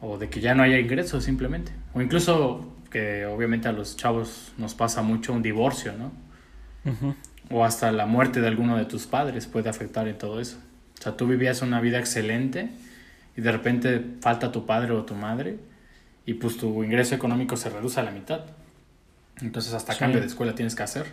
o 0.00 0.18
de 0.18 0.28
que 0.28 0.40
ya 0.40 0.56
no 0.56 0.64
haya 0.64 0.80
ingresos 0.80 1.22
simplemente. 1.22 1.70
O 1.94 2.02
incluso 2.02 2.69
que 2.90 3.24
obviamente 3.26 3.68
a 3.68 3.72
los 3.72 3.96
chavos 3.96 4.52
nos 4.58 4.74
pasa 4.74 5.02
mucho 5.02 5.32
un 5.32 5.42
divorcio, 5.42 5.92
¿no? 5.92 6.12
O 7.50 7.64
hasta 7.64 7.92
la 7.92 8.06
muerte 8.06 8.40
de 8.40 8.48
alguno 8.48 8.76
de 8.76 8.84
tus 8.84 9.06
padres 9.06 9.46
puede 9.46 9.68
afectar 9.68 10.08
en 10.08 10.18
todo 10.18 10.40
eso. 10.40 10.58
O 10.98 11.02
sea, 11.02 11.16
tú 11.16 11.26
vivías 11.26 11.62
una 11.62 11.80
vida 11.80 11.98
excelente 11.98 12.70
y 13.36 13.40
de 13.40 13.52
repente 13.52 14.04
falta 14.20 14.52
tu 14.52 14.66
padre 14.66 14.92
o 14.92 15.04
tu 15.04 15.14
madre 15.14 15.58
y 16.26 16.34
pues 16.34 16.56
tu 16.56 16.84
ingreso 16.84 17.14
económico 17.14 17.56
se 17.56 17.70
reduce 17.70 18.00
a 18.00 18.02
la 18.02 18.10
mitad. 18.10 18.42
Entonces 19.40 19.72
hasta 19.72 19.96
cambio 19.96 20.20
de 20.20 20.26
escuela 20.26 20.54
tienes 20.54 20.74
que 20.74 20.82
hacer. 20.82 21.06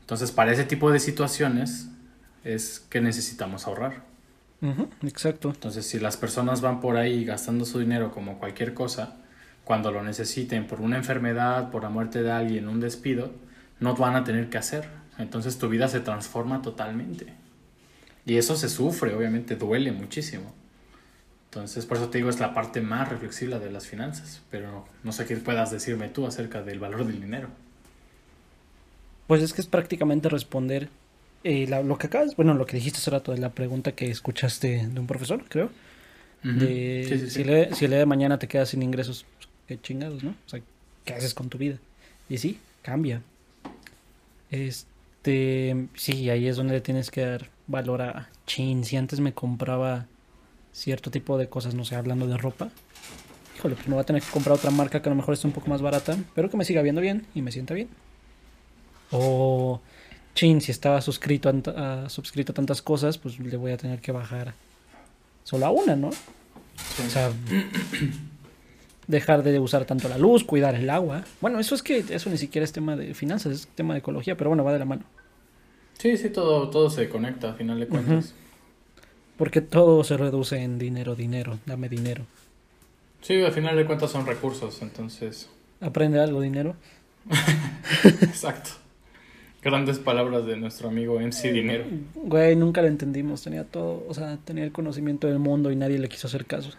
Entonces 0.00 0.30
para 0.30 0.52
ese 0.52 0.64
tipo 0.64 0.90
de 0.92 1.00
situaciones 1.00 1.88
es 2.44 2.80
que 2.88 3.00
necesitamos 3.00 3.66
ahorrar. 3.66 4.04
exacto. 5.02 5.50
Entonces 5.50 5.86
si 5.86 5.98
las 5.98 6.16
personas 6.16 6.60
van 6.60 6.80
por 6.80 6.96
ahí 6.96 7.24
gastando 7.24 7.64
su 7.64 7.80
dinero 7.80 8.12
como 8.12 8.38
cualquier 8.38 8.74
cosa, 8.74 9.17
cuando 9.68 9.92
lo 9.92 10.02
necesiten 10.02 10.66
por 10.66 10.80
una 10.80 10.96
enfermedad, 10.96 11.70
por 11.70 11.82
la 11.82 11.90
muerte 11.90 12.22
de 12.22 12.30
alguien, 12.30 12.68
un 12.68 12.80
despido, 12.80 13.32
no 13.80 13.94
van 13.96 14.16
a 14.16 14.24
tener 14.24 14.48
que 14.48 14.56
hacer. 14.56 14.88
Entonces 15.18 15.58
tu 15.58 15.68
vida 15.68 15.88
se 15.88 16.00
transforma 16.00 16.62
totalmente. 16.62 17.26
Y 18.24 18.38
eso 18.38 18.56
se 18.56 18.70
sufre, 18.70 19.12
obviamente, 19.14 19.56
duele 19.56 19.92
muchísimo. 19.92 20.54
Entonces, 21.50 21.84
por 21.84 21.98
eso 21.98 22.08
te 22.08 22.16
digo, 22.16 22.30
es 22.30 22.40
la 22.40 22.54
parte 22.54 22.80
más 22.80 23.10
reflexiva 23.10 23.58
de 23.58 23.70
las 23.70 23.86
finanzas. 23.86 24.40
Pero 24.50 24.86
no 25.04 25.12
sé 25.12 25.26
qué 25.26 25.36
puedas 25.36 25.70
decirme 25.70 26.08
tú 26.08 26.26
acerca 26.26 26.62
del 26.62 26.80
valor 26.80 27.06
del 27.06 27.20
dinero. 27.20 27.50
Pues 29.26 29.42
es 29.42 29.52
que 29.52 29.60
es 29.60 29.66
prácticamente 29.66 30.30
responder 30.30 30.88
eh, 31.44 31.66
lo 31.84 31.98
que 31.98 32.06
acabas, 32.06 32.36
bueno, 32.36 32.54
lo 32.54 32.64
que 32.64 32.78
dijiste 32.78 33.00
hace 33.00 33.10
rato 33.10 33.32
de 33.32 33.38
la 33.38 33.50
pregunta 33.50 33.92
que 33.92 34.10
escuchaste 34.10 34.88
de 34.88 34.98
un 34.98 35.06
profesor, 35.06 35.44
creo. 35.46 35.70
de 36.42 37.26
Si, 37.28 37.42
el, 37.42 37.74
si 37.74 37.86
día 37.86 37.98
de 37.98 38.06
mañana 38.06 38.38
te 38.38 38.48
quedas 38.48 38.70
sin 38.70 38.82
ingresos, 38.82 39.26
qué 39.68 39.80
chingados, 39.80 40.24
¿no? 40.24 40.30
O 40.30 40.48
sea, 40.48 40.60
¿qué 41.04 41.14
haces 41.14 41.34
con 41.34 41.48
tu 41.48 41.58
vida? 41.58 41.76
Y 42.28 42.38
sí, 42.38 42.58
cambia. 42.82 43.22
Este, 44.50 45.86
sí, 45.94 46.30
ahí 46.30 46.48
es 46.48 46.56
donde 46.56 46.74
le 46.74 46.80
tienes 46.80 47.10
que 47.10 47.20
dar 47.20 47.50
valor 47.66 48.02
a 48.02 48.28
chin. 48.46 48.84
Si 48.84 48.96
antes 48.96 49.20
me 49.20 49.34
compraba 49.34 50.06
cierto 50.72 51.10
tipo 51.10 51.36
de 51.38 51.48
cosas, 51.48 51.74
no 51.74 51.84
sé, 51.84 51.96
hablando 51.96 52.26
de 52.26 52.38
ropa, 52.38 52.70
híjole, 53.56 53.74
pues 53.74 53.86
me 53.88 53.94
voy 53.94 54.02
a 54.02 54.06
tener 54.06 54.22
que 54.22 54.30
comprar 54.30 54.56
otra 54.56 54.70
marca 54.70 55.02
que 55.02 55.08
a 55.08 55.12
lo 55.12 55.16
mejor 55.16 55.34
esté 55.34 55.46
un 55.46 55.52
poco 55.52 55.68
más 55.68 55.82
barata, 55.82 56.16
pero 56.34 56.48
que 56.48 56.56
me 56.56 56.64
siga 56.64 56.80
viendo 56.82 57.00
bien 57.00 57.26
y 57.34 57.42
me 57.42 57.52
sienta 57.52 57.74
bien. 57.74 57.88
O 59.10 59.80
chin, 60.34 60.60
si 60.60 60.70
estaba 60.70 61.00
suscrito 61.02 61.50
a, 61.76 62.08
suscrito 62.08 62.52
a 62.52 62.54
tantas 62.54 62.80
cosas, 62.80 63.18
pues 63.18 63.38
le 63.38 63.56
voy 63.56 63.72
a 63.72 63.76
tener 63.76 64.00
que 64.00 64.12
bajar 64.12 64.54
solo 65.44 65.66
a 65.66 65.70
una, 65.70 65.96
¿no? 65.96 66.08
O 66.08 67.10
sea, 67.10 67.32
dejar 69.08 69.42
de 69.42 69.58
usar 69.58 69.84
tanto 69.86 70.08
la 70.08 70.18
luz, 70.18 70.44
cuidar 70.44 70.76
el 70.76 70.88
agua. 70.88 71.24
Bueno, 71.40 71.58
eso 71.58 71.74
es 71.74 71.82
que 71.82 72.04
eso 72.10 72.30
ni 72.30 72.38
siquiera 72.38 72.64
es 72.64 72.72
tema 72.72 72.94
de 72.94 73.14
finanzas, 73.14 73.52
es 73.52 73.66
tema 73.68 73.94
de 73.94 74.00
ecología, 74.00 74.36
pero 74.36 74.50
bueno, 74.50 74.62
va 74.62 74.72
de 74.72 74.78
la 74.78 74.84
mano. 74.84 75.02
Sí, 75.98 76.16
sí, 76.16 76.30
todo, 76.30 76.70
todo 76.70 76.90
se 76.90 77.08
conecta 77.08 77.50
a 77.50 77.54
final 77.54 77.80
de 77.80 77.88
cuentas. 77.88 78.34
Porque 79.36 79.60
todo 79.60 80.04
se 80.04 80.16
reduce 80.16 80.58
en 80.58 80.78
dinero, 80.78 81.16
dinero, 81.16 81.58
dame 81.66 81.88
dinero. 81.88 82.24
Sí, 83.20 83.42
al 83.42 83.52
final 83.52 83.76
de 83.76 83.84
cuentas 83.84 84.10
son 84.10 84.26
recursos, 84.26 84.80
entonces. 84.82 85.48
Aprende 85.80 86.20
algo, 86.20 86.40
dinero. 86.40 86.76
Exacto. 88.04 88.70
Grandes 89.62 89.98
palabras 89.98 90.46
de 90.46 90.56
nuestro 90.56 90.88
amigo 90.88 91.18
MC 91.18 91.52
Dinero. 91.52 91.84
Güey, 92.14 92.54
nunca 92.54 92.80
lo 92.80 92.88
entendimos. 92.88 93.42
Tenía 93.42 93.64
todo, 93.64 94.04
o 94.08 94.14
sea, 94.14 94.38
tenía 94.44 94.62
el 94.62 94.70
conocimiento 94.70 95.26
del 95.26 95.40
mundo 95.40 95.72
y 95.72 95.76
nadie 95.76 95.98
le 95.98 96.08
quiso 96.08 96.28
hacer 96.28 96.46
caso. 96.46 96.70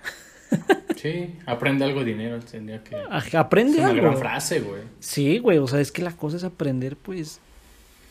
Sí, 1.01 1.33
aprende 1.45 1.85
algo 1.85 2.03
dinero, 2.03 2.39
tendría 2.39 2.83
que... 2.83 2.93
Aprende 3.37 3.77
es 3.77 3.85
una 3.85 3.93
gran 3.93 4.17
frase, 4.17 4.59
güey. 4.59 4.81
Sí, 4.99 5.37
güey, 5.37 5.57
o 5.57 5.65
sea, 5.65 5.79
es 5.79 5.93
que 5.93 6.01
la 6.01 6.11
cosa 6.11 6.35
es 6.35 6.43
aprender, 6.43 6.97
pues... 6.97 7.39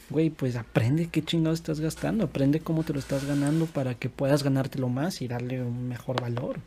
Güey, 0.08 0.30
pues 0.30 0.56
aprende 0.56 1.10
qué 1.12 1.22
chingados 1.22 1.58
estás 1.58 1.80
gastando, 1.80 2.24
aprende 2.24 2.60
cómo 2.60 2.84
te 2.84 2.94
lo 2.94 2.98
estás 2.98 3.26
ganando 3.26 3.66
para 3.66 3.94
que 3.94 4.08
puedas 4.08 4.42
ganártelo 4.42 4.88
más 4.88 5.20
y 5.20 5.28
darle 5.28 5.62
un 5.62 5.86
mejor 5.86 6.18
valor. 6.18 6.60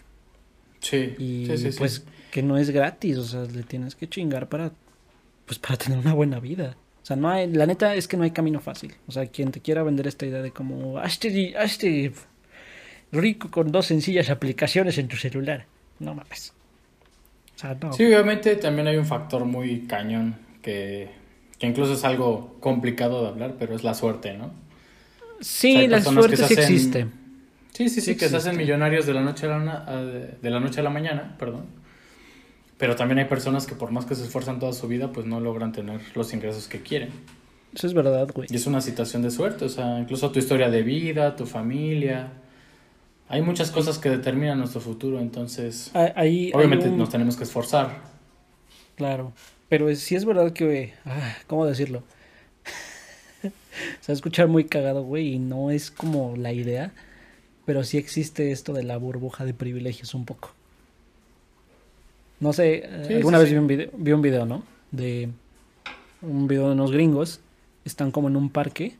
Sí, 0.79 1.15
y 1.17 1.47
sí, 1.47 1.57
sí, 1.57 1.69
pues 1.75 2.05
que 2.29 2.43
no 2.43 2.59
es 2.59 2.69
gratis, 2.69 3.17
o 3.17 3.23
sea, 3.23 3.41
le 3.45 3.63
tienes 3.63 3.95
que 3.95 4.07
chingar 4.07 4.47
para 4.47 4.73
pues 5.47 5.57
para 5.57 5.75
tener 5.77 5.97
una 5.97 6.13
buena 6.13 6.39
vida. 6.39 6.75
O 7.01 7.05
sea, 7.05 7.15
no 7.15 7.29
hay, 7.29 7.51
la 7.51 7.65
neta 7.65 7.95
es 7.95 8.07
que 8.07 8.15
no 8.15 8.23
hay 8.23 8.31
camino 8.31 8.59
fácil. 8.59 8.93
O 9.07 9.11
sea, 9.11 9.25
quien 9.25 9.51
te 9.51 9.59
quiera 9.59 9.81
vender 9.81 10.05
esta 10.05 10.27
idea 10.27 10.43
de 10.43 10.51
como, 10.51 10.99
hazte, 10.99 11.57
hazte 11.57 12.13
rico 13.11 13.49
con 13.49 13.71
dos 13.71 13.87
sencillas 13.87 14.29
aplicaciones 14.29 14.99
en 14.99 15.07
tu 15.07 15.15
celular 15.15 15.65
no 16.01 16.13
mames. 16.15 16.53
Sí, 17.95 18.05
obviamente 18.05 18.55
también 18.55 18.87
hay 18.87 18.97
un 18.97 19.05
factor 19.05 19.45
muy 19.45 19.81
cañón 19.81 20.35
que, 20.63 21.09
que, 21.59 21.67
incluso 21.67 21.93
es 21.93 22.03
algo 22.03 22.57
complicado 22.59 23.21
de 23.21 23.27
hablar, 23.29 23.55
pero 23.59 23.75
es 23.75 23.83
la 23.83 23.93
suerte, 23.93 24.33
¿no? 24.33 24.51
Sí, 25.41 25.87
la 25.87 26.01
suerte 26.01 26.37
sí 26.37 26.53
existe. 26.53 27.07
Sí, 27.73 27.89
sí, 27.89 28.01
sí, 28.01 28.15
que 28.15 28.29
se 28.29 28.35
hacen 28.35 28.57
millonarios 28.57 29.05
de 29.05 29.13
la 29.13 29.21
noche 29.21 29.45
a 29.45 29.57
la, 29.59 30.03
de 30.03 30.49
la 30.49 30.59
noche 30.59 30.79
a 30.79 30.83
la 30.83 30.89
mañana, 30.89 31.35
perdón. 31.37 31.65
Pero 32.77 32.95
también 32.95 33.19
hay 33.19 33.25
personas 33.25 33.67
que 33.67 33.75
por 33.75 33.91
más 33.91 34.05
que 34.05 34.15
se 34.15 34.23
esfuerzan 34.23 34.59
toda 34.59 34.73
su 34.73 34.87
vida, 34.87 35.11
pues 35.11 35.27
no 35.27 35.39
logran 35.39 35.71
tener 35.71 36.01
los 36.15 36.33
ingresos 36.33 36.67
que 36.67 36.81
quieren. 36.81 37.11
Eso 37.73 37.87
es 37.87 37.93
verdad, 37.93 38.27
güey. 38.33 38.47
Y 38.51 38.55
es 38.55 38.65
una 38.65 38.81
situación 38.81 39.21
de 39.21 39.31
suerte, 39.31 39.65
o 39.65 39.69
sea, 39.69 39.99
incluso 39.99 40.31
tu 40.31 40.39
historia 40.39 40.69
de 40.69 40.81
vida, 40.81 41.35
tu 41.35 41.45
familia, 41.45 42.33
hay 43.31 43.41
muchas 43.41 43.71
cosas 43.71 43.97
que 43.97 44.09
determinan 44.09 44.59
nuestro 44.59 44.81
futuro, 44.81 45.19
entonces 45.19 45.89
obviamente 45.93 46.89
nos 46.89 47.09
tenemos 47.09 47.37
que 47.37 47.45
esforzar. 47.45 48.01
Claro, 48.95 49.31
pero 49.69 49.93
sí 49.95 50.15
es 50.15 50.25
verdad 50.25 50.51
que, 50.51 50.93
ah, 51.05 51.37
¿cómo 51.47 51.65
decirlo? 51.65 52.03
Se 53.41 53.47
va 53.47 53.53
a 54.09 54.11
escuchar 54.13 54.49
muy 54.49 54.65
cagado, 54.65 55.03
güey, 55.03 55.35
y 55.35 55.39
no 55.39 55.71
es 55.71 55.91
como 55.91 56.35
la 56.35 56.51
idea, 56.51 56.91
pero 57.65 57.85
sí 57.85 57.97
existe 57.97 58.51
esto 58.51 58.73
de 58.73 58.83
la 58.83 58.97
burbuja 58.97 59.45
de 59.45 59.53
privilegios 59.53 60.13
un 60.13 60.25
poco. 60.25 60.51
No 62.41 62.51
sé, 62.51 62.83
eh, 62.85 63.15
alguna 63.15 63.37
vez 63.37 63.49
Vi, 63.49 63.57
un 63.57 63.67
video, 63.67 63.89
vi 63.95 64.11
un 64.11 64.21
video, 64.21 64.45
¿no? 64.45 64.63
De 64.91 65.29
un 66.21 66.49
video 66.49 66.67
de 66.67 66.73
unos 66.73 66.91
gringos, 66.91 67.39
están 67.85 68.11
como 68.11 68.27
en 68.27 68.35
un 68.35 68.49
parque 68.49 68.97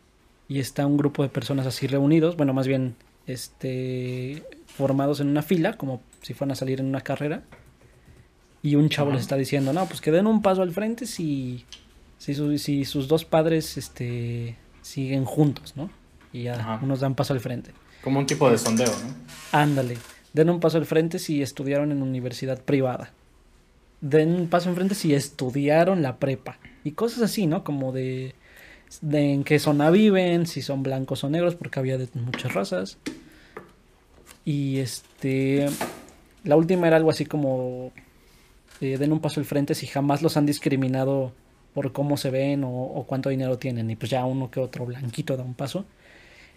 y 0.47 0.59
está 0.59 0.85
un 0.85 0.95
grupo 0.95 1.21
de 1.21 1.29
personas 1.29 1.67
así 1.67 1.85
reunidos, 1.85 2.37
bueno, 2.37 2.53
más 2.53 2.67
bien 2.67 2.95
este, 3.27 4.43
formados 4.65 5.19
en 5.19 5.27
una 5.27 5.41
fila, 5.41 5.77
como 5.77 6.01
si 6.21 6.33
fueran 6.33 6.51
a 6.51 6.55
salir 6.55 6.79
en 6.79 6.87
una 6.87 7.01
carrera. 7.01 7.43
Y 8.63 8.75
un 8.75 8.89
chavo 8.89 9.11
les 9.11 9.21
está 9.21 9.37
diciendo, 9.37 9.73
no, 9.73 9.85
pues 9.87 10.01
que 10.01 10.11
den 10.11 10.27
un 10.27 10.41
paso 10.41 10.61
al 10.61 10.71
frente 10.71 11.07
si, 11.07 11.65
si, 12.17 12.59
si 12.59 12.85
sus 12.85 13.07
dos 13.07 13.25
padres 13.25 13.77
este, 13.77 14.55
siguen 14.81 15.25
juntos, 15.25 15.75
¿no? 15.75 15.89
Y 16.31 16.43
ya 16.43 16.79
unos 16.81 16.99
dan 16.99 17.15
paso 17.15 17.33
al 17.33 17.39
frente. 17.39 17.71
Como 18.03 18.19
un 18.19 18.25
tipo 18.25 18.49
de 18.49 18.57
sondeo, 18.57 18.87
¿no? 18.87 19.15
Ándale. 19.51 19.97
Den 20.33 20.49
un 20.49 20.59
paso 20.59 20.77
al 20.77 20.85
frente 20.85 21.19
si 21.19 21.41
estudiaron 21.41 21.91
en 21.91 22.01
universidad 22.01 22.61
privada. 22.61 23.11
Den 23.99 24.33
un 24.33 24.47
paso 24.47 24.69
al 24.69 24.75
frente 24.75 24.95
si 24.95 25.13
estudiaron 25.13 26.01
la 26.01 26.17
prepa. 26.17 26.57
Y 26.83 26.91
cosas 26.91 27.23
así, 27.23 27.47
¿no? 27.47 27.63
Como 27.63 27.91
de 27.91 28.35
de 29.01 29.33
en 29.33 29.43
qué 29.43 29.59
zona 29.59 29.89
viven, 29.89 30.45
si 30.45 30.61
son 30.61 30.83
blancos 30.83 31.23
o 31.23 31.29
negros, 31.29 31.55
porque 31.55 31.79
había 31.79 31.97
de 31.97 32.09
muchas 32.13 32.53
razas. 32.53 32.97
Y 34.43 34.79
este, 34.79 35.67
la 36.43 36.55
última 36.55 36.87
era 36.87 36.97
algo 36.97 37.09
así 37.09 37.25
como, 37.25 37.91
eh, 38.81 38.97
den 38.97 39.13
un 39.13 39.19
paso 39.19 39.39
al 39.39 39.45
frente 39.45 39.75
si 39.75 39.87
jamás 39.87 40.21
los 40.21 40.35
han 40.37 40.45
discriminado 40.45 41.31
por 41.73 41.93
cómo 41.93 42.17
se 42.17 42.31
ven 42.31 42.63
o, 42.65 43.05
cuánto 43.07 43.29
dinero 43.29 43.57
tienen. 43.57 43.89
Y 43.89 43.95
pues 43.95 44.11
ya 44.11 44.25
uno 44.25 44.51
que 44.51 44.59
otro 44.59 44.85
blanquito 44.85 45.37
da 45.37 45.43
un 45.43 45.53
paso. 45.53 45.85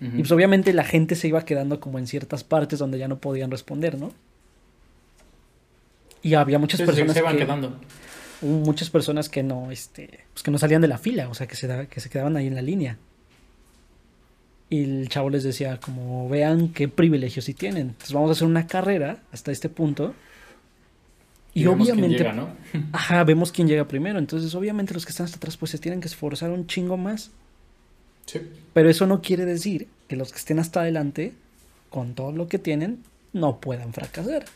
Y 0.01 0.19
pues 0.19 0.33
obviamente 0.33 0.75
la 0.75 0.85
gente 0.85 1.15
se 1.15 1.29
iba 1.29 1.45
quedando 1.45 1.81
como 1.81 1.99
en 1.99 2.07
ciertas 2.07 2.45
partes 2.45 2.79
donde 2.79 2.99
ya 2.99 3.09
no 3.09 3.21
podían 3.21 3.51
responder, 3.51 3.97
¿no? 3.99 4.11
Y 6.21 6.35
había 6.35 6.59
muchas 6.59 6.83
personas 6.83 7.13
se 7.13 7.21
iban 7.21 7.37
que, 7.37 7.45
quedando. 7.45 7.79
Hubo 8.45 8.65
muchas 8.65 8.91
personas 8.91 9.29
que 9.29 9.43
no, 9.43 9.71
este, 9.71 10.21
pues 10.33 10.43
que 10.43 10.51
no 10.51 10.59
salían 10.59 10.83
de 10.83 10.89
la 10.89 10.99
fila, 10.99 11.29
o 11.29 11.35
sea, 11.35 11.47
que 11.47 11.57
se, 11.57 11.67
da- 11.67 11.87
que 11.87 12.01
se 12.01 12.11
quedaban 12.11 12.37
ahí 12.37 12.47
en 12.47 12.55
la 12.55 12.63
línea. 12.63 12.99
Y 14.71 14.83
el 14.85 15.09
chavo 15.09 15.31
les 15.31 15.43
decía, 15.45 15.79
como 15.79 16.29
vean 16.29 16.69
qué 16.69 16.89
privilegios 16.89 17.45
sí 17.45 17.55
tienen. 17.55 17.89
Entonces 17.89 18.13
vamos 18.13 18.31
a 18.31 18.33
hacer 18.33 18.47
una 18.47 18.67
carrera 18.67 19.19
hasta 19.33 19.53
este 19.53 19.69
punto. 19.69 20.15
Y, 21.53 21.65
vemos 21.65 21.87
quién 21.87 21.99
obviamente, 21.99 22.19
llega, 22.19 22.33
¿no? 22.33 22.49
ajá, 22.93 23.23
vemos 23.25 23.53
quién 23.53 23.69
llega 23.69 23.87
primero. 23.87 24.19
Entonces, 24.19 24.55
obviamente, 24.55 24.93
los 24.95 25.05
que 25.05 25.11
están 25.11 25.27
hasta 25.27 25.37
atrás, 25.37 25.57
pues 25.57 25.71
se 25.71 25.79
tienen 25.79 26.01
que 26.01 26.09
esforzar 26.09 26.51
un 26.51 26.67
chingo 26.67 26.97
más. 26.97 27.31
Sí. 28.27 28.41
Pero 28.73 28.89
eso 28.91 29.07
no 29.07 29.21
quiere 29.23 29.45
decir 29.45 29.87
que 30.09 30.17
los 30.17 30.33
que 30.33 30.39
estén 30.39 30.59
hasta 30.59 30.81
adelante, 30.81 31.33
con 31.91 32.15
todo 32.15 32.33
lo 32.33 32.49
que 32.49 32.59
tienen, 32.59 33.05
no 33.33 33.61
puedan 33.61 33.93
fracasar. 33.93 34.47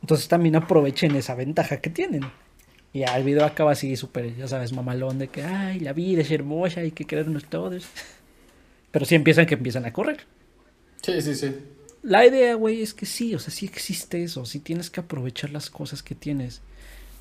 Entonces 0.00 0.28
también 0.28 0.56
aprovechen 0.56 1.14
esa 1.16 1.34
ventaja 1.34 1.78
que 1.78 1.90
tienen. 1.90 2.22
Y 2.94 3.00
ya 3.00 3.18
el 3.18 3.24
video 3.24 3.44
acaba 3.44 3.72
así 3.72 3.96
súper, 3.96 4.36
ya 4.36 4.48
sabes, 4.48 4.72
mamalón 4.72 5.18
de 5.18 5.28
que, 5.30 5.42
ay, 5.44 5.80
la 5.80 5.92
vida 5.92 6.22
es 6.22 6.32
hermosa, 6.32 6.80
hay 6.80 6.92
que 6.92 7.06
querernos 7.06 7.46
todos. 7.50 7.86
Pero 8.92 9.06
sí 9.06 9.14
empiezan 9.16 9.46
que 9.46 9.54
empiezan 9.54 9.86
a 9.86 9.92
correr. 9.92 10.26
Sí, 11.02 11.20
sí, 11.22 11.34
sí. 11.34 11.54
La 12.02 12.26
idea, 12.26 12.54
güey, 12.54 12.82
es 12.82 12.92
que 12.94 13.06
sí, 13.06 13.34
o 13.34 13.38
sea, 13.38 13.50
sí 13.52 13.64
existe 13.66 14.22
eso, 14.22 14.44
sí 14.44 14.60
tienes 14.60 14.90
que 14.90 15.00
aprovechar 15.00 15.50
las 15.50 15.70
cosas 15.70 16.02
que 16.02 16.14
tienes. 16.14 16.62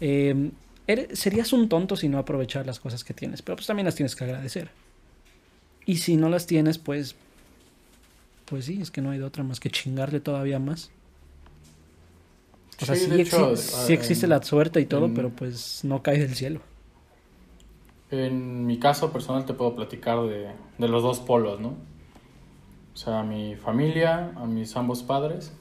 Eh, 0.02 0.52
eres- 0.88 1.20
serías 1.20 1.54
un 1.54 1.70
tonto 1.70 1.96
si 1.96 2.10
no 2.10 2.18
aprovechar 2.20 2.66
las 2.66 2.80
cosas 2.80 3.04
que 3.04 3.14
tienes, 3.14 3.42
pero 3.42 3.56
pues 3.58 3.68
también 3.68 3.86
las 3.86 3.96
tienes 3.96 4.16
que 4.16 4.26
agradecer. 4.26 4.72
Y 5.86 5.98
si 5.98 6.18
no 6.18 6.30
las 6.30 6.46
tienes, 6.48 6.78
pues, 6.78 7.16
pues 8.46 8.66
sí, 8.66 8.80
es 8.82 8.92
que 8.92 9.02
no 9.02 9.12
hay 9.12 9.20
de 9.20 9.24
otra 9.26 9.44
más 9.44 9.60
que 9.60 9.70
chingarle 9.70 10.20
todavía 10.20 10.60
más. 10.60 10.92
O 12.82 12.86
sea, 12.86 12.96
Sí, 12.96 13.06
sí, 13.06 13.22
hecho, 13.22 13.54
exi- 13.54 13.86
sí 13.88 13.94
existe 13.94 14.26
en- 14.26 14.30
la 14.32 14.42
suerte 14.44 14.82
y 14.82 14.86
todo, 14.86 15.06
en- 15.06 15.14
pero 15.14 15.30
pues 15.30 15.82
no 15.84 16.02
cae 16.02 16.20
del 16.20 16.36
cielo. 16.36 16.60
En 18.12 18.66
mi 18.68 18.78
caso 18.80 19.12
personal 19.12 19.46
te 19.46 19.54
puedo 19.54 19.76
platicar 19.76 20.22
de, 20.24 20.48
de 20.78 20.88
los 20.88 21.02
dos 21.04 21.20
polos, 21.20 21.60
¿no? 21.60 21.70
O 22.94 22.98
sea, 22.98 23.22
a 23.22 23.24
mi 23.24 23.56
familia, 23.56 24.32
a 24.36 24.46
mis 24.46 24.76
ambos 24.76 25.02
padres, 25.02 25.52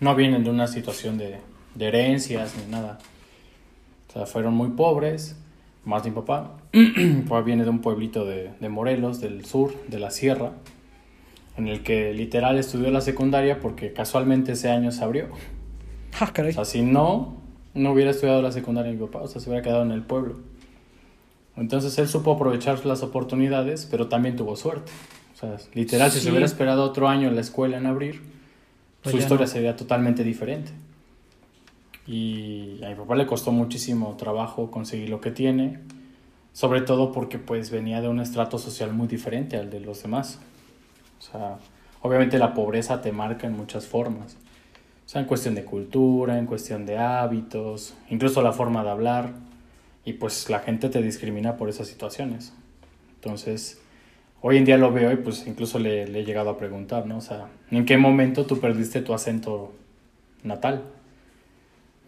no 0.00 0.14
vienen 0.14 0.44
de 0.44 0.50
una 0.50 0.66
situación 0.66 1.16
de, 1.16 1.38
de 1.74 1.86
herencias 1.88 2.54
ni 2.56 2.70
nada. 2.70 2.98
O 4.08 4.12
sea, 4.12 4.26
fueron 4.26 4.52
muy 4.54 4.68
pobres, 4.70 5.36
más 5.84 6.04
mi 6.04 6.10
papá. 6.10 6.58
papá 7.28 7.40
viene 7.40 7.64
de 7.64 7.70
un 7.70 7.80
pueblito 7.80 8.26
de, 8.26 8.50
de 8.60 8.68
Morelos, 8.68 9.20
del 9.22 9.46
sur, 9.46 9.72
de 9.88 9.98
la 9.98 10.10
sierra, 10.10 10.52
en 11.56 11.68
el 11.68 11.82
que 11.82 12.12
literal 12.12 12.58
estudió 12.58 12.90
la 12.90 13.00
secundaria 13.00 13.60
porque 13.60 13.94
casualmente 13.94 14.52
ese 14.52 14.68
año 14.70 14.92
se 14.92 15.02
abrió. 15.02 15.28
Ah, 16.20 16.30
caray. 16.32 16.50
O 16.52 16.54
sea, 16.54 16.64
si 16.64 16.82
no, 16.82 17.36
no 17.74 17.92
hubiera 17.92 18.10
estudiado 18.10 18.42
la 18.42 18.52
secundaria 18.52 18.92
mi 18.92 18.98
papá, 18.98 19.20
o 19.22 19.28
sea, 19.28 19.40
se 19.40 19.48
hubiera 19.50 19.62
quedado 19.62 19.82
en 19.82 19.92
el 19.92 20.02
pueblo. 20.02 20.36
Entonces 21.56 21.96
él 21.98 22.08
supo 22.08 22.32
aprovechar 22.32 22.84
las 22.84 23.02
oportunidades, 23.02 23.86
pero 23.90 24.08
también 24.08 24.36
tuvo 24.36 24.56
suerte. 24.56 24.92
O 25.34 25.38
sea, 25.38 25.56
literal, 25.74 26.10
si 26.10 26.20
se 26.20 26.30
hubiera 26.30 26.46
esperado 26.46 26.84
otro 26.84 27.08
año 27.08 27.28
en 27.28 27.34
la 27.34 27.40
escuela 27.40 27.76
en 27.76 27.86
abrir, 27.86 28.22
Pues 29.02 29.12
su 29.14 29.18
historia 29.18 29.46
no. 29.46 29.52
sería 29.52 29.76
totalmente 29.76 30.22
diferente. 30.24 30.72
Y 32.06 32.82
a 32.84 32.88
mi 32.90 32.94
papá 32.94 33.16
le 33.16 33.26
costó 33.26 33.52
muchísimo 33.52 34.14
trabajo 34.16 34.70
conseguir 34.70 35.08
lo 35.10 35.20
que 35.20 35.30
tiene, 35.30 35.80
sobre 36.52 36.80
todo 36.82 37.10
porque 37.12 37.38
pues 37.38 37.70
venía 37.70 38.00
de 38.00 38.08
un 38.08 38.20
estrato 38.20 38.58
social 38.58 38.92
muy 38.92 39.08
diferente 39.08 39.56
al 39.56 39.70
de 39.70 39.80
los 39.80 40.02
demás. 40.02 40.38
O 41.18 41.22
sea, 41.22 41.58
obviamente 42.02 42.38
la 42.38 42.54
pobreza 42.54 43.02
te 43.02 43.12
marca 43.12 43.46
en 43.46 43.56
muchas 43.56 43.86
formas. 43.86 44.36
O 45.06 45.08
sea, 45.08 45.20
en 45.20 45.28
cuestión 45.28 45.54
de 45.54 45.64
cultura, 45.64 46.36
en 46.36 46.46
cuestión 46.46 46.84
de 46.84 46.98
hábitos, 46.98 47.94
incluso 48.10 48.42
la 48.42 48.52
forma 48.52 48.82
de 48.82 48.90
hablar. 48.90 49.34
Y 50.04 50.14
pues 50.14 50.50
la 50.50 50.58
gente 50.58 50.88
te 50.88 51.00
discrimina 51.00 51.56
por 51.56 51.68
esas 51.68 51.86
situaciones. 51.86 52.52
Entonces, 53.14 53.80
hoy 54.40 54.56
en 54.56 54.64
día 54.64 54.78
lo 54.78 54.92
veo 54.92 55.12
y 55.12 55.16
pues 55.16 55.46
incluso 55.46 55.78
le, 55.78 56.08
le 56.08 56.20
he 56.20 56.24
llegado 56.24 56.50
a 56.50 56.58
preguntar, 56.58 57.06
¿no? 57.06 57.18
O 57.18 57.20
sea, 57.20 57.46
¿en 57.70 57.84
qué 57.84 57.96
momento 57.96 58.46
tú 58.46 58.60
perdiste 58.60 59.00
tu 59.00 59.14
acento 59.14 59.72
natal? 60.42 60.82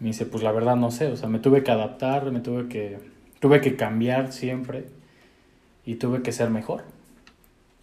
Me 0.01 0.09
dice, 0.09 0.26
pues 0.26 0.42
la 0.42 0.53
verdad 0.53 0.76
no 0.76 0.90
sé, 0.90 1.07
o 1.07 1.16
sea, 1.16 1.28
me 1.28 1.38
tuve 1.38 1.64
que 1.64 1.70
adaptar, 1.70 2.30
me 2.30 2.40
tuve 2.40 2.68
que, 2.68 2.99
tuve 3.40 3.61
que 3.61 3.76
cambiar 3.76 4.32
siempre 4.32 4.86
y 5.84 5.96
tuve 5.96 6.22
que 6.22 6.32
ser 6.32 6.51
mejor. 6.51 6.84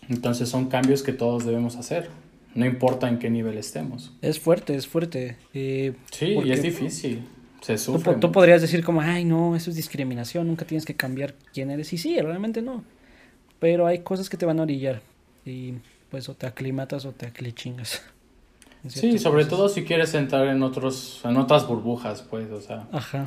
Entonces 0.08 0.50
son 0.50 0.68
cambios 0.68 1.04
que 1.04 1.14
todos 1.14 1.46
debemos 1.46 1.76
hacer, 1.78 2.10
no 2.56 2.66
importa 2.66 3.08
en 3.08 3.20
qué 3.20 3.30
nivel 3.30 3.58
estemos. 3.58 4.12
Es 4.22 4.40
fuerte, 4.40 4.76
es 4.76 4.88
fuerte. 4.88 5.38
Eh, 5.54 5.94
Sí, 6.12 6.38
y 6.44 6.52
es 6.52 6.62
difícil, 6.64 7.24
se 7.62 7.78
sufre. 7.78 8.16
tú 8.16 8.32
podrías 8.32 8.62
decir 8.62 8.84
como, 8.84 9.02
ay, 9.02 9.24
no, 9.26 9.56
eso 9.56 9.70
es 9.70 9.76
discriminación, 9.76 10.48
nunca 10.48 10.66
tienes 10.66 10.86
que 10.86 10.96
cambiar 10.96 11.36
quién 11.54 11.70
eres. 11.70 11.94
Y 11.94 11.98
sí, 12.00 12.20
realmente 12.20 12.62
no. 12.64 12.84
Pero 13.60 13.86
hay 13.88 14.00
cosas 14.00 14.30
que 14.30 14.38
te 14.38 14.46
van 14.46 14.60
a 14.60 14.64
orillar. 14.64 15.02
Y 15.46 15.74
pues 16.10 16.28
o 16.30 16.34
te 16.34 16.48
aclimatas 16.48 17.06
o 17.06 17.12
te 17.12 17.28
aclichingas. 17.28 18.02
Sí, 18.88 19.18
sobre 19.18 19.44
cosas. 19.44 19.50
todo 19.50 19.70
si 19.70 19.84
quieres 19.84 20.14
entrar 20.14 20.48
en 20.48 20.62
otros, 20.62 21.22
en 21.26 21.38
otras 21.38 21.68
burbujas, 21.68 22.22
pues, 22.22 22.52
o 22.52 22.62
sea, 22.62 22.88
Ajá. 22.92 23.26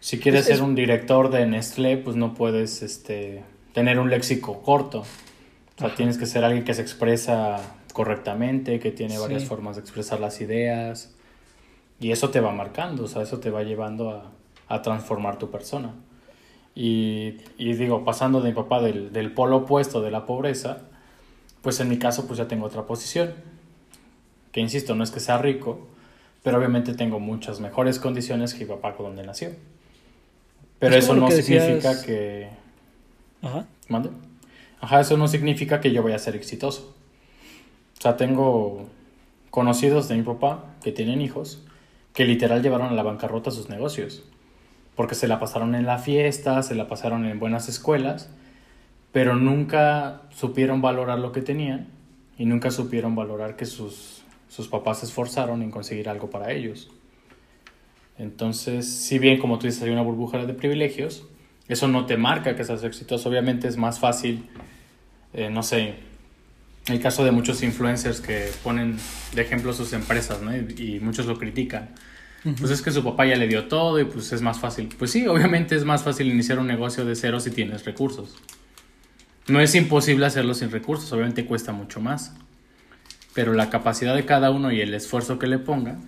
si 0.00 0.18
quieres 0.18 0.42
Es- 0.42 0.46
ser 0.48 0.56
es- 0.56 0.60
un 0.60 0.74
director 0.74 1.30
de 1.30 1.46
Nestlé, 1.46 1.96
pues 1.96 2.14
no 2.14 2.34
puedes, 2.34 2.82
este, 2.82 3.42
tener 3.72 3.98
un 3.98 4.10
léxico 4.10 4.60
corto. 4.62 5.00
O 5.00 5.78
sea, 5.78 5.86
Ajá. 5.86 5.96
tienes 5.96 6.18
que 6.18 6.26
ser 6.26 6.44
alguien 6.44 6.64
que 6.64 6.74
se 6.74 6.82
expresa 6.82 7.60
correctamente, 7.92 8.78
que 8.80 8.90
tiene 8.90 9.18
varias 9.18 9.42
Sí. 9.42 9.48
formas 9.48 9.76
de 9.76 9.82
expresar 9.82 10.20
las 10.20 10.40
ideas. 10.40 11.14
Y 12.00 12.10
eso 12.10 12.30
te 12.30 12.40
va 12.40 12.52
marcando, 12.52 13.04
o 13.04 13.08
sea, 13.08 13.22
eso 13.22 13.38
te 13.38 13.50
va 13.50 13.62
llevando 13.62 14.10
a, 14.10 14.32
a 14.68 14.82
transformar 14.82 15.38
tu 15.38 15.50
persona. 15.50 15.94
Y, 16.74 17.36
y 17.58 17.74
digo, 17.74 18.04
pasando 18.04 18.40
de 18.40 18.48
mi 18.50 18.54
papá 18.56 18.80
del, 18.80 19.12
del 19.12 19.32
polo 19.32 19.58
opuesto 19.58 20.00
de 20.00 20.10
la 20.10 20.26
pobreza, 20.26 20.78
pues 21.60 21.78
en 21.80 21.88
mi 21.88 21.98
caso 21.98 22.26
pues 22.26 22.38
ya 22.38 22.48
tengo 22.48 22.66
otra 22.66 22.82
posición. 22.86 23.34
Que 24.52 24.60
insisto, 24.60 24.94
no 24.94 25.04
es 25.04 25.10
que 25.10 25.20
sea 25.20 25.38
rico, 25.38 25.86
pero 26.42 26.58
obviamente 26.58 26.94
tengo 26.94 27.20
muchas 27.20 27.60
mejores 27.60 27.98
condiciones 27.98 28.54
que 28.54 28.64
mi 28.64 28.70
papá 28.70 28.94
donde 28.98 29.22
nació. 29.22 29.50
Pero 30.78 30.96
Es 30.96 31.04
eso 31.04 31.14
no 31.14 31.30
significa 31.30 32.02
que... 32.02 32.48
Ajá. 33.42 33.66
¿Mande? 33.88 34.10
Ajá, 34.80 35.00
eso 35.00 35.16
no 35.16 35.28
significa 35.28 35.80
que 35.80 35.92
yo 35.92 36.02
vaya 36.02 36.16
a 36.16 36.18
ser 36.18 36.34
exitoso. 36.34 36.96
Sea, 38.02 38.16
tengo 38.16 38.88
conocidos 39.50 40.08
de 40.08 40.16
mi 40.16 40.22
papá 40.22 40.74
que 40.82 40.90
tienen 40.90 41.20
hijos 41.20 41.62
que 42.12 42.24
literal 42.24 42.60
llevaron 42.60 42.88
a 42.88 42.94
la 42.94 43.04
bancarrota 43.04 43.52
sus 43.52 43.68
negocios. 43.68 44.24
Porque 44.96 45.14
se 45.14 45.28
la 45.28 45.38
pasaron 45.38 45.76
en 45.76 45.86
la 45.86 45.98
fiesta, 45.98 46.64
se 46.64 46.74
la 46.74 46.88
pasaron 46.88 47.26
en 47.26 47.38
buenas 47.38 47.68
escuelas, 47.68 48.28
pero 49.12 49.36
nunca 49.36 50.22
supieron 50.30 50.82
valorar 50.82 51.20
lo 51.20 51.30
que 51.30 51.42
tenían 51.42 51.90
y 52.36 52.44
nunca 52.44 52.72
supieron 52.72 53.14
valorar 53.14 53.54
que 53.54 53.66
sus, 53.66 54.24
sus 54.48 54.66
papás 54.66 54.98
se 54.98 55.06
esforzaron 55.06 55.62
en 55.62 55.70
conseguir 55.70 56.08
algo 56.08 56.28
para 56.28 56.50
ellos. 56.50 56.90
Entonces, 58.18 58.92
si 58.92 59.20
bien 59.20 59.38
como 59.38 59.60
tú 59.60 59.68
dices 59.68 59.80
hay 59.84 59.90
una 59.90 60.02
burbuja 60.02 60.44
de 60.44 60.54
privilegios, 60.54 61.24
eso 61.68 61.86
no 61.86 62.04
te 62.04 62.16
marca 62.16 62.56
que 62.56 62.64
seas 62.64 62.82
exitoso. 62.82 63.28
Obviamente 63.28 63.68
es 63.68 63.76
más 63.76 64.00
fácil, 64.00 64.50
eh, 65.34 65.50
no 65.50 65.62
sé, 65.62 66.10
el 66.86 67.00
caso 67.00 67.24
de 67.24 67.30
muchos 67.30 67.62
influencers 67.62 68.20
que 68.20 68.50
ponen 68.62 68.96
de 69.34 69.42
ejemplo 69.42 69.72
sus 69.72 69.92
empresas, 69.92 70.40
¿no? 70.42 70.54
Y, 70.56 70.96
y 70.96 71.00
muchos 71.00 71.26
lo 71.26 71.38
critican. 71.38 71.90
Pues 72.58 72.72
es 72.72 72.82
que 72.82 72.90
su 72.90 73.04
papá 73.04 73.24
ya 73.24 73.36
le 73.36 73.46
dio 73.46 73.68
todo 73.68 74.00
y 74.00 74.04
pues 74.04 74.32
es 74.32 74.42
más 74.42 74.58
fácil. 74.58 74.88
Pues 74.98 75.12
sí, 75.12 75.26
obviamente 75.28 75.76
es 75.76 75.84
más 75.84 76.02
fácil 76.02 76.26
iniciar 76.26 76.58
un 76.58 76.66
negocio 76.66 77.04
de 77.04 77.14
cero 77.14 77.38
si 77.38 77.52
tienes 77.52 77.84
recursos. 77.84 78.34
No 79.46 79.60
es 79.60 79.74
imposible 79.76 80.26
hacerlo 80.26 80.52
sin 80.54 80.70
recursos, 80.72 81.12
obviamente 81.12 81.44
cuesta 81.46 81.70
mucho 81.72 82.00
más. 82.00 82.32
Pero 83.34 83.52
la 83.54 83.70
capacidad 83.70 84.14
de 84.16 84.24
cada 84.26 84.50
uno 84.50 84.72
y 84.72 84.80
el 84.80 84.92
esfuerzo 84.92 85.38
que 85.38 85.46
le 85.46 85.58
ponga 85.58 85.98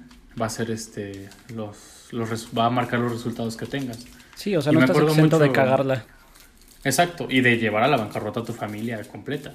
va 0.40 0.46
a 0.46 0.50
ser 0.50 0.72
este 0.72 1.28
los, 1.54 2.08
los 2.10 2.48
va 2.56 2.66
a 2.66 2.70
marcar 2.70 2.98
los 2.98 3.12
resultados 3.12 3.56
que 3.56 3.66
tengas. 3.66 4.04
Sí, 4.34 4.56
o 4.56 4.60
sea, 4.60 4.72
Y 4.72 4.74
no 4.74 4.80
me 4.80 4.86
estás 4.86 5.00
exento 5.02 5.38
de 5.38 5.46
mucho- 5.46 5.60
cagarla. 5.60 6.04
Exacto, 6.82 7.28
y 7.30 7.40
de 7.42 7.58
llevar 7.58 7.84
a 7.84 7.88
la 7.88 7.96
bancarrota 7.96 8.40
a 8.40 8.44
tu 8.44 8.52
familia 8.52 9.00
completa. 9.04 9.52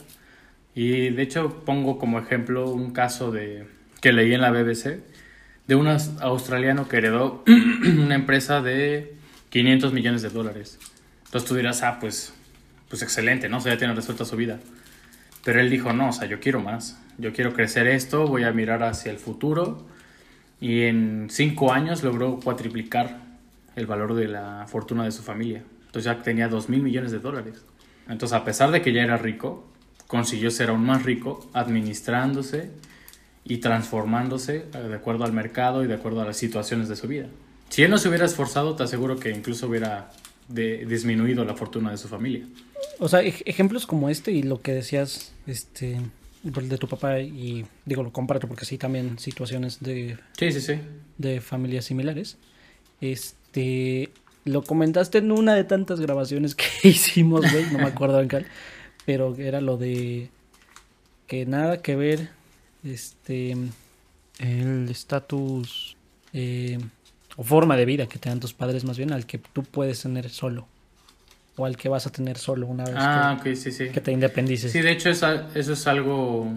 Y 0.76 1.10
de 1.10 1.22
hecho 1.22 1.64
pongo 1.66 1.98
como 1.98 2.20
ejemplo 2.20 2.70
un 2.70 2.92
caso 2.92 3.32
de 3.32 3.68
que 4.02 4.14
leí 4.14 4.34
en 4.34 4.42
la 4.42 4.52
BBC 4.52 5.02
de 5.68 5.76
un 5.76 5.88
aus- 5.88 6.20
australiano 6.22 6.88
que 6.88 6.98
heredó 6.98 7.44
una 7.48 8.16
empresa 8.16 8.62
de 8.62 9.16
500 9.50 9.94
millones 9.94 10.22
de 10.22 10.30
dólares. 10.30 10.80
Entonces 11.26 11.48
tú 11.48 11.56
dirás, 11.56 11.84
ah, 11.84 11.98
pues, 12.00 12.34
pues 12.88 13.02
excelente, 13.02 13.50
¿no? 13.50 13.58
O 13.58 13.62
sea, 13.62 13.74
ya 13.74 13.78
tiene 13.78 13.94
resuelta 13.94 14.26
su 14.26 14.36
vida. 14.36 14.60
Pero 15.44 15.60
él 15.62 15.70
dijo, 15.70 15.94
no, 15.94 16.10
o 16.10 16.12
sea, 16.12 16.28
yo 16.28 16.40
quiero 16.40 16.60
más. 16.62 17.00
Yo 17.18 17.34
quiero 17.34 17.54
crecer 17.54 17.88
esto, 17.88 18.28
voy 18.28 18.44
a 18.44 18.52
mirar 18.52 18.84
hacia 18.84 19.12
el 19.12 19.18
futuro. 19.18 19.86
Y 20.62 20.84
en 20.84 21.28
cinco 21.30 21.72
años 21.72 22.04
logró 22.04 22.40
cuatriplicar 22.40 23.22
el 23.76 23.86
valor 23.86 24.14
de 24.16 24.28
la 24.28 24.66
fortuna 24.68 25.04
de 25.04 25.12
su 25.12 25.22
familia. 25.24 25.64
Entonces 25.86 26.06
ya 26.06 26.22
tenía 26.22 26.48
2 26.48 26.70
mil 26.70 26.82
millones 26.82 27.12
de 27.12 27.20
dólares. 27.20 27.64
Entonces, 28.08 28.36
a 28.36 28.44
pesar 28.44 28.72
de 28.72 28.82
que 28.82 28.92
ya 28.92 29.04
era 29.04 29.18
rico, 29.18 29.72
consiguió 30.10 30.50
ser 30.52 30.70
aún 30.72 30.84
más 30.86 31.04
rico 31.04 31.48
administrándose 31.54 32.72
y 33.46 33.58
transformándose 33.58 34.66
eh, 34.74 34.78
de 34.90 34.96
acuerdo 34.96 35.24
al 35.24 35.32
mercado 35.34 35.84
y 35.84 35.88
de 35.88 35.94
acuerdo 35.94 36.22
a 36.22 36.26
las 36.26 36.36
situaciones 36.36 36.90
de 36.90 36.96
su 36.96 37.08
vida. 37.08 37.28
Si 37.70 37.84
él 37.84 37.92
no 37.92 38.00
se 38.00 38.10
hubiera 38.10 38.26
esforzado, 38.26 38.76
te 38.76 38.82
aseguro 38.84 39.18
que 39.20 39.30
incluso 39.30 39.68
hubiera 39.68 40.10
de- 40.48 40.86
disminuido 40.88 41.46
la 41.46 41.54
fortuna 41.54 41.92
de 41.92 41.98
su 41.98 42.08
familia. 42.08 42.44
O 42.98 43.08
sea, 43.08 43.22
ej- 43.22 43.44
ejemplos 43.46 43.86
como 43.86 44.10
este 44.10 44.32
y 44.32 44.42
lo 44.42 44.62
que 44.62 44.74
decías, 44.74 45.32
este, 45.46 46.00
de 46.42 46.78
tu 46.80 46.88
papá 46.88 47.20
y 47.20 47.66
digo, 47.86 48.02
lo 48.02 48.12
comparto 48.12 48.48
porque 48.48 48.66
sí 48.66 48.80
también 48.80 49.20
situaciones 49.20 49.80
de, 49.80 50.18
Sí, 50.40 50.52
sí, 50.52 50.62
sí. 50.62 50.74
de 51.20 51.40
familias 51.40 51.86
similares. 51.86 52.38
Este, 53.02 54.10
lo 54.46 54.64
comentaste 54.64 55.20
en 55.20 55.32
una 55.32 55.54
de 55.54 55.64
tantas 55.64 56.00
grabaciones 56.00 56.56
que 56.56 56.66
hicimos, 56.88 57.42
güey, 57.52 57.66
no 57.72 57.78
me 57.80 57.86
acuerdo 57.86 58.20
en 58.22 58.30
cuál, 58.30 58.48
pero 59.10 59.36
era 59.40 59.60
lo 59.60 59.76
de 59.76 60.30
que 61.26 61.48
nada 61.48 61.82
que 61.82 61.96
ver, 61.96 62.30
este, 62.84 63.58
el 64.38 64.88
estatus 64.88 65.98
eh, 66.32 66.78
o 67.36 67.44
forma 67.44 67.76
de 67.76 67.86
vida 67.86 68.06
que 68.06 68.20
te 68.20 68.30
dan 68.30 68.40
tus 68.40 68.54
padres 68.54 68.84
más 68.84 69.00
bien 69.00 69.12
al 69.12 69.26
que 69.26 69.40
tú 69.40 69.64
puedes 69.64 70.04
tener 70.04 70.30
solo 70.30 70.68
o 71.58 71.66
al 71.66 71.76
que 71.76 71.90
vas 71.90 72.06
a 72.06 72.12
tener 72.12 72.38
solo 72.38 72.68
una 72.68 72.84
vez 72.84 72.94
Ah, 72.98 73.36
ok, 73.40 73.56
sí, 73.56 73.72
sí. 73.72 73.90
que, 73.90 74.00
te 74.00 74.12
independices. 74.12 74.72
Sí, 74.72 74.80
de 74.80 74.92
hecho 74.92 75.10
es 75.10 75.24
eso 75.56 75.74
es 75.74 75.88
algo 75.88 76.48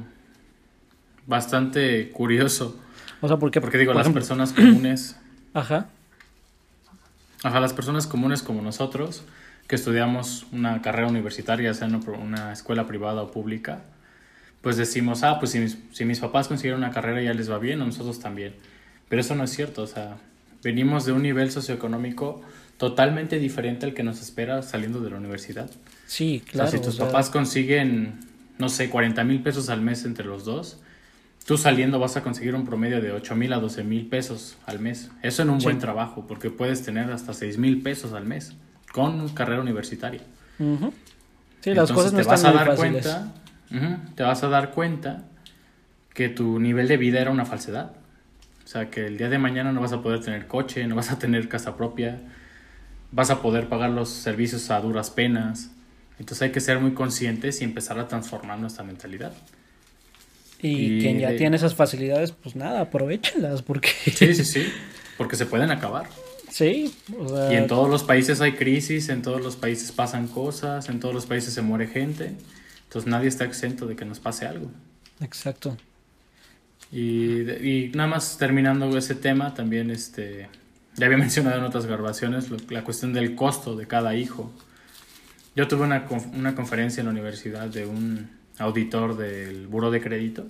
bastante 1.27 2.11
curioso. 2.11 2.77
O 3.23 3.29
sea, 3.29 3.39
porque, 3.39 3.63
Porque 3.63 3.79
digo, 3.79 3.93
por 3.93 3.97
las 3.97 4.05
ejemplo, 4.05 4.21
personas 4.21 4.53
comunes, 4.53 5.17
Ajá, 5.55 5.89
ajá, 7.45 7.61
las 7.61 7.73
personas 7.73 8.07
comunes 8.07 8.43
como 8.43 8.61
nosotros, 8.61 9.25
que 9.67 9.77
estudiamos 9.77 10.47
una 10.53 10.83
carrera 10.83 11.09
universitaria, 11.09 11.73
sea 11.75 11.89
en 11.89 11.95
una- 12.09 12.53
escuela 12.53 12.87
privada 12.87 13.23
o 13.23 13.31
pública, 13.31 13.83
pues 14.61 14.77
decimos, 14.77 15.23
ah, 15.23 15.39
pues 15.39 15.53
si 15.53 15.59
mis, 15.59 15.79
si 15.93 16.05
mis 16.05 16.21
papás 16.21 16.49
consiguieron 16.49 16.81
una 16.83 16.93
carrera 16.93 17.21
ya 17.23 17.35
les 17.35 17.51
va 17.51 17.59
bien, 17.59 17.81
a 17.83 17.85
nosotros 17.87 18.21
también. 18.21 18.55
Pero 19.09 19.21
eso 19.21 19.35
no 19.35 19.45
es 19.45 19.51
cierto, 19.51 19.83
o 19.83 19.87
sea, 19.87 20.17
venimos 20.63 21.05
de 21.05 21.13
un 21.13 21.23
nivel 21.23 21.51
socioeconómico 21.51 22.43
totalmente 22.77 23.39
diferente 23.39 23.87
al 23.87 23.95
que 23.95 24.03
nos 24.03 24.21
espera 24.21 24.63
saliendo 24.63 25.01
de 25.01 25.11
la 25.11 25.17
universidad. 25.17 25.71
sí, 26.07 26.43
O 26.49 26.51
claro. 26.53 26.71
sea, 26.71 26.79
si 26.79 26.85
tus 26.85 26.95
o 26.95 26.97
sea, 26.99 27.07
papás 27.07 27.31
consiguen, 27.31 28.21
no 28.59 28.69
sé, 28.69 28.91
40 28.91 29.25
mil 29.25 29.43
pesos 29.43 29.69
al 29.71 29.81
mes 29.81 30.05
entre 30.05 30.27
los 30.27 30.45
dos, 30.45 30.79
tú 31.47 31.57
saliendo 31.59 31.99
vas 31.99 32.17
a 32.17 32.23
conseguir 32.23 32.55
un 32.55 32.65
promedio 32.65 33.01
de 33.01 33.13
8 33.13 33.35
mil 33.35 33.53
a 33.53 33.59
12 33.59 33.83
mil 33.85 34.07
pesos 34.07 34.57
al 34.67 34.79
mes. 34.79 35.11
Eso 35.23 35.43
en 35.43 35.51
un 35.51 35.61
Sí. 35.61 35.65
buen 35.65 35.79
trabajo, 35.79 36.27
porque 36.29 36.51
puedes 36.51 36.83
tener 36.83 37.11
hasta 37.11 37.35
6 37.35 37.59
mil 37.59 37.83
pesos 37.83 38.13
al 38.13 38.27
mes 38.27 38.53
con 38.93 39.29
carrera 39.31 39.61
universitaria. 39.61 40.21
Sí, 41.61 41.75
las 41.75 41.91
cosas 41.93 42.13
no 42.13 42.21
te 42.21 42.25
vas 42.25 42.41
están 42.41 42.47
a 42.55 42.57
muy 42.59 42.67
dar 42.67 42.77
fáciles. 42.77 43.03
cuenta, 43.71 44.13
te 44.15 44.23
vas 44.23 44.43
a 44.43 44.49
dar 44.49 44.71
cuenta 44.73 45.25
que 46.15 46.29
tu 46.29 46.59
nivel 46.61 46.89
de 46.89 46.97
vida 46.97 47.21
era 47.21 47.31
una 47.31 47.45
falsedad. 47.45 47.93
O 48.65 48.69
sea, 48.69 48.91
que 48.91 49.07
el 49.07 49.19
día 49.19 49.29
de 49.29 49.39
mañana 49.39 49.73
no 49.73 49.81
vas 49.81 49.93
a 49.93 50.03
poder 50.03 50.21
tener 50.21 50.47
coche, 50.47 50.87
no 50.87 50.95
vas 50.95 51.11
a 51.11 51.19
tener 51.19 51.49
casa 51.49 51.77
propia, 51.77 52.21
vas 53.11 53.31
a 53.31 53.43
poder 53.43 53.69
pagar 53.69 53.91
los 53.91 54.09
servicios 54.09 54.71
a 54.71 54.81
duras 54.81 55.11
penas. 55.11 55.71
Entonces 56.19 56.43
hay 56.43 56.51
que 56.53 56.61
ser 56.61 56.79
muy 56.79 56.93
conscientes 56.93 57.61
y 57.61 57.65
empezar 57.65 57.99
a 57.99 58.07
transformar 58.09 58.59
nuestra 58.59 58.85
mentalidad. 58.85 59.33
Y, 60.61 60.99
Y 60.99 61.01
quien 61.01 61.19
ya 61.19 61.31
de- 61.31 61.39
tiene 61.39 61.57
esas 61.57 61.75
facilidades, 61.75 62.31
pues 62.33 62.55
nada, 62.55 62.83
aprovechenlas, 62.83 63.63
porque 63.63 63.89
Sí, 64.15 64.35
sí, 64.35 64.45
sí, 64.45 64.67
porque 65.19 65.35
se 65.37 65.47
pueden 65.47 65.71
acabar. 65.71 66.07
Sí, 66.53 66.95
o 67.19 67.29
sea, 67.29 67.51
Y 67.51 67.57
en 67.57 67.67
todos 67.67 67.89
los 67.91 68.05
países 68.05 68.41
hay 68.41 68.55
crisis, 68.55 69.09
en 69.09 69.23
todos 69.23 69.41
los 69.43 69.57
países 69.57 69.93
pasan 69.93 70.29
cosas, 70.29 70.89
en 70.89 71.01
todos 71.01 71.15
los 71.15 71.27
países 71.27 71.55
se 71.55 71.63
muere 71.63 71.87
gente. 71.89 72.37
Entonces 72.85 73.11
nadie 73.11 73.29
está 73.29 73.45
exento 73.45 73.87
de 73.87 73.97
que 73.97 74.05
nos 74.05 74.21
pase 74.21 74.47
algo. 74.47 74.71
exacto. 75.21 75.77
Y, 76.91 77.41
y 77.51 77.93
nada 77.95 78.09
más 78.09 78.37
terminando 78.39 78.97
ese 78.99 79.15
tema, 79.15 79.55
también 79.55 79.91
este, 79.91 80.49
ya 80.97 81.07
había 81.07 81.19
mencionado 81.27 81.59
en 81.59 81.65
otras 81.65 81.87
grabaciones 81.87 82.51
lo- 82.51 82.59
la 82.71 82.85
cuestión 82.85 83.13
del 83.13 83.35
costo 83.35 83.77
de 83.77 83.87
cada 83.87 84.15
hijo. 84.17 84.53
Yo 85.55 85.69
tuve 85.69 85.83
una, 85.85 86.07
una 86.35 86.55
conferencia 86.55 87.01
en 87.01 87.07
la 87.07 87.13
universidad 87.13 87.69
de 87.69 87.87
un 87.87 88.31
auditor 88.59 89.17
del 89.17 89.67
buro 89.67 89.91
de 89.91 90.01
crédito 90.01 90.47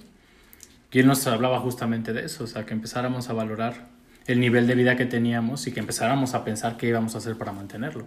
y 0.92 1.00
él 1.00 1.06
nos 1.08 1.26
hablaba 1.26 1.60
justamente 1.60 2.12
de 2.12 2.26
eso, 2.26 2.44
o 2.44 2.48
sea, 2.48 2.66
que 2.66 2.74
empezáramos 2.74 3.30
a 3.30 3.34
valorar 3.34 3.88
el 4.26 4.40
nivel 4.40 4.66
de 4.66 4.74
vida 4.74 4.96
que 4.96 5.06
teníamos 5.06 5.66
y 5.66 5.72
que 5.72 5.80
empezáramos 5.80 6.34
a 6.34 6.44
pensar 6.44 6.76
qué 6.76 6.88
íbamos 6.88 7.14
a 7.14 7.18
hacer 7.18 7.36
para 7.36 7.52
mantenerlo. 7.52 8.06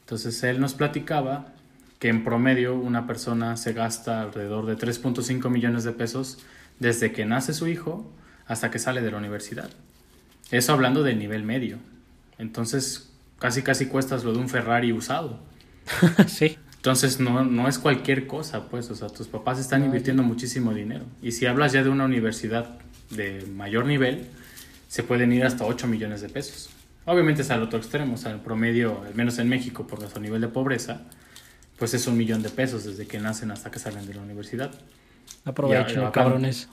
Entonces 0.00 0.42
él 0.42 0.60
nos 0.60 0.74
platicaba 0.74 1.52
que 1.98 2.08
en 2.08 2.24
promedio 2.24 2.74
una 2.74 3.06
persona 3.06 3.56
se 3.56 3.72
gasta 3.72 4.22
alrededor 4.22 4.66
de 4.66 4.76
3.5 4.76 5.50
millones 5.50 5.84
de 5.84 5.92
pesos 5.92 6.38
desde 6.78 7.12
que 7.12 7.26
nace 7.26 7.52
su 7.52 7.68
hijo 7.68 8.10
hasta 8.46 8.70
que 8.70 8.78
sale 8.78 9.02
de 9.02 9.10
la 9.10 9.18
universidad. 9.18 9.70
Eso 10.50 10.72
hablando 10.72 11.02
del 11.02 11.18
nivel 11.18 11.44
medio. 11.44 11.78
Entonces 12.38 13.10
casi 13.38 13.62
casi 13.62 13.86
cuestas 13.86 14.24
lo 14.24 14.32
de 14.32 14.38
un 14.38 14.48
Ferrari 14.48 14.92
usado. 14.92 15.40
sí, 16.26 16.56
Entonces 16.76 17.20
no, 17.20 17.44
no 17.44 17.68
es 17.68 17.78
cualquier 17.78 18.26
cosa, 18.26 18.68
pues, 18.68 18.90
o 18.90 18.94
sea, 18.94 19.08
tus 19.08 19.28
papás 19.28 19.58
están 19.58 19.80
No, 19.80 19.86
invirtiendo 19.86 20.22
muchísimo 20.22 20.72
dinero. 20.72 21.04
Y 21.20 21.32
si 21.32 21.46
hablas 21.46 21.72
ya 21.72 21.82
de 21.82 21.88
una 21.88 22.04
universidad 22.04 22.78
de 23.10 23.46
mayor 23.54 23.86
nivel, 23.86 24.26
se 24.90 25.04
pueden 25.04 25.32
ir 25.32 25.44
hasta 25.44 25.64
8 25.64 25.86
millones 25.86 26.20
de 26.20 26.28
pesos. 26.28 26.68
Obviamente 27.04 27.42
es 27.42 27.50
al 27.52 27.62
otro 27.62 27.78
extremo, 27.78 28.14
o 28.14 28.16
sea, 28.16 28.32
el 28.32 28.40
promedio, 28.40 29.02
al 29.06 29.14
menos 29.14 29.38
en 29.38 29.48
México, 29.48 29.86
por 29.86 30.00
nuestro 30.00 30.20
nivel 30.20 30.40
de 30.40 30.48
pobreza, 30.48 31.02
pues 31.78 31.94
es 31.94 32.08
un 32.08 32.16
millón 32.16 32.42
de 32.42 32.48
pesos 32.50 32.82
desde 32.82 33.06
que 33.06 33.20
nacen 33.20 33.52
hasta 33.52 33.70
que 33.70 33.78
salen 33.78 34.04
de 34.08 34.14
la 34.14 34.22
universidad. 34.22 34.72
Ya, 35.46 35.86
ya, 35.86 36.10
cabrones. 36.10 36.68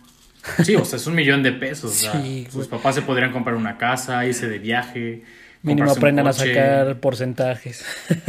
Sí, 0.64 0.76
o 0.76 0.84
sea, 0.84 0.98
es 0.98 1.06
un 1.06 1.14
millón 1.14 1.44
de 1.44 1.52
pesos. 1.52 1.92
o 1.92 1.94
sea, 1.94 2.20
Sí, 2.20 2.48
sus 2.52 2.68
papás 2.68 2.96
se 2.96 3.04
podrían 3.04 3.32
comprar 3.32 3.56
una 3.56 3.78
casa, 3.78 4.26
irse 4.26 4.50
de 4.50 4.58
viaje. 4.58 5.24
Mínimo 5.62 5.92
aprendan 5.92 6.26
a 6.26 6.34
sacar 6.34 7.00
porcentajes. 7.00 7.86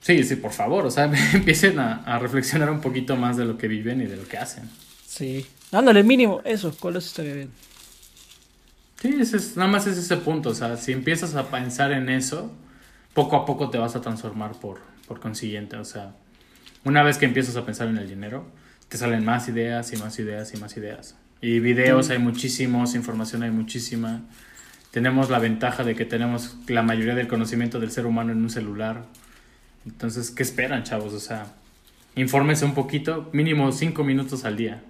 Sí, 0.00 0.22
sí, 0.22 0.36
por 0.36 0.52
favor, 0.52 0.86
o 0.86 0.90
sea, 0.92 1.10
empiecen 1.34 1.80
a, 1.80 1.96
a 2.04 2.20
reflexionar 2.20 2.70
un 2.70 2.80
poquito 2.80 3.16
más 3.16 3.36
de 3.36 3.44
lo 3.44 3.58
que 3.58 3.66
viven 3.66 4.00
y 4.00 4.06
de 4.06 4.16
lo 4.16 4.22
que 4.26 4.38
hacen. 4.38 4.70
sí. 5.06 5.44
Ándale, 5.72 6.04
mínimo, 6.04 6.42
eso, 6.44 6.72
con 6.78 6.96
eso 6.96 7.08
estaría 7.08 7.34
bien. 7.34 7.50
Sí, 9.06 9.20
ese 9.20 9.36
es, 9.36 9.56
nada 9.56 9.70
más 9.70 9.86
es 9.86 9.96
ese 9.98 10.16
punto, 10.16 10.48
o 10.48 10.54
sea, 10.54 10.76
si 10.76 10.90
empiezas 10.90 11.36
a 11.36 11.48
pensar 11.48 11.92
en 11.92 12.08
eso, 12.08 12.52
poco 13.14 13.36
a 13.36 13.46
poco 13.46 13.70
te 13.70 13.78
vas 13.78 13.94
a 13.94 14.00
transformar 14.00 14.58
por, 14.58 14.80
por 15.06 15.20
consiguiente, 15.20 15.76
o 15.76 15.84
sea, 15.84 16.16
una 16.82 17.04
vez 17.04 17.16
que 17.16 17.24
empiezas 17.24 17.54
a 17.54 17.64
pensar 17.64 17.86
en 17.86 17.98
el 17.98 18.08
dinero, 18.08 18.50
te 18.88 18.98
salen 18.98 19.24
más 19.24 19.48
ideas 19.48 19.92
y 19.92 19.96
más 19.96 20.18
ideas 20.18 20.52
y 20.54 20.56
más 20.56 20.76
ideas. 20.76 21.14
Y 21.40 21.60
videos 21.60 22.10
hay 22.10 22.18
muchísimos, 22.18 22.96
información 22.96 23.44
hay 23.44 23.52
muchísima. 23.52 24.22
Tenemos 24.90 25.30
la 25.30 25.38
ventaja 25.38 25.84
de 25.84 25.94
que 25.94 26.04
tenemos 26.04 26.56
la 26.66 26.82
mayoría 26.82 27.14
del 27.14 27.28
conocimiento 27.28 27.78
del 27.78 27.92
ser 27.92 28.06
humano 28.06 28.32
en 28.32 28.38
un 28.38 28.50
celular. 28.50 29.04
Entonces, 29.84 30.32
¿qué 30.32 30.42
esperan, 30.42 30.82
chavos? 30.82 31.12
O 31.12 31.20
sea, 31.20 31.54
infórmense 32.16 32.64
un 32.64 32.74
poquito, 32.74 33.30
mínimo 33.32 33.70
cinco 33.70 34.02
minutos 34.02 34.44
al 34.44 34.56
día, 34.56 34.82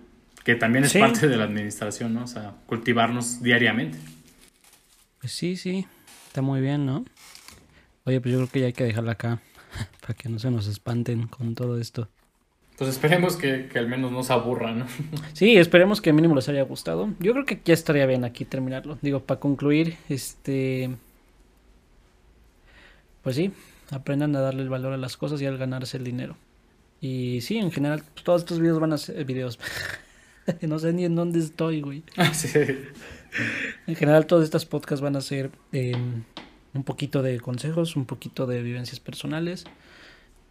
que 0.47 0.55
también 0.55 0.85
es 0.85 0.93
Sí. 0.93 1.01
parte 1.01 1.27
de 1.27 1.37
la 1.37 1.43
administración, 1.43 2.15
¿no? 2.15 2.23
O 2.23 2.27
sea, 2.29 2.55
cultivarnos 2.67 3.43
diariamente. 3.43 3.99
Pues 5.19 5.33
sí, 5.33 5.57
sí, 5.57 5.85
está 6.29 6.41
muy 6.41 6.61
bien, 6.61 6.87
¿no? 6.87 7.05
Oye, 8.05 8.21
pues 8.21 8.31
yo 8.33 8.39
creo 8.39 8.49
que 8.51 8.61
ya 8.61 8.67
hay 8.67 8.73
que 8.73 8.85
dejarla 8.85 9.13
acá, 9.13 9.41
para 10.01 10.15
que 10.15 10.29
no 10.29 10.39
se 10.39 10.53
nos 10.53 10.69
espanten 10.69 11.27
con 11.27 11.57
todo 11.57 11.81
esto. 11.81 12.09
Pues 12.79 12.91
esperemos 12.91 13.35
que, 13.35 13.67
que 13.73 13.81
al 13.81 13.89
menos 13.89 14.13
no 14.13 14.23
se 14.23 14.33
aburra, 14.35 14.71
¿no? 14.73 14.87
Sí, 15.33 15.57
esperemos 15.57 16.01
que 16.01 16.13
mínimo 16.13 16.37
les 16.37 16.49
haya 16.49 16.63
gustado. 16.63 17.13
Yo 17.19 17.33
creo 17.33 17.45
que 17.45 17.61
ya 17.65 17.75
estaría 17.75 18.07
bien 18.07 18.23
aquí 18.25 18.45
terminarlo. 18.45 19.01
Digo, 19.03 19.19
para 19.25 19.41
concluir, 19.41 19.97
este... 20.09 20.91
Pues 23.25 23.35
sí, 23.35 23.51
aprendan 23.91 24.37
a 24.37 24.41
darle 24.41 24.63
el 24.63 24.69
valor 24.69 24.93
a 24.93 24.97
las 24.97 25.17
cosas 25.17 25.43
y 25.43 25.47
al 25.47 25.59
ganarse 25.59 25.97
el 25.97 26.05
dinero. 26.05 26.37
Y 27.01 27.41
sí, 27.41 27.59
en 27.59 27.73
general, 27.73 28.05
todos 28.23 28.43
estos 28.43 28.61
videos 28.61 28.79
van 28.79 28.93
a 28.93 28.99
ser 28.99 29.25
videos. 29.25 29.59
no 30.63 30.79
sé 30.79 30.93
ni 30.93 31.05
en 31.05 31.15
dónde 31.15 31.39
estoy, 31.41 31.81
güey. 31.81 32.03
sí. 32.33 32.51
En 33.87 33.95
general, 33.97 34.27
todos 34.27 34.45
estos 34.45 34.65
podcasts 34.67 35.03
van 35.03 35.17
a 35.17 35.21
ser 35.21 35.51
eh, 35.73 35.95
un 36.75 36.85
poquito 36.85 37.23
de 37.23 37.41
consejos, 37.41 37.97
un 37.97 38.07
poquito 38.07 38.47
de 38.47 38.63
vivencias 38.63 39.01
personales. 39.01 39.65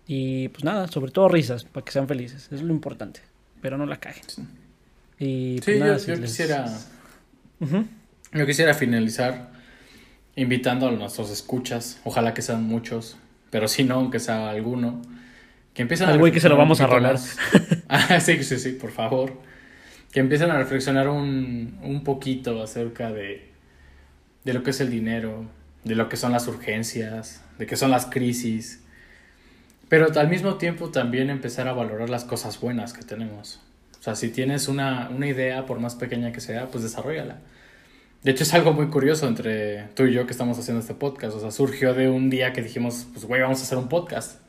Y 0.08 0.50
pues 0.50 0.64
nada, 0.64 0.88
sobre 0.88 1.12
todo 1.12 1.30
risas, 1.30 1.64
para 1.64 1.84
que 1.84 1.92
sean 1.92 2.08
felices. 2.08 2.50
Es 2.52 2.62
lo 2.62 2.74
importante. 2.74 3.22
Pero 3.62 3.78
no 3.78 3.86
la 3.86 4.00
caguen. 4.00 4.24
Y 5.18 5.56
pues 5.62 5.66
Sí, 5.66 5.80
nada, 5.80 5.94
yo, 5.94 6.00
si 6.00 6.08
yo 6.08 6.16
les- 6.18 6.30
quisiera, 6.32 6.66
yo 8.34 8.46
quisiera 8.46 8.74
finalizar 8.74 9.52
invitando 10.36 10.88
a 10.88 10.92
nuestros 10.92 11.32
escuchas, 11.32 12.00
ojalá 12.04 12.34
que 12.34 12.42
sean 12.42 12.64
muchos, 12.64 13.18
pero 13.50 13.68
si 13.68 13.84
no, 13.86 13.96
aunque 13.96 14.20
sea 14.20 14.50
alguno, 14.50 15.02
que 15.74 15.82
empiecen 15.82 16.10
Al 16.10 16.20
güey 16.20 16.32
que 16.32 16.40
se 16.40 16.50
lo 16.50 16.58
vamos 16.58 16.82
a 16.82 16.88
más. 16.88 17.38
ah, 17.90 18.20
sí, 18.20 18.44
sí, 18.44 18.60
sí, 18.60 18.74
por 18.74 18.92
favor. 18.92 19.34
Que 20.16 20.22
empiecen 20.22 20.50
a 20.50 20.58
reflexionar 20.58 21.10
un, 21.10 21.78
un 21.84 22.06
poquito 22.06 22.64
acerca 22.64 23.12
de, 23.12 23.52
de 24.46 24.54
lo 24.54 24.64
que 24.64 24.70
es 24.70 24.80
el 24.80 24.90
dinero, 24.90 25.44
de 25.84 25.96
lo 25.96 26.08
que 26.08 26.16
son 26.16 26.32
las 26.32 26.48
urgencias, 26.48 27.44
de 27.58 27.66
qué 27.66 27.76
son 27.76 27.92
las 27.92 28.06
crisis. 28.06 28.82
Pero 29.90 30.08
al 30.18 30.30
mismo 30.30 30.56
tiempo 30.56 30.88
también 30.88 31.30
empezar 31.30 31.68
a 31.68 31.74
valorar 31.74 32.10
las 32.10 32.24
cosas 32.24 32.62
buenas 32.62 32.94
que 32.94 33.04
tenemos. 33.04 33.60
O 34.00 34.04
sea, 34.04 34.16
si 34.16 34.30
tienes 34.30 34.70
una, 34.70 35.10
una 35.10 35.28
idea, 35.28 35.66
por 35.66 35.82
más 35.82 35.96
pequeña 35.96 36.32
que 36.32 36.40
sea, 36.40 36.68
pues 36.68 36.82
desarrollala. 36.86 37.40
De 38.24 38.32
hecho, 38.32 38.44
es 38.44 38.54
algo 38.54 38.72
muy 38.72 38.88
curioso 38.88 39.28
entre 39.28 39.90
tú 39.96 40.06
y 40.06 40.14
yo 40.14 40.26
que 40.26 40.32
estamos 40.32 40.58
haciendo 40.58 40.80
este 40.80 40.94
podcast. 40.94 41.36
O 41.36 41.42
sea, 41.42 41.52
surgió 41.52 41.94
de 41.94 42.08
un 42.08 42.30
día 42.30 42.54
que 42.54 42.62
dijimos, 42.62 43.06
pues, 43.12 43.26
güey, 43.26 43.42
vamos 43.42 43.60
a 43.60 43.64
hacer 43.64 43.78
un 43.78 43.90
podcast. 43.90 44.40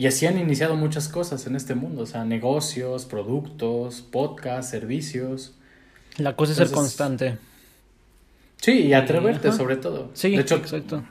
Y 0.00 0.06
así 0.06 0.24
han 0.24 0.38
iniciado 0.38 0.76
muchas 0.76 1.10
cosas 1.10 1.46
en 1.46 1.56
este 1.56 1.74
mundo. 1.74 2.04
O 2.04 2.06
sea, 2.06 2.24
negocios, 2.24 3.04
productos, 3.04 4.00
podcasts, 4.00 4.70
servicios. 4.70 5.52
La 6.16 6.34
cosa 6.36 6.52
es 6.52 6.56
ser 6.56 6.70
constante. 6.70 7.36
Sí, 8.56 8.86
y 8.86 8.94
atreverte 8.94 9.48
Ajá. 9.48 9.58
sobre 9.58 9.76
todo. 9.76 10.10
Sí, 10.14 10.30
de 10.30 10.40
hecho, 10.40 10.56
exacto. 10.56 11.04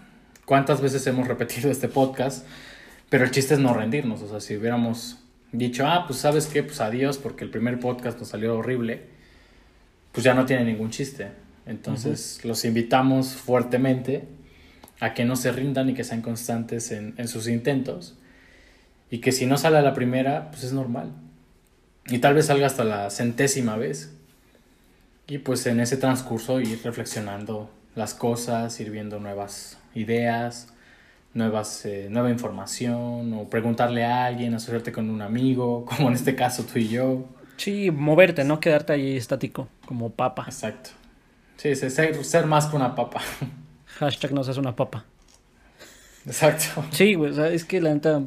¿cuántas 0.44 0.82
veces 0.82 1.06
hemos 1.06 1.28
repetido 1.28 1.70
este 1.70 1.88
podcast? 1.88 2.48
Pero 3.10 3.26
el 3.26 3.30
chiste 3.30 3.54
es 3.54 3.60
no 3.60 3.76
rendirnos. 3.76 4.24
O 4.24 4.28
sea, 4.28 4.40
si 4.40 4.58
hubiéramos 4.58 5.20
dicho, 5.52 5.86
ah, 5.86 6.06
pues 6.08 6.18
sabes 6.18 6.48
qué, 6.48 6.64
pues 6.64 6.82
adiós, 6.82 7.20
porque 7.20 7.44
el 7.44 7.52
primer 7.52 7.80
podcast 7.80 8.18
nos 8.18 8.30
salió 8.30 8.58
horrible, 8.58 9.04
pues 10.14 10.24
ya 10.24 10.34
no 10.34 10.48
tiene 10.48 10.66
ningún 10.66 10.90
chiste. 10.90 11.28
Entonces, 11.68 12.44
los 12.44 12.66
invitamos 12.66 13.34
fuertemente 13.34 14.28
a 15.00 15.14
que 15.14 15.26
no 15.26 15.36
se 15.36 15.52
rindan 15.52 15.90
y 15.90 15.94
que 15.94 16.04
sean 16.04 16.24
constantes 16.24 16.92
en, 16.92 17.14
en 17.18 17.28
sus 17.28 17.48
intentos. 17.48 18.16
Y 19.10 19.20
que 19.20 19.32
si 19.32 19.46
no 19.46 19.58
sale 19.58 19.78
a 19.78 19.82
la 19.82 19.94
primera, 19.94 20.52
pues 20.52 20.64
es 20.64 20.74
normal. 20.74 21.12
Y 22.08 22.20
tal 22.20 22.34
vez 22.34 22.48
salga 22.48 22.68
hasta 22.68 22.84
la 22.84 23.10
centésima 23.10 23.76
vez. 23.76 24.14
Y 25.28 25.40
pues 25.40 25.66
en 25.68 25.80
ese 25.80 25.98
transcurso 25.98 26.60
ir 26.60 26.82
reflexionando 26.84 27.70
las 27.96 28.14
cosas, 28.14 28.80
ir 28.80 28.92
viendo 28.92 29.20
nuevas 29.20 29.78
ideas, 29.94 30.74
nuevas, 31.34 31.86
eh, 31.86 32.08
nueva 32.10 32.30
información, 32.30 33.34
o 33.34 33.50
preguntarle 33.50 34.06
a 34.06 34.26
alguien, 34.26 34.54
asociarte 34.54 34.92
con 34.92 35.10
un 35.10 35.22
amigo, 35.22 35.86
como 35.98 36.10
en 36.10 36.16
este 36.16 36.36
caso 36.36 36.64
tú 36.64 36.80
y 36.80 36.88
yo. 36.88 37.26
Sí, 37.58 37.92
moverte, 37.92 38.44
no 38.44 38.60
quedarte 38.60 38.94
ahí 38.94 39.18
estático, 39.18 39.68
como 39.86 40.12
papa. 40.12 40.46
Exacto. 40.46 40.92
Sí, 41.58 41.76
ser, 41.76 42.24
ser 42.24 42.46
más 42.46 42.68
que 42.68 42.76
una 42.76 42.96
papa. 42.96 43.22
Hashtag 44.00 44.32
no 44.32 44.44
seas 44.44 44.58
una 44.58 44.76
papa. 44.76 45.04
Exacto. 46.26 46.86
Sí, 46.92 47.16
güey, 47.16 47.34
sea, 47.34 47.50
es 47.50 47.66
que 47.66 47.82
la 47.82 47.94
neta. 47.94 48.22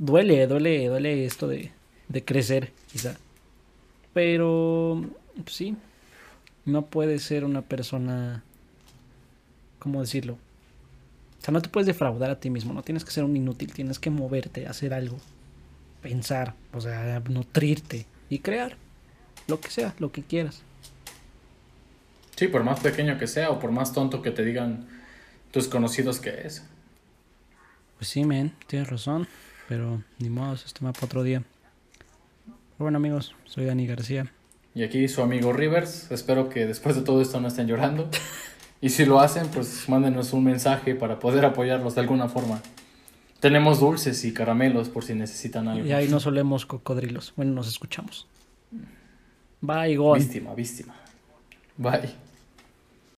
Duele, 0.00 0.46
duele, 0.46 0.88
duele 0.88 1.26
esto 1.26 1.46
de, 1.46 1.72
de 2.08 2.24
crecer, 2.24 2.72
quizá. 2.90 3.18
Pero, 4.14 5.04
pues 5.34 5.54
sí, 5.54 5.76
no 6.64 6.86
puedes 6.86 7.22
ser 7.22 7.44
una 7.44 7.60
persona. 7.60 8.42
¿Cómo 9.78 10.00
decirlo? 10.00 10.38
O 11.38 11.44
sea, 11.44 11.52
no 11.52 11.60
te 11.60 11.68
puedes 11.68 11.86
defraudar 11.86 12.30
a 12.30 12.40
ti 12.40 12.48
mismo, 12.48 12.72
no 12.72 12.82
tienes 12.82 13.04
que 13.04 13.10
ser 13.10 13.24
un 13.24 13.36
inútil, 13.36 13.74
tienes 13.74 13.98
que 13.98 14.08
moverte, 14.08 14.66
hacer 14.66 14.94
algo, 14.94 15.18
pensar, 16.02 16.54
o 16.72 16.80
sea, 16.80 17.22
nutrirte 17.28 18.06
y 18.30 18.38
crear 18.38 18.78
lo 19.48 19.60
que 19.60 19.70
sea, 19.70 19.94
lo 19.98 20.12
que 20.12 20.22
quieras. 20.22 20.62
Sí, 22.36 22.48
por 22.48 22.64
más 22.64 22.80
pequeño 22.80 23.18
que 23.18 23.26
sea 23.26 23.50
o 23.50 23.58
por 23.58 23.70
más 23.70 23.92
tonto 23.92 24.22
que 24.22 24.30
te 24.30 24.46
digan 24.46 24.88
tus 25.50 25.68
conocidos 25.68 26.20
que 26.20 26.46
es. 26.46 26.64
Pues 27.98 28.08
sí, 28.08 28.24
men, 28.24 28.54
tienes 28.66 28.88
razón, 28.88 29.28
pero 29.70 30.02
ni 30.18 30.30
modo, 30.30 30.54
es 30.54 30.74
tema 30.74 30.92
para 30.92 31.06
otro 31.06 31.22
día. 31.22 31.44
Bueno, 32.76 32.96
amigos, 32.96 33.36
soy 33.44 33.66
Dani 33.66 33.86
García. 33.86 34.32
Y 34.74 34.82
aquí 34.82 35.06
su 35.06 35.22
amigo 35.22 35.52
Rivers. 35.52 36.10
Espero 36.10 36.48
que 36.48 36.66
después 36.66 36.96
de 36.96 37.02
todo 37.02 37.22
esto 37.22 37.40
no 37.40 37.46
estén 37.46 37.68
llorando. 37.68 38.10
Y 38.80 38.88
si 38.88 39.04
lo 39.04 39.20
hacen, 39.20 39.46
pues 39.46 39.88
mándenos 39.88 40.32
un 40.32 40.42
mensaje 40.42 40.96
para 40.96 41.20
poder 41.20 41.44
apoyarlos 41.44 41.94
de 41.94 42.00
alguna 42.00 42.28
forma. 42.28 42.60
Tenemos 43.38 43.78
dulces 43.78 44.24
y 44.24 44.34
caramelos 44.34 44.88
por 44.88 45.04
si 45.04 45.14
necesitan 45.14 45.68
algo. 45.68 45.86
Y 45.86 45.92
ahí 45.92 46.08
no 46.08 46.18
solemos 46.18 46.66
cocodrilos. 46.66 47.32
Bueno, 47.36 47.52
nos 47.52 47.68
escuchamos. 47.68 48.26
Bye, 49.60 49.94
Gon. 49.94 50.18
Víctima, 50.18 50.52
víctima. 50.52 50.96
Bye. 51.76 52.29